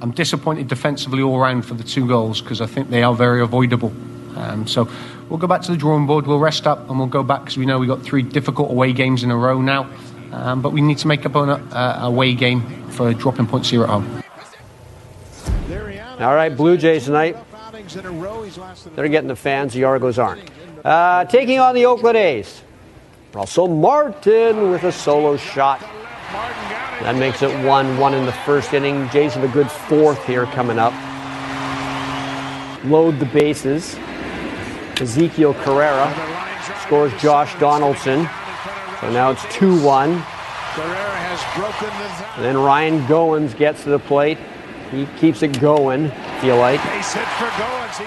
I'm 0.00 0.10
disappointed 0.10 0.66
defensively 0.66 1.22
all 1.22 1.38
round 1.38 1.64
for 1.64 1.74
the 1.74 1.84
two 1.84 2.04
goals 2.08 2.40
because 2.40 2.60
I 2.60 2.66
think 2.66 2.90
they 2.90 3.04
are 3.04 3.14
very 3.14 3.42
avoidable. 3.42 3.92
Um, 4.34 4.66
so 4.66 4.88
we'll 5.28 5.38
go 5.38 5.46
back 5.46 5.62
to 5.62 5.70
the 5.70 5.76
drawing 5.76 6.08
board, 6.08 6.26
we'll 6.26 6.40
rest 6.40 6.66
up, 6.66 6.90
and 6.90 6.98
we'll 6.98 7.06
go 7.06 7.22
back 7.22 7.42
because 7.42 7.56
we 7.56 7.64
know 7.64 7.78
we've 7.78 7.88
got 7.88 8.02
three 8.02 8.22
difficult 8.22 8.72
away 8.72 8.92
games 8.92 9.22
in 9.22 9.30
a 9.30 9.36
row 9.36 9.60
now. 9.60 9.88
Um, 10.32 10.62
but 10.62 10.72
we 10.72 10.80
need 10.80 10.98
to 10.98 11.08
make 11.08 11.26
up 11.26 11.36
on 11.36 11.48
a, 11.48 11.76
a 11.76 12.06
away 12.06 12.34
game 12.34 12.88
for 12.90 13.12
dropping 13.14 13.46
points 13.46 13.70
here 13.70 13.82
at 13.82 13.88
home. 13.88 14.22
All 16.20 16.34
right, 16.34 16.54
Blue 16.54 16.76
Jays 16.76 17.06
tonight. 17.06 17.36
They're 18.94 19.08
getting 19.08 19.28
the 19.28 19.36
fans, 19.36 19.72
the 19.72 19.84
Argos 19.84 20.18
aren't. 20.18 20.50
Uh, 20.84 21.24
taking 21.24 21.58
on 21.58 21.74
the 21.74 21.86
Oakland 21.86 22.16
A's. 22.16 22.62
Russell 23.32 23.68
Martin 23.68 24.70
with 24.70 24.82
a 24.84 24.92
solo 24.92 25.36
shot. 25.36 25.80
That 27.00 27.16
makes 27.16 27.42
it 27.42 27.64
1 27.64 27.98
1 27.98 28.14
in 28.14 28.26
the 28.26 28.32
first 28.32 28.74
inning. 28.74 29.08
Jays 29.10 29.34
have 29.34 29.44
a 29.44 29.52
good 29.52 29.70
fourth 29.70 30.24
here 30.26 30.44
coming 30.46 30.78
up. 30.78 30.92
Load 32.84 33.18
the 33.18 33.26
bases. 33.26 33.94
Ezequiel 34.96 35.54
Carrera 35.62 36.12
scores 36.84 37.12
Josh 37.20 37.58
Donaldson. 37.58 38.28
So 39.00 39.10
now 39.10 39.30
it's 39.30 39.44
2 39.54 39.82
1. 39.82 40.10
And 42.36 42.44
then 42.44 42.58
Ryan 42.58 43.00
Goins 43.06 43.56
gets 43.56 43.82
to 43.84 43.90
the 43.90 43.98
plate. 43.98 44.38
He 44.90 45.06
keeps 45.18 45.42
it 45.42 45.58
going, 45.60 46.10
feel 46.40 46.56
like. 46.56 46.80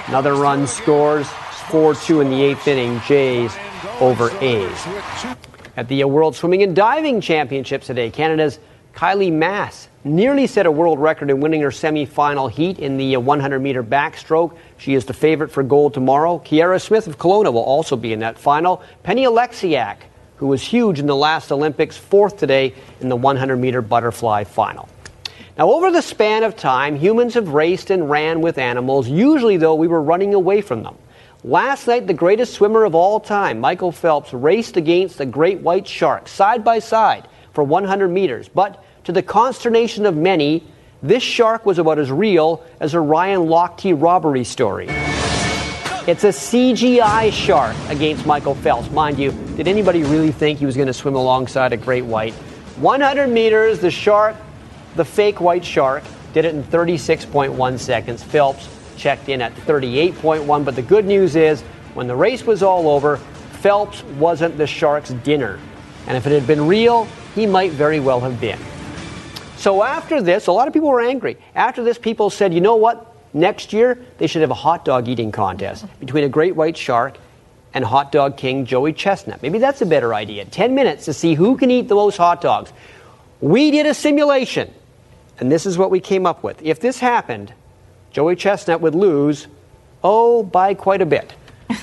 Another 0.07 0.35
run 0.35 0.67
scores. 0.67 1.27
4 1.69 1.95
2 1.95 2.21
in 2.21 2.29
the 2.29 2.41
eighth 2.41 2.67
inning. 2.67 3.01
Jays 3.07 3.55
over 3.99 4.29
A's. 4.39 4.85
At 5.75 5.87
the 5.87 6.03
World 6.03 6.35
Swimming 6.35 6.61
and 6.61 6.75
Diving 6.75 7.21
Championships 7.21 7.87
today, 7.87 8.11
Canada's 8.11 8.59
Kylie 8.93 9.31
Masse 9.31 9.87
nearly 10.03 10.45
set 10.45 10.67
a 10.67 10.71
world 10.71 10.99
record 10.99 11.31
in 11.31 11.39
winning 11.39 11.61
her 11.61 11.69
semifinal 11.69 12.51
heat 12.51 12.77
in 12.77 12.97
the 12.97 13.15
uh, 13.15 13.19
100 13.19 13.59
meter 13.59 13.83
backstroke. 13.83 14.55
She 14.77 14.93
is 14.93 15.05
the 15.05 15.13
favorite 15.13 15.49
for 15.49 15.63
gold 15.63 15.95
tomorrow. 15.95 16.37
Kierra 16.39 16.79
Smith 16.79 17.07
of 17.07 17.17
Kelowna 17.17 17.51
will 17.51 17.63
also 17.63 17.95
be 17.95 18.13
in 18.13 18.19
that 18.19 18.37
final. 18.37 18.83
Penny 19.01 19.23
Oleksiak, 19.23 19.97
who 20.43 20.49
was 20.49 20.61
huge 20.61 20.99
in 20.99 21.05
the 21.05 21.15
last 21.15 21.53
Olympics, 21.53 21.95
fourth 21.95 22.35
today 22.35 22.73
in 22.99 23.07
the 23.07 23.15
100 23.15 23.55
meter 23.55 23.81
butterfly 23.81 24.43
final. 24.43 24.89
Now, 25.57 25.71
over 25.71 25.89
the 25.89 26.01
span 26.01 26.43
of 26.43 26.57
time, 26.57 26.97
humans 26.97 27.35
have 27.35 27.47
raced 27.47 27.91
and 27.91 28.09
ran 28.09 28.41
with 28.41 28.57
animals. 28.57 29.07
Usually, 29.07 29.55
though, 29.55 29.75
we 29.75 29.87
were 29.87 30.01
running 30.01 30.33
away 30.33 30.59
from 30.59 30.83
them. 30.83 30.97
Last 31.45 31.87
night, 31.87 32.07
the 32.07 32.13
greatest 32.13 32.55
swimmer 32.55 32.83
of 32.83 32.93
all 32.93 33.21
time, 33.21 33.61
Michael 33.61 33.93
Phelps, 33.93 34.33
raced 34.33 34.75
against 34.75 35.21
a 35.21 35.25
great 35.25 35.61
white 35.61 35.87
shark 35.87 36.27
side 36.27 36.61
by 36.61 36.79
side 36.79 37.25
for 37.53 37.63
100 37.63 38.09
meters. 38.09 38.49
But 38.49 38.83
to 39.05 39.13
the 39.13 39.23
consternation 39.23 40.05
of 40.05 40.17
many, 40.17 40.67
this 41.01 41.23
shark 41.23 41.65
was 41.65 41.79
about 41.79 41.99
as 41.99 42.11
real 42.11 42.61
as 42.81 42.95
a 42.95 42.99
Ryan 42.99 43.43
Lochte 43.43 43.95
robbery 43.97 44.43
story. 44.43 44.89
It's 46.05 46.25
a 46.25 46.33
CGI 46.33 47.31
shark 47.31 47.77
against 47.87 48.25
Michael 48.25 48.55
Phelps. 48.55 48.91
Mind 48.91 49.17
you, 49.17 49.31
did 49.55 49.69
anybody 49.69 50.03
really 50.03 50.33
think 50.33 50.59
he 50.59 50.65
was 50.65 50.75
going 50.75 50.87
to 50.87 50.93
swim 50.93 51.15
alongside 51.15 51.71
a 51.71 51.77
great 51.77 52.03
white? 52.03 52.33
100 52.33 53.27
meters, 53.27 53.79
the 53.79 53.89
shark, 53.89 54.35
the 54.97 55.05
fake 55.05 55.39
white 55.39 55.63
shark, 55.63 56.03
did 56.33 56.43
it 56.43 56.53
in 56.53 56.61
36.1 56.65 57.79
seconds. 57.79 58.21
Phelps 58.21 58.67
checked 58.97 59.29
in 59.29 59.41
at 59.41 59.53
38.1. 59.53 60.65
But 60.65 60.75
the 60.75 60.81
good 60.81 61.05
news 61.05 61.37
is, 61.37 61.61
when 61.93 62.07
the 62.07 62.15
race 62.17 62.45
was 62.45 62.63
all 62.63 62.89
over, 62.89 63.15
Phelps 63.61 64.03
wasn't 64.19 64.57
the 64.57 64.67
shark's 64.67 65.11
dinner. 65.11 65.57
And 66.07 66.17
if 66.17 66.27
it 66.27 66.33
had 66.33 66.45
been 66.45 66.67
real, 66.67 67.07
he 67.33 67.45
might 67.45 67.71
very 67.71 68.01
well 68.01 68.19
have 68.19 68.41
been. 68.41 68.59
So 69.55 69.83
after 69.83 70.21
this, 70.21 70.47
a 70.47 70.51
lot 70.51 70.67
of 70.67 70.73
people 70.73 70.89
were 70.89 70.99
angry. 70.99 71.37
After 71.55 71.81
this, 71.81 71.97
people 71.97 72.29
said, 72.29 72.53
you 72.53 72.59
know 72.59 72.75
what? 72.75 73.12
Next 73.33 73.73
year, 73.73 73.97
they 74.19 74.27
should 74.27 74.41
have 74.41 74.51
a 74.51 74.55
hot 74.55 74.85
dog 74.85 75.07
eating 75.07 75.31
contest 75.31 75.85
between 75.99 76.23
a 76.23 76.29
great 76.29 76.55
white 76.55 76.77
shark 76.77 77.17
and 77.73 77.83
hot 77.83 78.11
dog 78.11 78.37
king 78.37 78.65
Joey 78.65 78.93
Chestnut. 78.93 79.41
Maybe 79.41 79.57
that's 79.57 79.81
a 79.81 79.85
better 79.85 80.13
idea. 80.13 80.45
10 80.45 80.75
minutes 80.75 81.05
to 81.05 81.13
see 81.13 81.33
who 81.33 81.57
can 81.57 81.71
eat 81.71 81.87
the 81.87 81.95
most 81.95 82.17
hot 82.17 82.41
dogs. 82.41 82.71
We 83.41 83.71
did 83.71 83.87
a 83.87 83.93
simulation, 83.93 84.71
and 85.39 85.51
this 85.51 85.65
is 85.65 85.77
what 85.77 85.89
we 85.89 85.99
came 85.99 86.25
up 86.25 86.43
with. 86.43 86.61
If 86.61 86.79
this 86.79 86.99
happened, 86.99 87.53
Joey 88.11 88.35
Chestnut 88.35 88.81
would 88.81 88.93
lose, 88.93 89.47
oh, 90.03 90.43
by 90.43 90.75
quite 90.75 91.01
a 91.01 91.05
bit. 91.05 91.33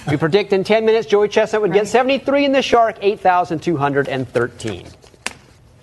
we 0.09 0.17
predict 0.17 0.53
in 0.53 0.63
10 0.63 0.85
minutes 0.85 1.09
Joey 1.09 1.29
Chestnut 1.29 1.63
would 1.63 1.73
get 1.73 1.89
73 1.89 2.45
and 2.45 2.55
the 2.55 2.63
shark 2.63 2.97
8,213. 3.03 4.87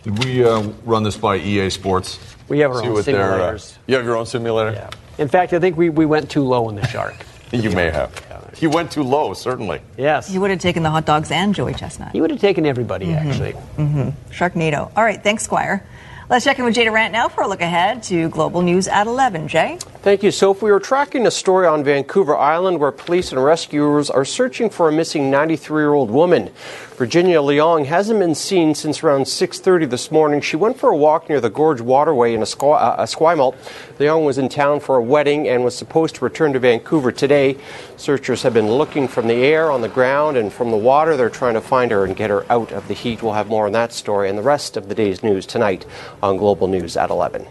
Did 0.03 0.24
we 0.24 0.45
uh, 0.45 0.61
run 0.86 1.03
this 1.03 1.18
by 1.18 1.36
EA 1.36 1.70
Sports? 1.70 2.18
We 2.47 2.59
have 2.59 2.72
our 2.72 2.82
See 2.82 2.88
own 2.88 2.93
what 2.93 3.05
their, 3.05 3.34
uh, 3.34 3.51
simulators. 3.51 3.78
you 3.88 3.95
have 3.95 4.05
your 4.05 4.15
own 4.15 4.26
simulator? 4.26 4.72
Yeah. 4.72 4.89
In 5.18 5.28
fact, 5.28 5.53
I 5.53 5.59
think 5.59 5.78
we, 5.78 5.89
we 5.89 6.05
went 6.05 6.30
too 6.30 6.43
low 6.43 6.68
on 6.68 6.76
the 6.76 6.86
shark. 6.88 7.15
you 7.51 7.72
may 7.72 7.89
have. 7.89 8.11
You 8.59 8.70
went 8.70 8.91
too 8.91 9.03
low, 9.03 9.34
certainly. 9.34 9.82
Yes. 9.97 10.28
He 10.28 10.39
would 10.39 10.49
have 10.49 10.59
taken 10.59 10.84
the 10.84 10.89
hot 10.89 11.05
dogs 11.05 11.30
and 11.32 11.53
Joey 11.53 11.74
Chestnut. 11.74 12.11
He 12.11 12.22
would 12.22 12.32
have 12.32 12.39
taken 12.39 12.65
everybody, 12.65 13.13
actually. 13.13 13.53
Mm-hmm. 13.53 14.09
Sharknado. 14.32 14.91
All 14.95 15.03
right, 15.03 15.22
thanks, 15.22 15.43
Squire. 15.43 15.84
Let's 16.30 16.43
check 16.43 16.59
in 16.59 16.65
with 16.65 16.76
Jay 16.76 16.84
Durant 16.84 17.13
now 17.13 17.30
for 17.30 17.43
a 17.43 17.47
look 17.47 17.61
ahead 17.61 18.03
to 18.03 18.28
global 18.30 18.61
news 18.61 18.89
at 18.89 19.07
11. 19.07 19.47
Jay? 19.47 19.78
Thank 20.01 20.24
you, 20.24 20.32
Sophie. 20.32 20.65
We 20.65 20.72
are 20.72 20.80
tracking 20.80 21.26
a 21.26 21.32
story 21.32 21.68
on 21.68 21.86
Vancouver 21.86 22.36
Island 22.36 22.82
where 22.82 22.91
police 22.91 23.32
and 23.32 23.41
rescuers 23.41 24.09
are 24.09 24.26
searching 24.26 24.70
for 24.70 24.89
a 24.89 24.91
missing 24.91 25.32
93-year-old 25.32 26.11
woman. 26.11 26.49
Virginia 26.97 27.37
Leong 27.37 27.85
hasn't 27.85 28.19
been 28.19 28.33
seen 28.33 28.73
since 28.73 29.03
around 29.03 29.27
6:30 29.27 29.85
this 29.85 30.09
morning. 30.09 30.41
She 30.41 30.55
went 30.55 30.79
for 30.79 30.89
a 30.89 30.97
walk 30.97 31.29
near 31.29 31.39
the 31.39 31.47
Gorge 31.47 31.79
Waterway 31.79 32.33
in 32.33 32.41
Esqu- 32.41 32.75
uh, 32.75 32.97
Esquimalt. 33.03 33.53
Leong 33.99 34.25
was 34.25 34.39
in 34.39 34.49
town 34.49 34.79
for 34.79 34.95
a 34.95 35.01
wedding 35.03 35.47
and 35.47 35.63
was 35.63 35.77
supposed 35.77 36.15
to 36.15 36.25
return 36.25 36.53
to 36.53 36.59
Vancouver 36.59 37.11
today. 37.11 37.55
Searchers 37.97 38.41
have 38.41 38.55
been 38.55 38.71
looking 38.71 39.07
from 39.07 39.27
the 39.27 39.35
air, 39.45 39.69
on 39.69 39.81
the 39.81 39.87
ground, 39.87 40.37
and 40.37 40.51
from 40.51 40.71
the 40.71 40.77
water. 40.77 41.15
They're 41.15 41.29
trying 41.29 41.53
to 41.53 41.61
find 41.61 41.91
her 41.91 42.03
and 42.03 42.15
get 42.15 42.31
her 42.31 42.51
out 42.51 42.71
of 42.71 42.87
the 42.87 42.95
heat. 42.95 43.21
We'll 43.21 43.33
have 43.33 43.47
more 43.47 43.67
on 43.67 43.73
that 43.73 43.93
story 43.93 44.27
and 44.27 44.35
the 44.35 44.41
rest 44.41 44.75
of 44.75 44.89
the 44.89 44.95
day's 44.95 45.21
news 45.21 45.45
tonight 45.45 45.85
on 46.23 46.37
Global 46.37 46.67
News 46.67 46.97
at 46.97 47.11
11. 47.11 47.45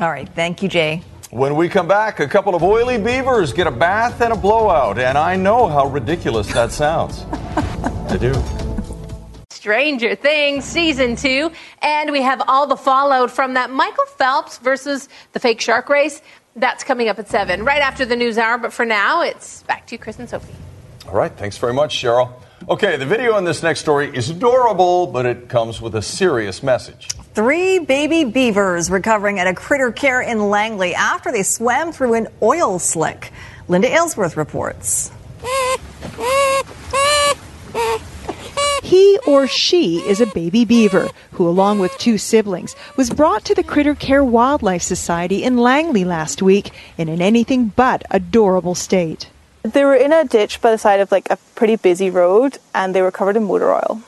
All 0.00 0.08
right, 0.08 0.28
thank 0.34 0.62
you, 0.62 0.70
Jay. 0.70 1.02
When 1.28 1.54
we 1.56 1.68
come 1.68 1.86
back, 1.86 2.18
a 2.20 2.26
couple 2.26 2.54
of 2.54 2.62
oily 2.62 2.96
beavers 2.96 3.52
get 3.52 3.66
a 3.66 3.70
bath 3.70 4.22
and 4.22 4.32
a 4.32 4.36
blowout, 4.36 4.98
and 4.98 5.18
I 5.18 5.36
know 5.36 5.66
how 5.66 5.86
ridiculous 5.86 6.50
that 6.54 6.72
sounds. 6.72 7.26
I 8.08 8.16
do. 8.16 8.32
Stranger 9.66 10.14
Things 10.14 10.64
season 10.64 11.16
two, 11.16 11.50
and 11.82 12.12
we 12.12 12.22
have 12.22 12.40
all 12.46 12.68
the 12.68 12.76
fallout 12.76 13.32
from 13.32 13.54
that 13.54 13.68
Michael 13.68 14.04
Phelps 14.16 14.58
versus 14.58 15.08
the 15.32 15.40
fake 15.40 15.60
shark 15.60 15.88
race. 15.88 16.22
That's 16.54 16.84
coming 16.84 17.08
up 17.08 17.18
at 17.18 17.28
seven, 17.28 17.64
right 17.64 17.82
after 17.82 18.06
the 18.06 18.14
news 18.14 18.38
hour. 18.38 18.58
But 18.58 18.72
for 18.72 18.84
now, 18.84 19.22
it's 19.22 19.64
back 19.64 19.84
to 19.88 19.96
you, 19.96 19.98
Chris 19.98 20.20
and 20.20 20.30
Sophie. 20.30 20.54
All 21.08 21.14
right, 21.14 21.32
thanks 21.32 21.58
very 21.58 21.74
much, 21.74 21.96
Cheryl. 21.96 22.32
Okay, 22.68 22.96
the 22.96 23.06
video 23.06 23.36
in 23.38 23.44
this 23.44 23.64
next 23.64 23.80
story 23.80 24.16
is 24.16 24.30
adorable, 24.30 25.08
but 25.08 25.26
it 25.26 25.48
comes 25.48 25.82
with 25.82 25.96
a 25.96 26.02
serious 26.02 26.62
message. 26.62 27.08
Three 27.34 27.80
baby 27.80 28.22
beavers 28.22 28.88
recovering 28.88 29.40
at 29.40 29.48
a 29.48 29.54
critter 29.54 29.90
care 29.90 30.22
in 30.22 30.48
Langley 30.48 30.94
after 30.94 31.32
they 31.32 31.42
swam 31.42 31.90
through 31.90 32.14
an 32.14 32.28
oil 32.40 32.78
slick. 32.78 33.32
Linda 33.66 33.92
Aylesworth 33.92 34.36
reports. 34.36 35.10
He 38.86 39.18
or 39.26 39.48
she 39.48 39.98
is 40.06 40.20
a 40.20 40.26
baby 40.26 40.64
beaver 40.64 41.08
who, 41.32 41.48
along 41.48 41.80
with 41.80 41.98
two 41.98 42.18
siblings, 42.18 42.76
was 42.94 43.10
brought 43.10 43.44
to 43.46 43.52
the 43.52 43.64
Critter 43.64 43.96
Care 43.96 44.22
Wildlife 44.22 44.82
Society 44.82 45.42
in 45.42 45.56
Langley 45.56 46.04
last 46.04 46.40
week 46.40 46.70
in 46.96 47.08
an 47.08 47.20
anything 47.20 47.72
but 47.74 48.04
adorable 48.12 48.76
state. 48.76 49.28
They 49.64 49.84
were 49.84 49.96
in 49.96 50.12
a 50.12 50.24
ditch 50.24 50.60
by 50.60 50.70
the 50.70 50.78
side 50.78 51.00
of 51.00 51.10
like 51.10 51.28
a 51.32 51.38
pretty 51.56 51.74
busy 51.74 52.10
road 52.10 52.58
and 52.76 52.94
they 52.94 53.02
were 53.02 53.10
covered 53.10 53.36
in 53.36 53.42
motor 53.42 53.74
oil. 53.74 54.02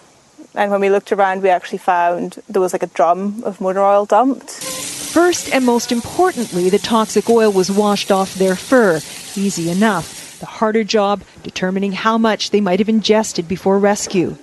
And 0.54 0.70
when 0.70 0.80
we 0.80 0.90
looked 0.90 1.10
around, 1.10 1.42
we 1.42 1.48
actually 1.48 1.78
found 1.78 2.40
there 2.48 2.62
was 2.62 2.72
like 2.72 2.84
a 2.84 2.94
drum 2.94 3.42
of 3.42 3.60
motor 3.60 3.82
oil 3.82 4.06
dumped. 4.06 4.48
First 4.48 5.52
and 5.52 5.66
most 5.66 5.90
importantly, 5.90 6.70
the 6.70 6.78
toxic 6.78 7.28
oil 7.28 7.50
was 7.50 7.68
washed 7.68 8.12
off 8.12 8.36
their 8.36 8.54
fur. 8.54 9.00
Easy 9.34 9.70
enough. 9.70 10.38
The 10.38 10.46
harder 10.46 10.84
job, 10.84 11.22
determining 11.42 11.90
how 11.90 12.16
much 12.16 12.50
they 12.50 12.60
might 12.60 12.78
have 12.78 12.88
ingested 12.88 13.48
before 13.48 13.80
rescue. 13.80 14.36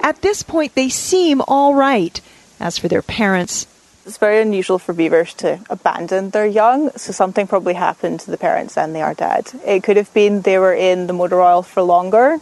At 0.00 0.22
this 0.22 0.42
point, 0.42 0.74
they 0.74 0.88
seem 0.88 1.42
all 1.48 1.74
right. 1.74 2.20
As 2.60 2.78
for 2.78 2.88
their 2.88 3.02
parents, 3.02 3.66
It's 4.04 4.18
very 4.18 4.42
unusual 4.42 4.78
for 4.80 4.92
beavers 4.92 5.32
to 5.34 5.60
abandon 5.70 6.30
their 6.30 6.46
young, 6.46 6.90
so 6.96 7.12
something 7.12 7.46
probably 7.46 7.74
happened 7.74 8.18
to 8.20 8.32
the 8.32 8.36
parents 8.36 8.76
and 8.76 8.94
they 8.94 9.02
are 9.02 9.14
dead. 9.14 9.50
It 9.64 9.84
could 9.84 9.96
have 9.96 10.12
been 10.12 10.42
they 10.42 10.58
were 10.58 10.74
in 10.74 11.06
the 11.06 11.12
motor 11.12 11.40
oil 11.40 11.62
for 11.62 11.82
longer. 11.82 12.38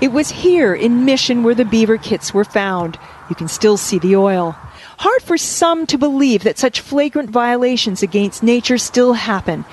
It 0.00 0.12
was 0.12 0.30
here 0.30 0.74
in 0.74 1.06
Mission 1.06 1.42
where 1.44 1.54
the 1.54 1.64
beaver 1.64 1.96
kits 1.96 2.34
were 2.34 2.44
found. 2.44 2.98
You 3.30 3.34
can 3.34 3.48
still 3.48 3.76
see 3.76 3.98
the 3.98 4.16
oil. 4.16 4.54
Hard 4.98 5.22
for 5.22 5.38
some 5.38 5.86
to 5.86 5.96
believe 5.96 6.44
that 6.44 6.58
such 6.58 6.80
flagrant 6.80 7.30
violations 7.30 8.02
against 8.02 8.42
nature 8.42 8.78
still 8.78 9.14
happen. 9.14 9.64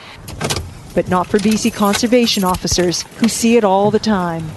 But 0.94 1.10
not 1.10 1.28
for 1.28 1.38
BC 1.38 1.74
conservation 1.74 2.44
officers 2.44 3.02
who 3.20 3.28
see 3.28 3.58
it 3.58 3.64
all 3.64 3.92
the 3.92 4.00
time. 4.00 4.50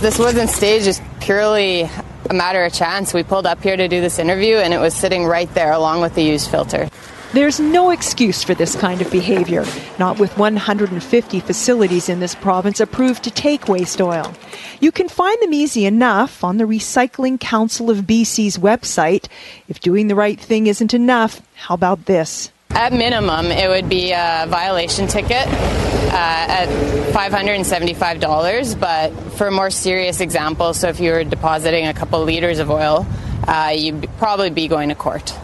This 0.00 0.18
wasn't 0.18 0.50
staged, 0.50 0.84
just 0.84 1.02
purely 1.20 1.88
a 2.28 2.34
matter 2.34 2.62
of 2.64 2.72
chance. 2.72 3.14
We 3.14 3.22
pulled 3.22 3.46
up 3.46 3.62
here 3.62 3.76
to 3.76 3.88
do 3.88 4.00
this 4.00 4.18
interview 4.18 4.56
and 4.56 4.74
it 4.74 4.78
was 4.78 4.94
sitting 4.94 5.24
right 5.24 5.52
there 5.54 5.72
along 5.72 6.02
with 6.02 6.14
the 6.14 6.22
used 6.22 6.50
filter. 6.50 6.88
There's 7.32 7.58
no 7.58 7.90
excuse 7.90 8.44
for 8.44 8.54
this 8.54 8.76
kind 8.76 9.00
of 9.00 9.10
behavior, 9.10 9.64
not 9.98 10.18
with 10.18 10.36
150 10.38 11.40
facilities 11.40 12.08
in 12.08 12.20
this 12.20 12.34
province 12.34 12.78
approved 12.78 13.24
to 13.24 13.30
take 13.30 13.68
waste 13.68 14.00
oil. 14.00 14.32
You 14.80 14.92
can 14.92 15.08
find 15.08 15.40
them 15.42 15.52
easy 15.52 15.86
enough 15.86 16.44
on 16.44 16.58
the 16.58 16.64
Recycling 16.64 17.40
Council 17.40 17.90
of 17.90 18.06
BC's 18.06 18.58
website. 18.58 19.26
If 19.68 19.80
doing 19.80 20.08
the 20.08 20.14
right 20.14 20.38
thing 20.38 20.66
isn't 20.66 20.94
enough, 20.94 21.42
how 21.54 21.74
about 21.74 22.06
this? 22.06 22.52
At 22.76 22.92
minimum, 22.92 23.46
it 23.46 23.70
would 23.70 23.88
be 23.88 24.12
a 24.12 24.44
violation 24.48 25.06
ticket 25.06 25.46
uh, 25.48 26.12
at 26.12 26.68
$575. 27.14 28.78
But 28.78 29.14
for 29.32 29.50
more 29.50 29.70
serious 29.70 30.20
examples, 30.20 30.80
so 30.80 30.88
if 30.88 31.00
you 31.00 31.12
were 31.12 31.24
depositing 31.24 31.86
a 31.86 31.94
couple 31.94 32.22
liters 32.22 32.58
of 32.58 32.70
oil, 32.70 33.06
uh, 33.48 33.72
you'd 33.74 34.06
probably 34.18 34.50
be 34.50 34.68
going 34.68 34.90
to 34.90 34.94
court. 34.94 35.34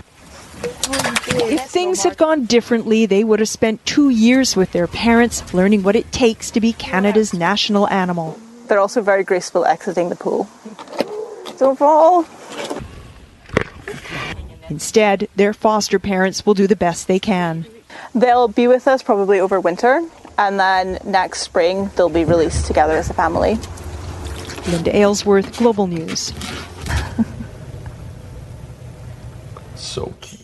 If 0.63 1.71
things 1.71 2.03
had 2.03 2.19
gone 2.19 2.45
differently, 2.45 3.07
they 3.07 3.25
would 3.25 3.41
have 3.41 3.49
spent 3.49 3.85
two 3.87 4.11
years 4.11 4.55
with 4.55 4.73
their 4.73 4.87
parents 4.87 5.55
learning 5.55 5.85
what 5.85 5.97
it 5.97 6.13
takes 6.13 6.51
to 6.51 6.61
be 6.61 6.75
Canada's 6.75 7.33
national 7.33 7.89
animal. 7.89 8.39
They're 8.69 8.79
also 8.79 9.01
very 9.01 9.25
graceful 9.25 9.65
exiting 9.65 10.11
the 10.11 10.17
pool. 10.17 10.51
Don't 11.57 11.79
fall. 11.79 12.27
Instead, 14.69 15.29
their 15.37 15.53
foster 15.53 15.99
parents 15.99 16.47
will 16.47 16.55
do 16.55 16.67
the 16.67 16.77
best 16.77 17.09
they 17.09 17.19
can. 17.19 17.67
They'll 18.15 18.49
be 18.49 18.69
with 18.69 18.89
us 18.89 19.03
probably 19.03 19.41
over 19.41 19.61
winter, 19.61 20.03
and 20.39 20.59
then 20.59 20.99
next 21.05 21.43
spring 21.43 21.91
they'll 21.97 22.09
be 22.09 22.25
released 22.25 22.67
together 22.67 22.97
as 22.97 23.11
a 23.11 23.15
family. 23.15 23.59
Linda 24.67 24.97
Aylesworth, 24.97 25.57
Global 25.59 25.87
News. 25.87 26.33
So 29.75 30.15
cute. 30.21 30.41